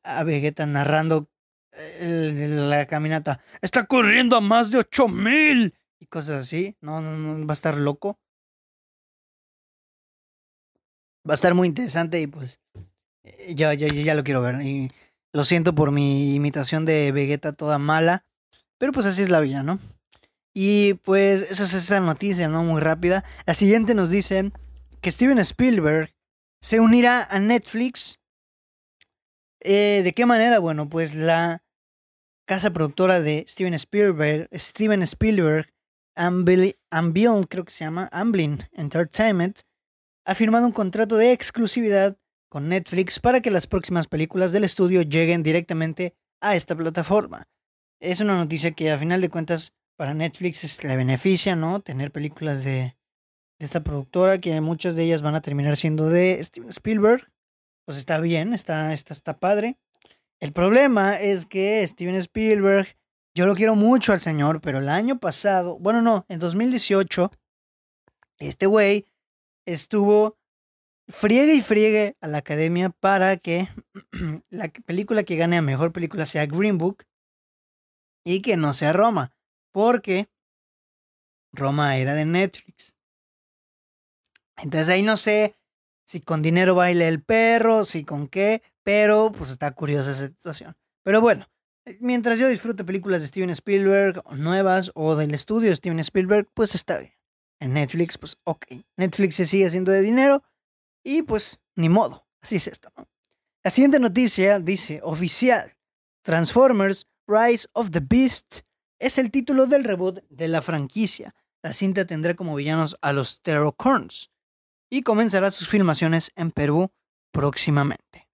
a 0.03 0.23
Vegeta 0.23 0.65
narrando 0.65 1.29
la 1.99 2.85
caminata. 2.85 3.39
Está 3.61 3.85
corriendo 3.85 4.35
a 4.35 4.41
más 4.41 4.71
de 4.71 4.79
8000 4.79 5.73
y 6.01 6.07
cosas 6.07 6.41
así. 6.41 6.75
No, 6.81 6.99
no, 6.99 7.45
va 7.45 7.51
a 7.51 7.53
estar 7.53 7.77
loco. 7.77 8.19
Va 11.27 11.33
a 11.33 11.35
estar 11.35 11.53
muy 11.53 11.67
interesante 11.67 12.19
y 12.19 12.27
pues 12.27 12.59
eh, 13.23 13.53
ya, 13.55 13.73
ya, 13.75 13.87
ya 13.87 14.15
lo 14.15 14.23
quiero 14.23 14.41
ver. 14.41 14.61
Y 14.63 14.89
lo 15.31 15.45
siento 15.45 15.75
por 15.75 15.91
mi 15.91 16.35
imitación 16.35 16.85
de 16.85 17.11
Vegeta 17.11 17.53
toda 17.53 17.77
mala, 17.77 18.25
pero 18.79 18.91
pues 18.91 19.05
así 19.05 19.21
es 19.21 19.29
la 19.29 19.39
vida, 19.39 19.61
¿no? 19.61 19.79
Y 20.53 20.95
pues 20.95 21.43
esa 21.43 21.63
es 21.63 21.73
esta 21.73 21.99
noticia, 21.99 22.47
¿no? 22.47 22.63
Muy 22.63 22.81
rápida. 22.81 23.23
La 23.45 23.53
siguiente 23.53 23.93
nos 23.93 24.09
dice 24.09 24.51
que 24.99 25.11
Steven 25.11 25.39
Spielberg 25.39 26.13
se 26.61 26.79
unirá 26.79 27.23
a 27.23 27.39
Netflix. 27.39 28.19
Eh, 29.61 30.01
¿De 30.03 30.11
qué 30.11 30.25
manera? 30.25 30.59
Bueno, 30.59 30.89
pues 30.89 31.13
la 31.13 31.63
casa 32.47 32.73
productora 32.73 33.19
de 33.19 33.45
Steven 33.47 33.75
Spielberg, 33.75 34.49
Steven 34.53 35.03
Spielberg, 35.03 35.71
Amblin, 36.15 36.73
creo 37.49 37.65
que 37.65 37.71
se 37.71 37.83
llama, 37.83 38.09
Amblin 38.11 38.59
Entertainment, 38.73 39.61
ha 40.25 40.35
firmado 40.35 40.65
un 40.65 40.71
contrato 40.71 41.17
de 41.17 41.31
exclusividad 41.31 42.17
con 42.49 42.69
Netflix 42.69 43.19
para 43.19 43.41
que 43.41 43.51
las 43.51 43.67
próximas 43.67 44.07
películas 44.07 44.51
del 44.51 44.63
estudio 44.63 45.01
lleguen 45.01 45.41
directamente 45.41 46.15
a 46.41 46.55
esta 46.55 46.75
plataforma. 46.75 47.47
Es 47.99 48.19
una 48.19 48.35
noticia 48.35 48.71
que 48.71 48.91
a 48.91 48.97
final 48.97 49.21
de 49.21 49.29
cuentas 49.29 49.73
para 49.95 50.13
Netflix 50.13 50.83
le 50.83 50.95
beneficia, 50.95 51.55
¿no? 51.55 51.79
Tener 51.79 52.11
películas 52.11 52.63
de, 52.63 52.97
de 53.59 53.65
esta 53.65 53.83
productora, 53.83 54.39
que 54.39 54.59
muchas 54.59 54.95
de 54.95 55.03
ellas 55.03 55.21
van 55.21 55.35
a 55.35 55.41
terminar 55.41 55.77
siendo 55.77 56.09
de 56.09 56.43
Steven 56.43 56.69
Spielberg. 56.69 57.31
Pues 57.85 57.97
está 57.97 58.19
bien, 58.19 58.53
está, 58.53 58.93
está, 58.93 59.13
está 59.13 59.39
padre. 59.39 59.77
El 60.39 60.53
problema 60.53 61.19
es 61.19 61.45
que 61.45 61.87
Steven 61.87 62.15
Spielberg 62.15 62.97
yo 63.33 63.45
lo 63.45 63.55
quiero 63.55 63.75
mucho 63.75 64.13
al 64.13 64.21
señor, 64.21 64.61
pero 64.61 64.79
el 64.79 64.89
año 64.89 65.19
pasado, 65.19 65.77
bueno, 65.79 66.01
no, 66.01 66.25
en 66.29 66.39
2018, 66.39 67.31
este 68.39 68.65
güey 68.65 69.05
estuvo 69.65 70.37
friegue 71.07 71.55
y 71.55 71.61
friegue 71.61 72.17
a 72.21 72.27
la 72.27 72.39
academia 72.39 72.89
para 72.89 73.37
que 73.37 73.67
la 74.49 74.69
película 74.85 75.23
que 75.23 75.35
gane 75.35 75.57
a 75.57 75.61
mejor 75.61 75.91
película 75.91 76.25
sea 76.25 76.45
Green 76.45 76.77
Book 76.77 77.05
y 78.25 78.41
que 78.41 78.57
no 78.57 78.73
sea 78.73 78.93
Roma, 78.93 79.33
porque 79.71 80.29
Roma 81.53 81.97
era 81.97 82.13
de 82.13 82.25
Netflix. 82.25 82.95
Entonces 84.57 84.89
ahí 84.89 85.03
no 85.03 85.17
sé 85.17 85.55
si 86.05 86.21
con 86.21 86.41
dinero 86.41 86.75
baila 86.75 87.07
el 87.07 87.23
perro, 87.23 87.85
si 87.85 88.03
con 88.03 88.27
qué, 88.27 88.61
pero 88.83 89.31
pues 89.31 89.49
está 89.49 89.71
curiosa 89.71 90.11
esa 90.11 90.27
situación. 90.27 90.77
Pero 91.03 91.21
bueno, 91.21 91.47
Mientras 91.99 92.37
yo 92.37 92.47
disfrute 92.47 92.83
películas 92.83 93.21
de 93.21 93.27
Steven 93.27 93.49
Spielberg, 93.49 94.23
nuevas, 94.35 94.91
o 94.93 95.15
del 95.15 95.33
estudio 95.33 95.69
de 95.69 95.75
Steven 95.75 95.99
Spielberg, 95.99 96.47
pues 96.53 96.75
está 96.75 96.99
bien. 96.99 97.13
En 97.59 97.73
Netflix, 97.73 98.17
pues 98.17 98.37
ok. 98.43 98.65
Netflix 98.97 99.35
se 99.35 99.45
sigue 99.45 99.65
haciendo 99.65 99.91
de 99.91 100.01
dinero 100.01 100.43
y 101.03 101.23
pues 101.23 101.59
ni 101.75 101.89
modo. 101.89 102.27
Así 102.41 102.55
es 102.55 102.67
esto, 102.67 102.91
¿no? 102.97 103.07
La 103.63 103.69
siguiente 103.69 103.99
noticia 103.99 104.59
dice, 104.59 105.01
oficial, 105.03 105.77
Transformers 106.23 107.07
Rise 107.27 107.67
of 107.73 107.91
the 107.91 107.99
Beast 107.99 108.61
es 108.97 109.17
el 109.17 109.29
título 109.29 109.67
del 109.67 109.83
reboot 109.83 110.23
de 110.29 110.47
la 110.47 110.61
franquicia. 110.61 111.35
La 111.61 111.73
cinta 111.73 112.05
tendrá 112.05 112.33
como 112.33 112.55
villanos 112.55 112.97
a 113.01 113.13
los 113.13 113.41
Terrorcorns 113.41 114.31
y 114.89 115.03
comenzará 115.03 115.51
sus 115.51 115.67
filmaciones 115.67 116.31
en 116.35 116.51
Perú 116.51 116.91
próximamente. 117.31 118.27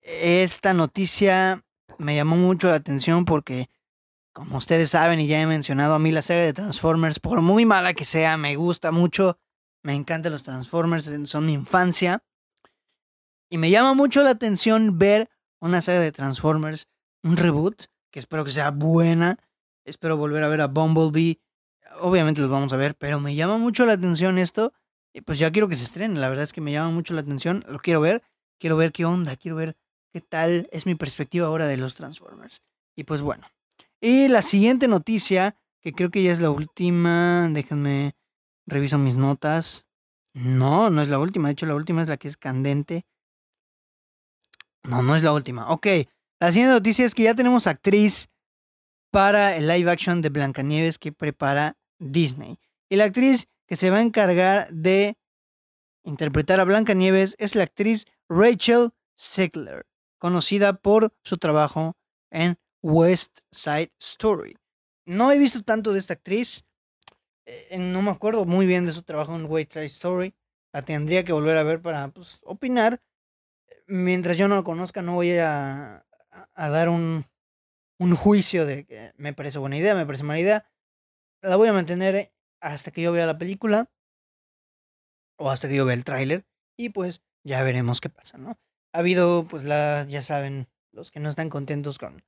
Esta 0.00 0.72
noticia 0.72 1.62
me 1.98 2.16
llamó 2.16 2.36
mucho 2.36 2.68
la 2.68 2.76
atención 2.76 3.24
porque, 3.24 3.68
como 4.32 4.58
ustedes 4.58 4.90
saben 4.90 5.20
y 5.20 5.26
ya 5.26 5.40
he 5.40 5.46
mencionado, 5.46 5.94
a 5.94 5.98
mí 5.98 6.12
la 6.12 6.22
serie 6.22 6.44
de 6.44 6.52
Transformers, 6.52 7.20
por 7.20 7.40
muy 7.42 7.64
mala 7.64 7.94
que 7.94 8.04
sea, 8.04 8.36
me 8.36 8.56
gusta 8.56 8.92
mucho. 8.92 9.38
Me 9.82 9.94
encantan 9.94 10.32
los 10.32 10.44
Transformers, 10.44 11.10
son 11.28 11.46
mi 11.46 11.52
infancia. 11.52 12.22
Y 13.50 13.58
me 13.58 13.70
llama 13.70 13.94
mucho 13.94 14.22
la 14.22 14.30
atención 14.30 14.98
ver 14.98 15.28
una 15.60 15.82
serie 15.82 16.00
de 16.00 16.12
Transformers, 16.12 16.88
un 17.22 17.36
reboot, 17.36 17.84
que 18.10 18.18
espero 18.18 18.44
que 18.44 18.52
sea 18.52 18.70
buena. 18.70 19.38
Espero 19.84 20.16
volver 20.16 20.42
a 20.42 20.48
ver 20.48 20.60
a 20.60 20.68
Bumblebee. 20.68 21.40
Obviamente 22.00 22.40
los 22.40 22.50
vamos 22.50 22.72
a 22.72 22.76
ver, 22.76 22.94
pero 22.94 23.20
me 23.20 23.34
llama 23.34 23.58
mucho 23.58 23.84
la 23.84 23.94
atención 23.94 24.38
esto. 24.38 24.72
Y 25.12 25.20
pues 25.20 25.38
ya 25.38 25.50
quiero 25.50 25.68
que 25.68 25.76
se 25.76 25.84
estrene. 25.84 26.18
La 26.18 26.28
verdad 26.28 26.44
es 26.44 26.52
que 26.52 26.60
me 26.60 26.72
llama 26.72 26.90
mucho 26.90 27.14
la 27.14 27.20
atención. 27.20 27.64
Lo 27.68 27.78
quiero 27.78 28.00
ver. 28.00 28.22
Quiero 28.58 28.76
ver 28.76 28.92
qué 28.92 29.04
onda. 29.04 29.36
Quiero 29.36 29.56
ver 29.56 29.76
qué 30.12 30.20
tal 30.20 30.68
es 30.70 30.86
mi 30.86 30.94
perspectiva 30.94 31.46
ahora 31.46 31.66
de 31.66 31.76
los 31.76 31.94
Transformers. 31.94 32.62
Y 32.94 33.04
pues 33.04 33.22
bueno. 33.22 33.46
Y 34.00 34.28
la 34.28 34.42
siguiente 34.42 34.88
noticia, 34.88 35.56
que 35.80 35.92
creo 35.92 36.10
que 36.10 36.22
ya 36.22 36.32
es 36.32 36.40
la 36.40 36.50
última, 36.50 37.48
déjenme 37.50 38.14
reviso 38.66 38.98
mis 38.98 39.16
notas. 39.16 39.86
No, 40.34 40.90
no 40.90 41.02
es 41.02 41.08
la 41.08 41.18
última, 41.18 41.48
de 41.48 41.52
hecho 41.52 41.66
la 41.66 41.74
última 41.74 42.02
es 42.02 42.08
la 42.08 42.16
que 42.16 42.28
es 42.28 42.36
candente. 42.36 43.06
No, 44.82 45.02
no 45.02 45.16
es 45.16 45.22
la 45.22 45.32
última. 45.32 45.70
Ok, 45.70 45.86
la 46.40 46.52
siguiente 46.52 46.74
noticia 46.74 47.06
es 47.06 47.14
que 47.14 47.22
ya 47.22 47.34
tenemos 47.34 47.66
actriz 47.66 48.28
para 49.10 49.56
el 49.56 49.68
live 49.68 49.90
action 49.90 50.22
de 50.22 50.30
Blancanieves 50.30 50.98
que 50.98 51.12
prepara 51.12 51.78
Disney. 51.98 52.58
Y 52.88 52.96
la 52.96 53.04
actriz 53.04 53.48
que 53.66 53.76
se 53.76 53.90
va 53.90 53.98
a 53.98 54.02
encargar 54.02 54.68
de 54.70 55.16
interpretar 56.02 56.58
a 56.60 56.64
Blancanieves 56.64 57.36
es 57.38 57.54
la 57.54 57.62
actriz 57.62 58.06
Rachel 58.28 58.90
Segler 59.14 59.86
conocida 60.22 60.74
por 60.74 61.12
su 61.24 61.36
trabajo 61.36 61.96
en 62.30 62.56
West 62.80 63.40
Side 63.50 63.92
Story. 63.98 64.56
No 65.04 65.32
he 65.32 65.36
visto 65.36 65.64
tanto 65.64 65.92
de 65.92 65.98
esta 65.98 66.14
actriz, 66.14 66.64
eh, 67.44 67.76
no 67.76 68.02
me 68.02 68.12
acuerdo 68.12 68.44
muy 68.44 68.64
bien 68.64 68.86
de 68.86 68.92
su 68.92 69.02
trabajo 69.02 69.34
en 69.34 69.46
West 69.50 69.72
Side 69.72 69.86
Story. 69.86 70.32
La 70.72 70.82
tendría 70.82 71.24
que 71.24 71.32
volver 71.32 71.56
a 71.56 71.64
ver 71.64 71.82
para 71.82 72.06
pues, 72.12 72.38
opinar. 72.44 73.02
Mientras 73.88 74.38
yo 74.38 74.46
no 74.46 74.54
la 74.54 74.62
conozca, 74.62 75.02
no 75.02 75.14
voy 75.14 75.36
a, 75.38 76.06
dar 76.54 76.88
un, 76.88 77.24
un 77.98 78.14
juicio 78.14 78.64
de 78.64 78.86
que 78.86 79.12
me 79.16 79.32
parece 79.32 79.58
buena 79.58 79.76
idea, 79.76 79.96
me 79.96 80.06
parece 80.06 80.22
mala 80.22 80.38
idea. 80.38 80.70
La 81.40 81.56
voy 81.56 81.66
a 81.66 81.72
mantener 81.72 82.32
hasta 82.60 82.92
que 82.92 83.02
yo 83.02 83.10
vea 83.10 83.26
la 83.26 83.38
película 83.38 83.90
o 85.36 85.50
hasta 85.50 85.66
que 85.66 85.74
yo 85.74 85.84
vea 85.84 85.96
el 85.96 86.04
tráiler 86.04 86.46
y 86.78 86.90
pues 86.90 87.24
ya 87.42 87.64
veremos 87.64 88.00
qué 88.00 88.08
pasa, 88.08 88.38
¿no? 88.38 88.56
Ha 88.92 88.98
habido, 88.98 89.46
pues, 89.48 89.64
la, 89.64 90.04
ya 90.08 90.22
saben, 90.22 90.68
los 90.92 91.10
que 91.10 91.20
no 91.20 91.28
están 91.28 91.48
contentos 91.48 91.98
con, 91.98 92.22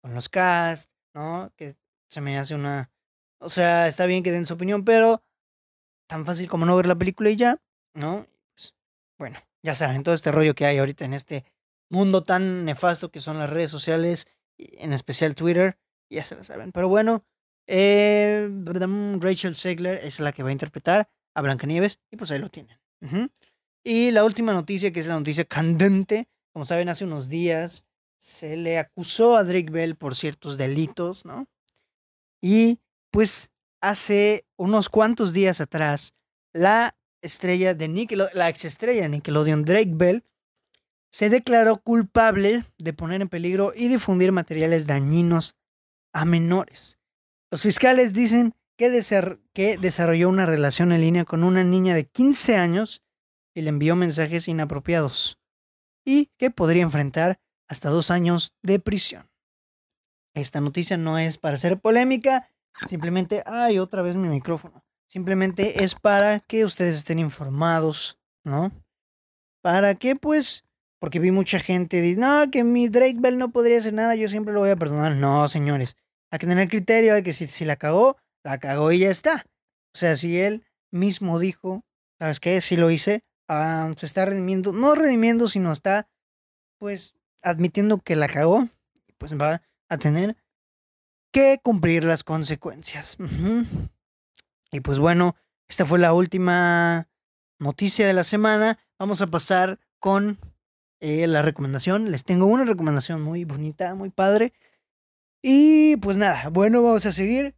con 0.00 0.14
los 0.14 0.28
cast, 0.28 0.90
¿no? 1.14 1.52
Que 1.56 1.76
se 2.08 2.20
me 2.20 2.38
hace 2.38 2.54
una... 2.54 2.90
O 3.38 3.50
sea, 3.50 3.86
está 3.86 4.06
bien 4.06 4.22
que 4.22 4.32
den 4.32 4.46
su 4.46 4.54
opinión, 4.54 4.84
pero 4.84 5.22
tan 6.06 6.24
fácil 6.24 6.48
como 6.48 6.64
no 6.64 6.76
ver 6.76 6.86
la 6.86 6.94
película 6.94 7.30
y 7.30 7.36
ya, 7.36 7.60
¿no? 7.94 8.26
Pues, 8.54 8.74
bueno, 9.18 9.38
ya 9.62 9.74
saben, 9.74 10.02
todo 10.02 10.14
este 10.14 10.32
rollo 10.32 10.54
que 10.54 10.64
hay 10.64 10.78
ahorita 10.78 11.04
en 11.04 11.12
este 11.12 11.44
mundo 11.90 12.22
tan 12.22 12.64
nefasto 12.64 13.10
que 13.10 13.20
son 13.20 13.38
las 13.38 13.50
redes 13.50 13.70
sociales, 13.70 14.26
en 14.58 14.92
especial 14.92 15.34
Twitter, 15.34 15.78
ya 16.10 16.24
se 16.24 16.36
lo 16.36 16.44
saben. 16.44 16.72
Pero 16.72 16.88
bueno, 16.88 17.24
eh, 17.66 18.48
Rachel 19.20 19.54
Segler 19.54 20.00
es 20.02 20.20
la 20.20 20.32
que 20.32 20.42
va 20.42 20.50
a 20.50 20.52
interpretar 20.52 21.08
a 21.34 21.42
Blancanieves 21.42 22.00
y 22.10 22.16
pues 22.16 22.30
ahí 22.30 22.38
lo 22.38 22.48
tienen. 22.48 22.78
Y 23.88 24.10
la 24.10 24.24
última 24.24 24.52
noticia, 24.52 24.92
que 24.92 24.98
es 24.98 25.06
la 25.06 25.14
noticia 25.14 25.44
candente, 25.44 26.28
como 26.52 26.64
saben, 26.64 26.88
hace 26.88 27.04
unos 27.04 27.28
días 27.28 27.84
se 28.18 28.56
le 28.56 28.78
acusó 28.78 29.36
a 29.36 29.44
Drake 29.44 29.70
Bell 29.70 29.94
por 29.94 30.16
ciertos 30.16 30.58
delitos, 30.58 31.24
¿no? 31.24 31.46
Y 32.42 32.80
pues 33.12 33.52
hace 33.80 34.44
unos 34.56 34.88
cuantos 34.88 35.32
días 35.32 35.60
atrás, 35.60 36.14
la 36.52 36.94
estrella 37.22 37.74
de 37.74 37.86
Nickelodeon, 37.86 38.36
la 38.36 38.48
exestrella 38.48 39.02
de 39.02 39.08
Nickelodeon, 39.08 39.64
Drake 39.64 39.92
Bell, 39.94 40.24
se 41.12 41.30
declaró 41.30 41.76
culpable 41.76 42.64
de 42.78 42.92
poner 42.92 43.22
en 43.22 43.28
peligro 43.28 43.72
y 43.72 43.86
difundir 43.86 44.32
materiales 44.32 44.88
dañinos 44.88 45.54
a 46.12 46.24
menores. 46.24 46.98
Los 47.52 47.62
fiscales 47.62 48.14
dicen 48.14 48.52
que, 48.76 49.00
que 49.52 49.78
desarrolló 49.78 50.28
una 50.28 50.44
relación 50.44 50.90
en 50.90 51.02
línea 51.02 51.24
con 51.24 51.44
una 51.44 51.62
niña 51.62 51.94
de 51.94 52.04
15 52.04 52.56
años 52.56 53.04
y 53.56 53.62
le 53.62 53.70
envió 53.70 53.96
mensajes 53.96 54.48
inapropiados 54.48 55.38
y 56.04 56.26
que 56.36 56.50
podría 56.50 56.82
enfrentar 56.82 57.40
hasta 57.68 57.88
dos 57.88 58.10
años 58.10 58.54
de 58.62 58.78
prisión. 58.78 59.30
Esta 60.34 60.60
noticia 60.60 60.98
no 60.98 61.18
es 61.18 61.38
para 61.38 61.54
hacer 61.54 61.80
polémica, 61.80 62.50
simplemente, 62.86 63.42
ay, 63.46 63.78
otra 63.78 64.02
vez 64.02 64.14
mi 64.14 64.28
micrófono. 64.28 64.84
Simplemente 65.08 65.82
es 65.82 65.94
para 65.94 66.40
que 66.40 66.66
ustedes 66.66 66.96
estén 66.96 67.18
informados, 67.18 68.18
¿no? 68.44 68.70
Para 69.62 69.94
que, 69.94 70.16
pues, 70.16 70.64
porque 70.98 71.18
vi 71.18 71.30
mucha 71.30 71.58
gente 71.58 72.02
dice, 72.02 72.20
no, 72.20 72.50
que 72.50 72.62
mi 72.62 72.90
Drake 72.90 73.16
Bell 73.18 73.38
no 73.38 73.52
podría 73.52 73.78
hacer 73.78 73.94
nada, 73.94 74.16
yo 74.16 74.28
siempre 74.28 74.52
lo 74.52 74.60
voy 74.60 74.70
a 74.70 74.76
perdonar. 74.76 75.16
No, 75.16 75.48
señores, 75.48 75.96
hay 76.30 76.38
que 76.38 76.46
tener 76.46 76.68
criterio, 76.68 77.14
hay 77.14 77.22
que 77.22 77.32
si, 77.32 77.46
si 77.46 77.64
la 77.64 77.76
cagó, 77.76 78.18
la 78.44 78.58
cagó 78.58 78.92
y 78.92 78.98
ya 78.98 79.08
está. 79.08 79.46
O 79.94 79.98
sea, 79.98 80.14
si 80.18 80.38
él 80.38 80.66
mismo 80.90 81.38
dijo, 81.38 81.86
¿sabes 82.18 82.38
qué? 82.38 82.60
Si 82.60 82.76
lo 82.76 82.90
hice, 82.90 83.24
se 83.48 84.06
está 84.06 84.24
redimiendo, 84.24 84.72
no 84.72 84.94
redimiendo, 84.94 85.48
sino 85.48 85.72
está, 85.72 86.08
pues, 86.78 87.14
admitiendo 87.42 87.98
que 87.98 88.16
la 88.16 88.28
cagó, 88.28 88.68
pues 89.18 89.38
va 89.40 89.62
a 89.88 89.98
tener 89.98 90.36
que 91.32 91.60
cumplir 91.62 92.04
las 92.04 92.24
consecuencias. 92.24 93.18
Y 94.72 94.80
pues 94.80 94.98
bueno, 94.98 95.36
esta 95.68 95.86
fue 95.86 95.98
la 95.98 96.12
última 96.12 97.08
noticia 97.58 98.06
de 98.06 98.12
la 98.12 98.24
semana. 98.24 98.78
Vamos 98.98 99.22
a 99.22 99.26
pasar 99.26 99.78
con 99.98 100.38
eh, 101.00 101.26
la 101.26 101.42
recomendación. 101.42 102.10
Les 102.10 102.24
tengo 102.24 102.46
una 102.46 102.64
recomendación 102.64 103.22
muy 103.22 103.44
bonita, 103.44 103.94
muy 103.94 104.10
padre. 104.10 104.52
Y 105.42 105.96
pues 105.98 106.16
nada, 106.16 106.48
bueno, 106.48 106.82
vamos 106.82 107.06
a 107.06 107.12
seguir 107.12 107.54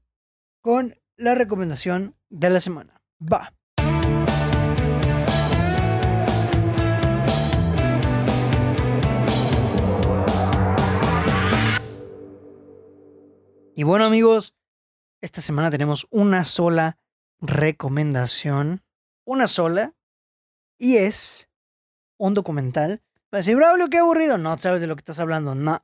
con 0.60 0.94
la 1.16 1.34
recomendación 1.34 2.14
de 2.28 2.50
la 2.50 2.60
semana. 2.60 3.02
Va. 3.20 3.57
Y 13.78 13.84
bueno 13.84 14.06
amigos, 14.06 14.56
esta 15.20 15.40
semana 15.40 15.70
tenemos 15.70 16.08
una 16.10 16.44
sola 16.44 16.98
recomendación, 17.40 18.82
una 19.24 19.46
sola, 19.46 19.94
y 20.78 20.96
es 20.96 21.48
un 22.18 22.34
documental. 22.34 23.04
Para 23.30 23.38
decir, 23.38 23.54
Braulio, 23.54 23.88
qué 23.88 23.98
aburrido. 23.98 24.36
No 24.36 24.58
sabes 24.58 24.80
de 24.80 24.88
lo 24.88 24.96
que 24.96 25.02
estás 25.02 25.20
hablando. 25.20 25.54
No. 25.54 25.80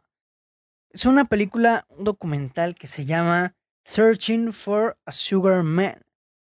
Es 0.91 1.07
una 1.07 1.27
película, 1.27 1.87
un 1.91 2.03
documental 2.03 2.75
que 2.75 2.89
se 2.89 3.05
llama 3.05 3.55
Searching 3.85 4.53
for 4.53 4.99
a 5.07 5.13
Sugar 5.13 5.63
Man. 5.63 6.03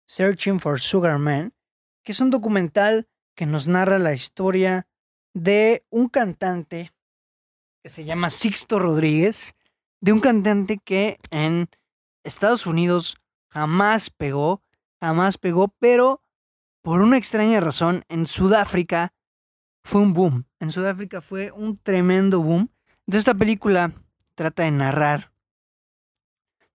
Searching 0.07 0.59
for 0.59 0.77
Sugar 0.77 1.19
Man, 1.19 1.53
que 2.03 2.11
es 2.11 2.19
un 2.19 2.31
documental 2.31 3.07
que 3.37 3.45
nos 3.45 3.69
narra 3.69 3.97
la 3.97 4.11
historia 4.11 4.89
de 5.33 5.85
un 5.89 6.09
cantante 6.09 6.91
que 7.81 7.89
se 7.89 8.03
llama 8.03 8.29
Sixto 8.29 8.77
Rodríguez 8.77 9.55
de 10.01 10.13
un 10.13 10.19
cantante 10.19 10.77
que 10.77 11.17
en 11.31 11.67
Estados 12.23 12.65
Unidos 12.65 13.17
jamás 13.49 14.09
pegó, 14.09 14.61
jamás 14.99 15.37
pegó, 15.37 15.69
pero 15.79 16.21
por 16.81 17.01
una 17.01 17.17
extraña 17.17 17.59
razón 17.59 18.03
en 18.09 18.25
Sudáfrica 18.25 19.13
fue 19.83 20.01
un 20.01 20.13
boom. 20.13 20.45
En 20.59 20.71
Sudáfrica 20.71 21.21
fue 21.21 21.51
un 21.51 21.77
tremendo 21.77 22.41
boom. 22.41 22.69
Entonces 23.07 23.19
esta 23.19 23.35
película 23.35 23.91
trata 24.35 24.63
de 24.63 24.71
narrar 24.71 25.31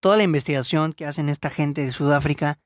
toda 0.00 0.16
la 0.16 0.22
investigación 0.22 0.92
que 0.92 1.06
hacen 1.06 1.28
esta 1.28 1.48
gente 1.48 1.82
de 1.82 1.90
Sudáfrica 1.90 2.58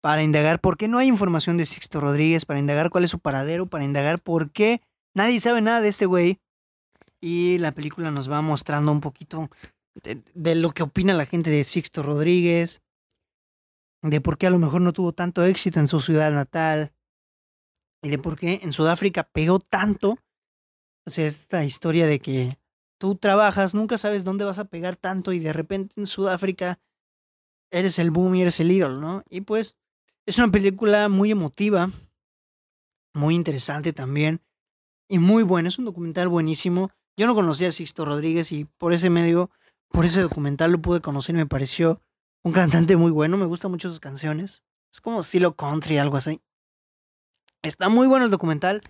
para 0.00 0.22
indagar 0.22 0.60
por 0.60 0.76
qué 0.76 0.88
no 0.88 0.98
hay 0.98 1.08
información 1.08 1.56
de 1.58 1.66
Sixto 1.66 2.00
Rodríguez, 2.00 2.46
para 2.46 2.58
indagar 2.58 2.90
cuál 2.90 3.04
es 3.04 3.10
su 3.10 3.18
paradero, 3.18 3.66
para 3.66 3.84
indagar 3.84 4.20
por 4.20 4.50
qué 4.50 4.80
nadie 5.14 5.38
sabe 5.40 5.60
nada 5.60 5.80
de 5.80 5.88
este 5.88 6.06
güey. 6.06 6.40
Y 7.20 7.58
la 7.58 7.72
película 7.72 8.10
nos 8.10 8.30
va 8.30 8.40
mostrando 8.40 8.90
un 8.92 9.00
poquito 9.00 9.50
de, 9.94 10.54
lo 10.54 10.70
que 10.70 10.82
opina 10.82 11.14
la 11.14 11.26
gente 11.26 11.50
de 11.50 11.64
Sixto 11.64 12.02
Rodríguez, 12.02 12.80
de 14.02 14.20
por 14.20 14.38
qué 14.38 14.46
a 14.46 14.50
lo 14.50 14.58
mejor 14.58 14.80
no 14.80 14.92
tuvo 14.92 15.12
tanto 15.12 15.44
éxito 15.44 15.80
en 15.80 15.88
su 15.88 16.00
ciudad 16.00 16.32
natal 16.32 16.92
y 18.02 18.08
de 18.08 18.18
por 18.18 18.38
qué 18.38 18.60
en 18.62 18.72
Sudáfrica 18.72 19.24
pegó 19.24 19.58
tanto. 19.58 20.18
O 21.06 21.10
sea, 21.10 21.26
esta 21.26 21.64
historia 21.64 22.06
de 22.06 22.18
que 22.18 22.58
tú 22.98 23.16
trabajas, 23.16 23.74
nunca 23.74 23.98
sabes 23.98 24.24
dónde 24.24 24.44
vas 24.44 24.58
a 24.58 24.66
pegar 24.66 24.96
tanto 24.96 25.32
y 25.32 25.38
de 25.38 25.52
repente 25.52 25.94
en 26.00 26.06
Sudáfrica 26.06 26.78
eres 27.70 27.98
el 27.98 28.10
boom 28.10 28.34
y 28.34 28.42
eres 28.42 28.60
el 28.60 28.70
ídolo, 28.70 29.00
¿no? 29.00 29.24
Y 29.28 29.42
pues 29.42 29.76
es 30.26 30.38
una 30.38 30.50
película 30.50 31.08
muy 31.08 31.30
emotiva, 31.30 31.90
muy 33.14 33.34
interesante 33.34 33.92
también 33.92 34.40
y 35.08 35.18
muy 35.18 35.42
buena. 35.42 35.68
Es 35.68 35.78
un 35.78 35.84
documental 35.84 36.28
buenísimo. 36.28 36.90
Yo 37.16 37.26
no 37.26 37.34
conocía 37.34 37.68
a 37.68 37.72
Sixto 37.72 38.04
Rodríguez 38.04 38.52
y 38.52 38.64
por 38.64 38.92
ese 38.92 39.10
medio 39.10 39.50
por 39.90 40.04
ese 40.04 40.22
documental 40.22 40.72
lo 40.72 40.80
pude 40.80 41.00
conocer 41.00 41.34
y 41.34 41.38
me 41.38 41.46
pareció 41.46 42.00
un 42.42 42.52
cantante 42.52 42.96
muy 42.96 43.10
bueno. 43.10 43.36
Me 43.36 43.46
gustan 43.46 43.70
mucho 43.70 43.88
sus 43.88 44.00
canciones. 44.00 44.62
Es 44.92 45.00
como 45.00 45.20
estilo 45.20 45.54
country, 45.54 45.98
algo 45.98 46.16
así. 46.16 46.40
Está 47.62 47.88
muy 47.88 48.06
bueno 48.06 48.24
el 48.24 48.30
documental. 48.30 48.80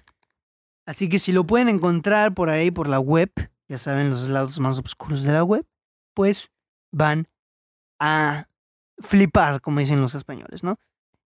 Así 0.86 1.08
que 1.08 1.18
si 1.18 1.32
lo 1.32 1.44
pueden 1.44 1.68
encontrar 1.68 2.34
por 2.34 2.50
ahí, 2.50 2.70
por 2.70 2.88
la 2.88 3.00
web, 3.00 3.30
ya 3.68 3.78
saben, 3.78 4.10
los 4.10 4.28
lados 4.28 4.58
más 4.60 4.78
oscuros 4.78 5.22
de 5.22 5.32
la 5.32 5.44
web, 5.44 5.66
pues 6.14 6.50
van 6.92 7.28
a 7.98 8.48
flipar, 8.98 9.60
como 9.60 9.80
dicen 9.80 10.00
los 10.00 10.14
españoles, 10.14 10.64
¿no? 10.64 10.78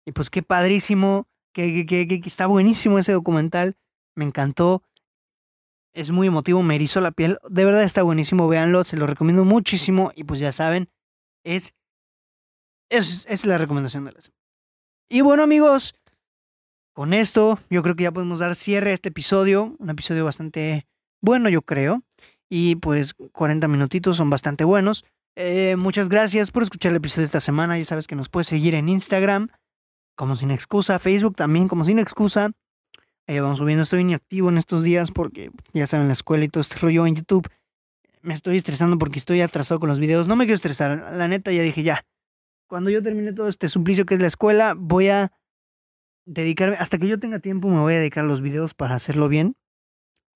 Y 0.05 0.13
pues 0.13 0.29
qué 0.29 0.43
padrísimo, 0.43 1.27
que, 1.53 1.87
que, 1.87 2.07
que, 2.07 2.21
que 2.21 2.29
está 2.29 2.47
buenísimo 2.47 2.99
ese 2.99 3.13
documental. 3.13 3.77
Me 4.17 4.25
encantó 4.25 4.83
es 5.95 6.11
muy 6.11 6.27
emotivo, 6.27 6.63
me 6.63 6.75
erizó 6.75 7.01
la 7.01 7.13
piel. 7.13 7.39
De 7.49 7.65
verdad 7.65 7.83
está 7.83 8.03
buenísimo, 8.03 8.49
véanlo, 8.49 8.85
se 8.85 8.97
lo 8.97 9.07
recomiendo 9.07 9.45
muchísimo. 9.45 10.13
Y 10.15 10.25
pues 10.25 10.41
ya 10.41 10.53
saben, 10.53 10.91
es, 11.45 11.75
es, 12.91 13.27
es 13.29 13.47
la 13.47 13.59
recomendación 13.59 14.05
de 14.05 14.13
la 14.13 14.21
semana. 14.21 14.43
Y 15.09 15.21
bueno, 15.21 15.45
amigos, 15.45 15.95
con 16.93 17.15
esto 17.15 17.59
yo 17.71 17.83
creo 17.83 17.95
que 17.95 18.05
ya 18.05 18.13
podemos 18.13 18.41
dar 18.41 18.55
cierre 18.55 18.91
a 18.91 18.95
este 18.95 19.11
episodio. 19.11 19.77
Un 19.79 19.91
episodio 19.91 20.25
bastante 20.25 20.87
bueno, 21.23 21.49
yo 21.49 21.63
creo. 21.63 22.03
Y 22.51 22.77
pues 22.77 23.15
40 23.15 23.69
minutitos 23.69 24.17
son 24.17 24.31
bastante 24.31 24.65
buenos. 24.65 25.05
Eh, 25.37 25.77
muchas 25.77 26.09
gracias 26.09 26.51
por 26.51 26.63
escuchar 26.63 26.91
el 26.91 26.97
episodio 26.97 27.23
de 27.23 27.27
esta 27.27 27.41
semana. 27.41 27.79
Ya 27.79 27.85
sabes 27.85 28.07
que 28.07 28.17
nos 28.17 28.29
puedes 28.29 28.49
seguir 28.49 28.75
en 28.75 28.89
Instagram 28.89 29.49
como 30.17 30.37
sin 30.37 30.51
excusa, 30.51 30.99
Facebook 30.99 31.35
también 31.35 31.69
como 31.69 31.85
sin 31.85 31.99
excusa. 31.99 32.51
Ahí 33.27 33.41
vamos 33.41 33.57
subiendo, 33.57 33.83
estoy 33.83 34.03
inactivo 34.03 34.51
en 34.51 34.59
estos 34.59 34.83
días 34.83 35.11
porque 35.11 35.51
ya 35.73 35.87
saben, 35.87 36.09
la 36.09 36.13
escuela 36.13 36.45
y 36.45 36.49
todo 36.49 36.61
este 36.61 36.77
rollo 36.77 37.07
en 37.07 37.17
YouTube. 37.17 37.49
Me 38.21 38.35
estoy 38.35 38.59
estresando 38.59 38.99
porque 38.99 39.19
estoy 39.19 39.41
atrasado 39.41 39.81
con 39.81 39.89
los 39.89 39.99
videos. 39.99 40.29
No 40.29 40.37
me 40.37 40.45
quiero 40.45 40.57
estresar, 40.57 41.15
la 41.15 41.27
neta 41.27 41.51
ya 41.51 41.63
dije 41.63 41.83
ya. 41.83 42.05
Cuando 42.67 42.91
yo 42.91 43.03
termine 43.03 43.33
todo 43.33 43.49
este 43.49 43.71
suplicio 43.71 44.05
que 44.05 44.15
es 44.15 44.21
la 44.21 44.27
escuela, 44.27 44.75
voy 44.77 45.09
a 45.09 45.33
dedicarme, 46.27 46.77
hasta 46.77 46.99
que 46.99 47.09
yo 47.09 47.19
tenga 47.19 47.39
tiempo, 47.39 47.69
me 47.69 47.81
voy 47.81 47.95
a 47.95 47.99
dedicar 47.99 48.25
a 48.25 48.27
los 48.27 48.43
videos 48.43 48.75
para 48.75 48.95
hacerlo 48.95 49.29
bien. 49.29 49.57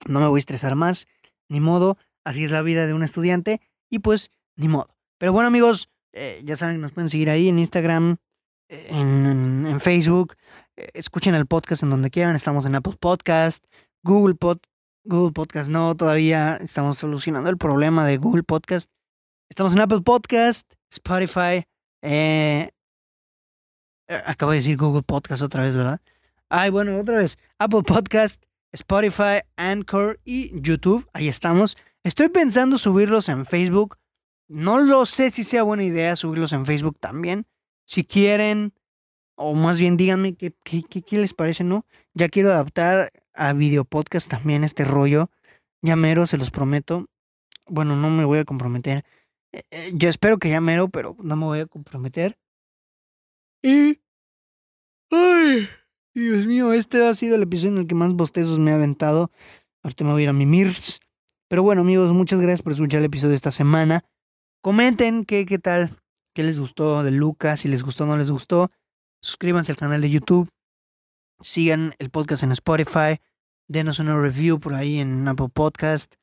No 0.08 0.20
me 0.20 0.26
voy 0.26 0.38
a 0.38 0.40
estresar 0.40 0.74
más, 0.74 1.08
ni 1.50 1.60
modo. 1.60 1.98
Así 2.24 2.44
es 2.44 2.50
la 2.50 2.62
vida 2.62 2.86
de 2.86 2.94
un 2.94 3.02
estudiante 3.02 3.60
y 3.90 3.98
pues, 3.98 4.30
ni 4.56 4.68
modo. 4.68 4.94
Pero 5.18 5.34
bueno 5.34 5.48
amigos, 5.48 5.90
eh, 6.12 6.40
ya 6.42 6.56
saben, 6.56 6.80
nos 6.80 6.92
pueden 6.92 7.10
seguir 7.10 7.28
ahí 7.28 7.48
en 7.48 7.58
Instagram, 7.58 8.16
en 8.68 9.78
Facebook. 9.80 10.36
Escuchen 10.94 11.34
el 11.34 11.46
podcast 11.46 11.82
en 11.82 11.90
donde 11.90 12.10
quieran. 12.10 12.36
Estamos 12.36 12.64
en 12.64 12.76
Apple 12.76 12.96
Podcast, 13.00 13.64
Google, 14.04 14.36
Pod, 14.36 14.58
Google 15.04 15.32
Podcast 15.32 15.68
no, 15.68 15.96
todavía 15.96 16.56
estamos 16.56 16.98
solucionando 16.98 17.50
el 17.50 17.58
problema 17.58 18.06
de 18.06 18.16
Google 18.16 18.44
Podcast. 18.44 18.88
Estamos 19.50 19.72
en 19.72 19.80
Apple 19.80 20.02
Podcast, 20.02 20.72
Spotify. 20.92 21.64
Eh, 22.02 22.70
eh, 24.06 24.22
acabo 24.24 24.52
de 24.52 24.58
decir 24.58 24.76
Google 24.76 25.02
Podcast 25.02 25.42
otra 25.42 25.64
vez, 25.64 25.74
¿verdad? 25.74 26.00
Ay, 26.48 26.70
bueno, 26.70 26.96
otra 26.96 27.16
vez. 27.18 27.38
Apple 27.58 27.82
Podcast, 27.82 28.40
Spotify, 28.70 29.40
Anchor 29.56 30.20
y 30.24 30.60
YouTube. 30.60 31.08
Ahí 31.12 31.26
estamos. 31.26 31.76
Estoy 32.04 32.28
pensando 32.28 32.78
subirlos 32.78 33.28
en 33.28 33.46
Facebook. 33.46 33.98
No 34.46 34.78
lo 34.78 35.06
sé 35.06 35.32
si 35.32 35.42
sea 35.42 35.64
buena 35.64 35.82
idea 35.82 36.14
subirlos 36.14 36.52
en 36.52 36.66
Facebook 36.66 36.98
también. 37.00 37.46
Si 37.84 38.04
quieren, 38.04 38.74
o 39.38 39.54
más 39.54 39.78
bien 39.78 39.96
díganme 39.96 40.34
qué, 40.34 40.52
qué, 40.64 41.18
les 41.18 41.32
parece, 41.32 41.62
¿no? 41.64 41.86
Ya 42.12 42.28
quiero 42.28 42.50
adaptar 42.50 43.12
a 43.34 43.52
video 43.52 43.84
podcast 43.84 44.28
también 44.28 44.64
este 44.64 44.84
rollo. 44.84 45.30
Ya 45.80 45.94
mero, 45.94 46.26
se 46.26 46.36
los 46.36 46.50
prometo. 46.50 47.06
Bueno, 47.66 47.96
no 47.96 48.10
me 48.10 48.24
voy 48.24 48.40
a 48.40 48.44
comprometer. 48.44 49.04
Eh, 49.52 49.62
eh, 49.70 49.92
yo 49.94 50.08
espero 50.08 50.38
que 50.38 50.50
ya 50.50 50.60
mero, 50.60 50.88
pero 50.88 51.16
no 51.22 51.36
me 51.36 51.44
voy 51.44 51.60
a 51.60 51.66
comprometer. 51.66 52.36
Y... 53.62 54.00
¡Ay! 55.10 55.68
Dios 56.14 56.46
mío, 56.46 56.72
este 56.72 57.06
ha 57.06 57.14
sido 57.14 57.36
el 57.36 57.42
episodio 57.42 57.74
en 57.74 57.78
el 57.78 57.86
que 57.86 57.94
más 57.94 58.14
bostezos 58.14 58.58
me 58.58 58.72
he 58.72 58.74
aventado. 58.74 59.30
Ahorita 59.84 60.02
me 60.02 60.10
voy 60.10 60.22
a 60.22 60.24
ir 60.24 60.28
a 60.30 60.32
mi 60.32 60.46
Mirs. 60.46 61.00
Pero 61.46 61.62
bueno, 61.62 61.82
amigos, 61.82 62.12
muchas 62.12 62.40
gracias 62.40 62.62
por 62.62 62.72
escuchar 62.72 62.98
el 62.98 63.06
episodio 63.06 63.30
de 63.30 63.36
esta 63.36 63.52
semana. 63.52 64.04
Comenten 64.62 65.24
qué, 65.24 65.46
qué 65.46 65.60
tal, 65.60 65.90
qué 66.34 66.42
les 66.42 66.58
gustó 66.58 67.04
de 67.04 67.12
Lucas, 67.12 67.60
si 67.60 67.68
les 67.68 67.84
gustó 67.84 68.02
o 68.02 68.06
no 68.08 68.18
les 68.18 68.32
gustó. 68.32 68.72
Suscríbanse 69.20 69.72
al 69.72 69.78
canal 69.78 70.00
de 70.00 70.10
YouTube. 70.10 70.48
Sigan 71.40 71.94
el 71.98 72.10
podcast 72.10 72.42
en 72.42 72.52
Spotify. 72.52 73.20
Denos 73.68 73.98
una 73.98 74.18
review 74.18 74.58
por 74.58 74.74
ahí 74.74 74.98
en 74.98 75.26
Apple 75.28 75.48
Podcast. 75.52 76.14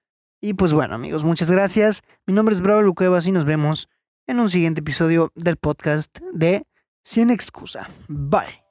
Y 0.41 0.53
pues 0.53 0.73
bueno, 0.73 0.95
amigos, 0.95 1.23
muchas 1.23 1.49
gracias. 1.49 2.01
Mi 2.25 2.33
nombre 2.33 2.53
es 2.55 2.61
Bravo 2.61 2.81
Lucuevas 2.81 3.25
y 3.27 3.31
nos 3.31 3.45
vemos 3.45 3.87
en 4.27 4.39
un 4.39 4.49
siguiente 4.49 4.81
episodio 4.81 5.31
del 5.35 5.57
podcast 5.57 6.19
de 6.33 6.65
Sin 7.03 7.29
Excusa. 7.29 7.89
Bye. 8.07 8.64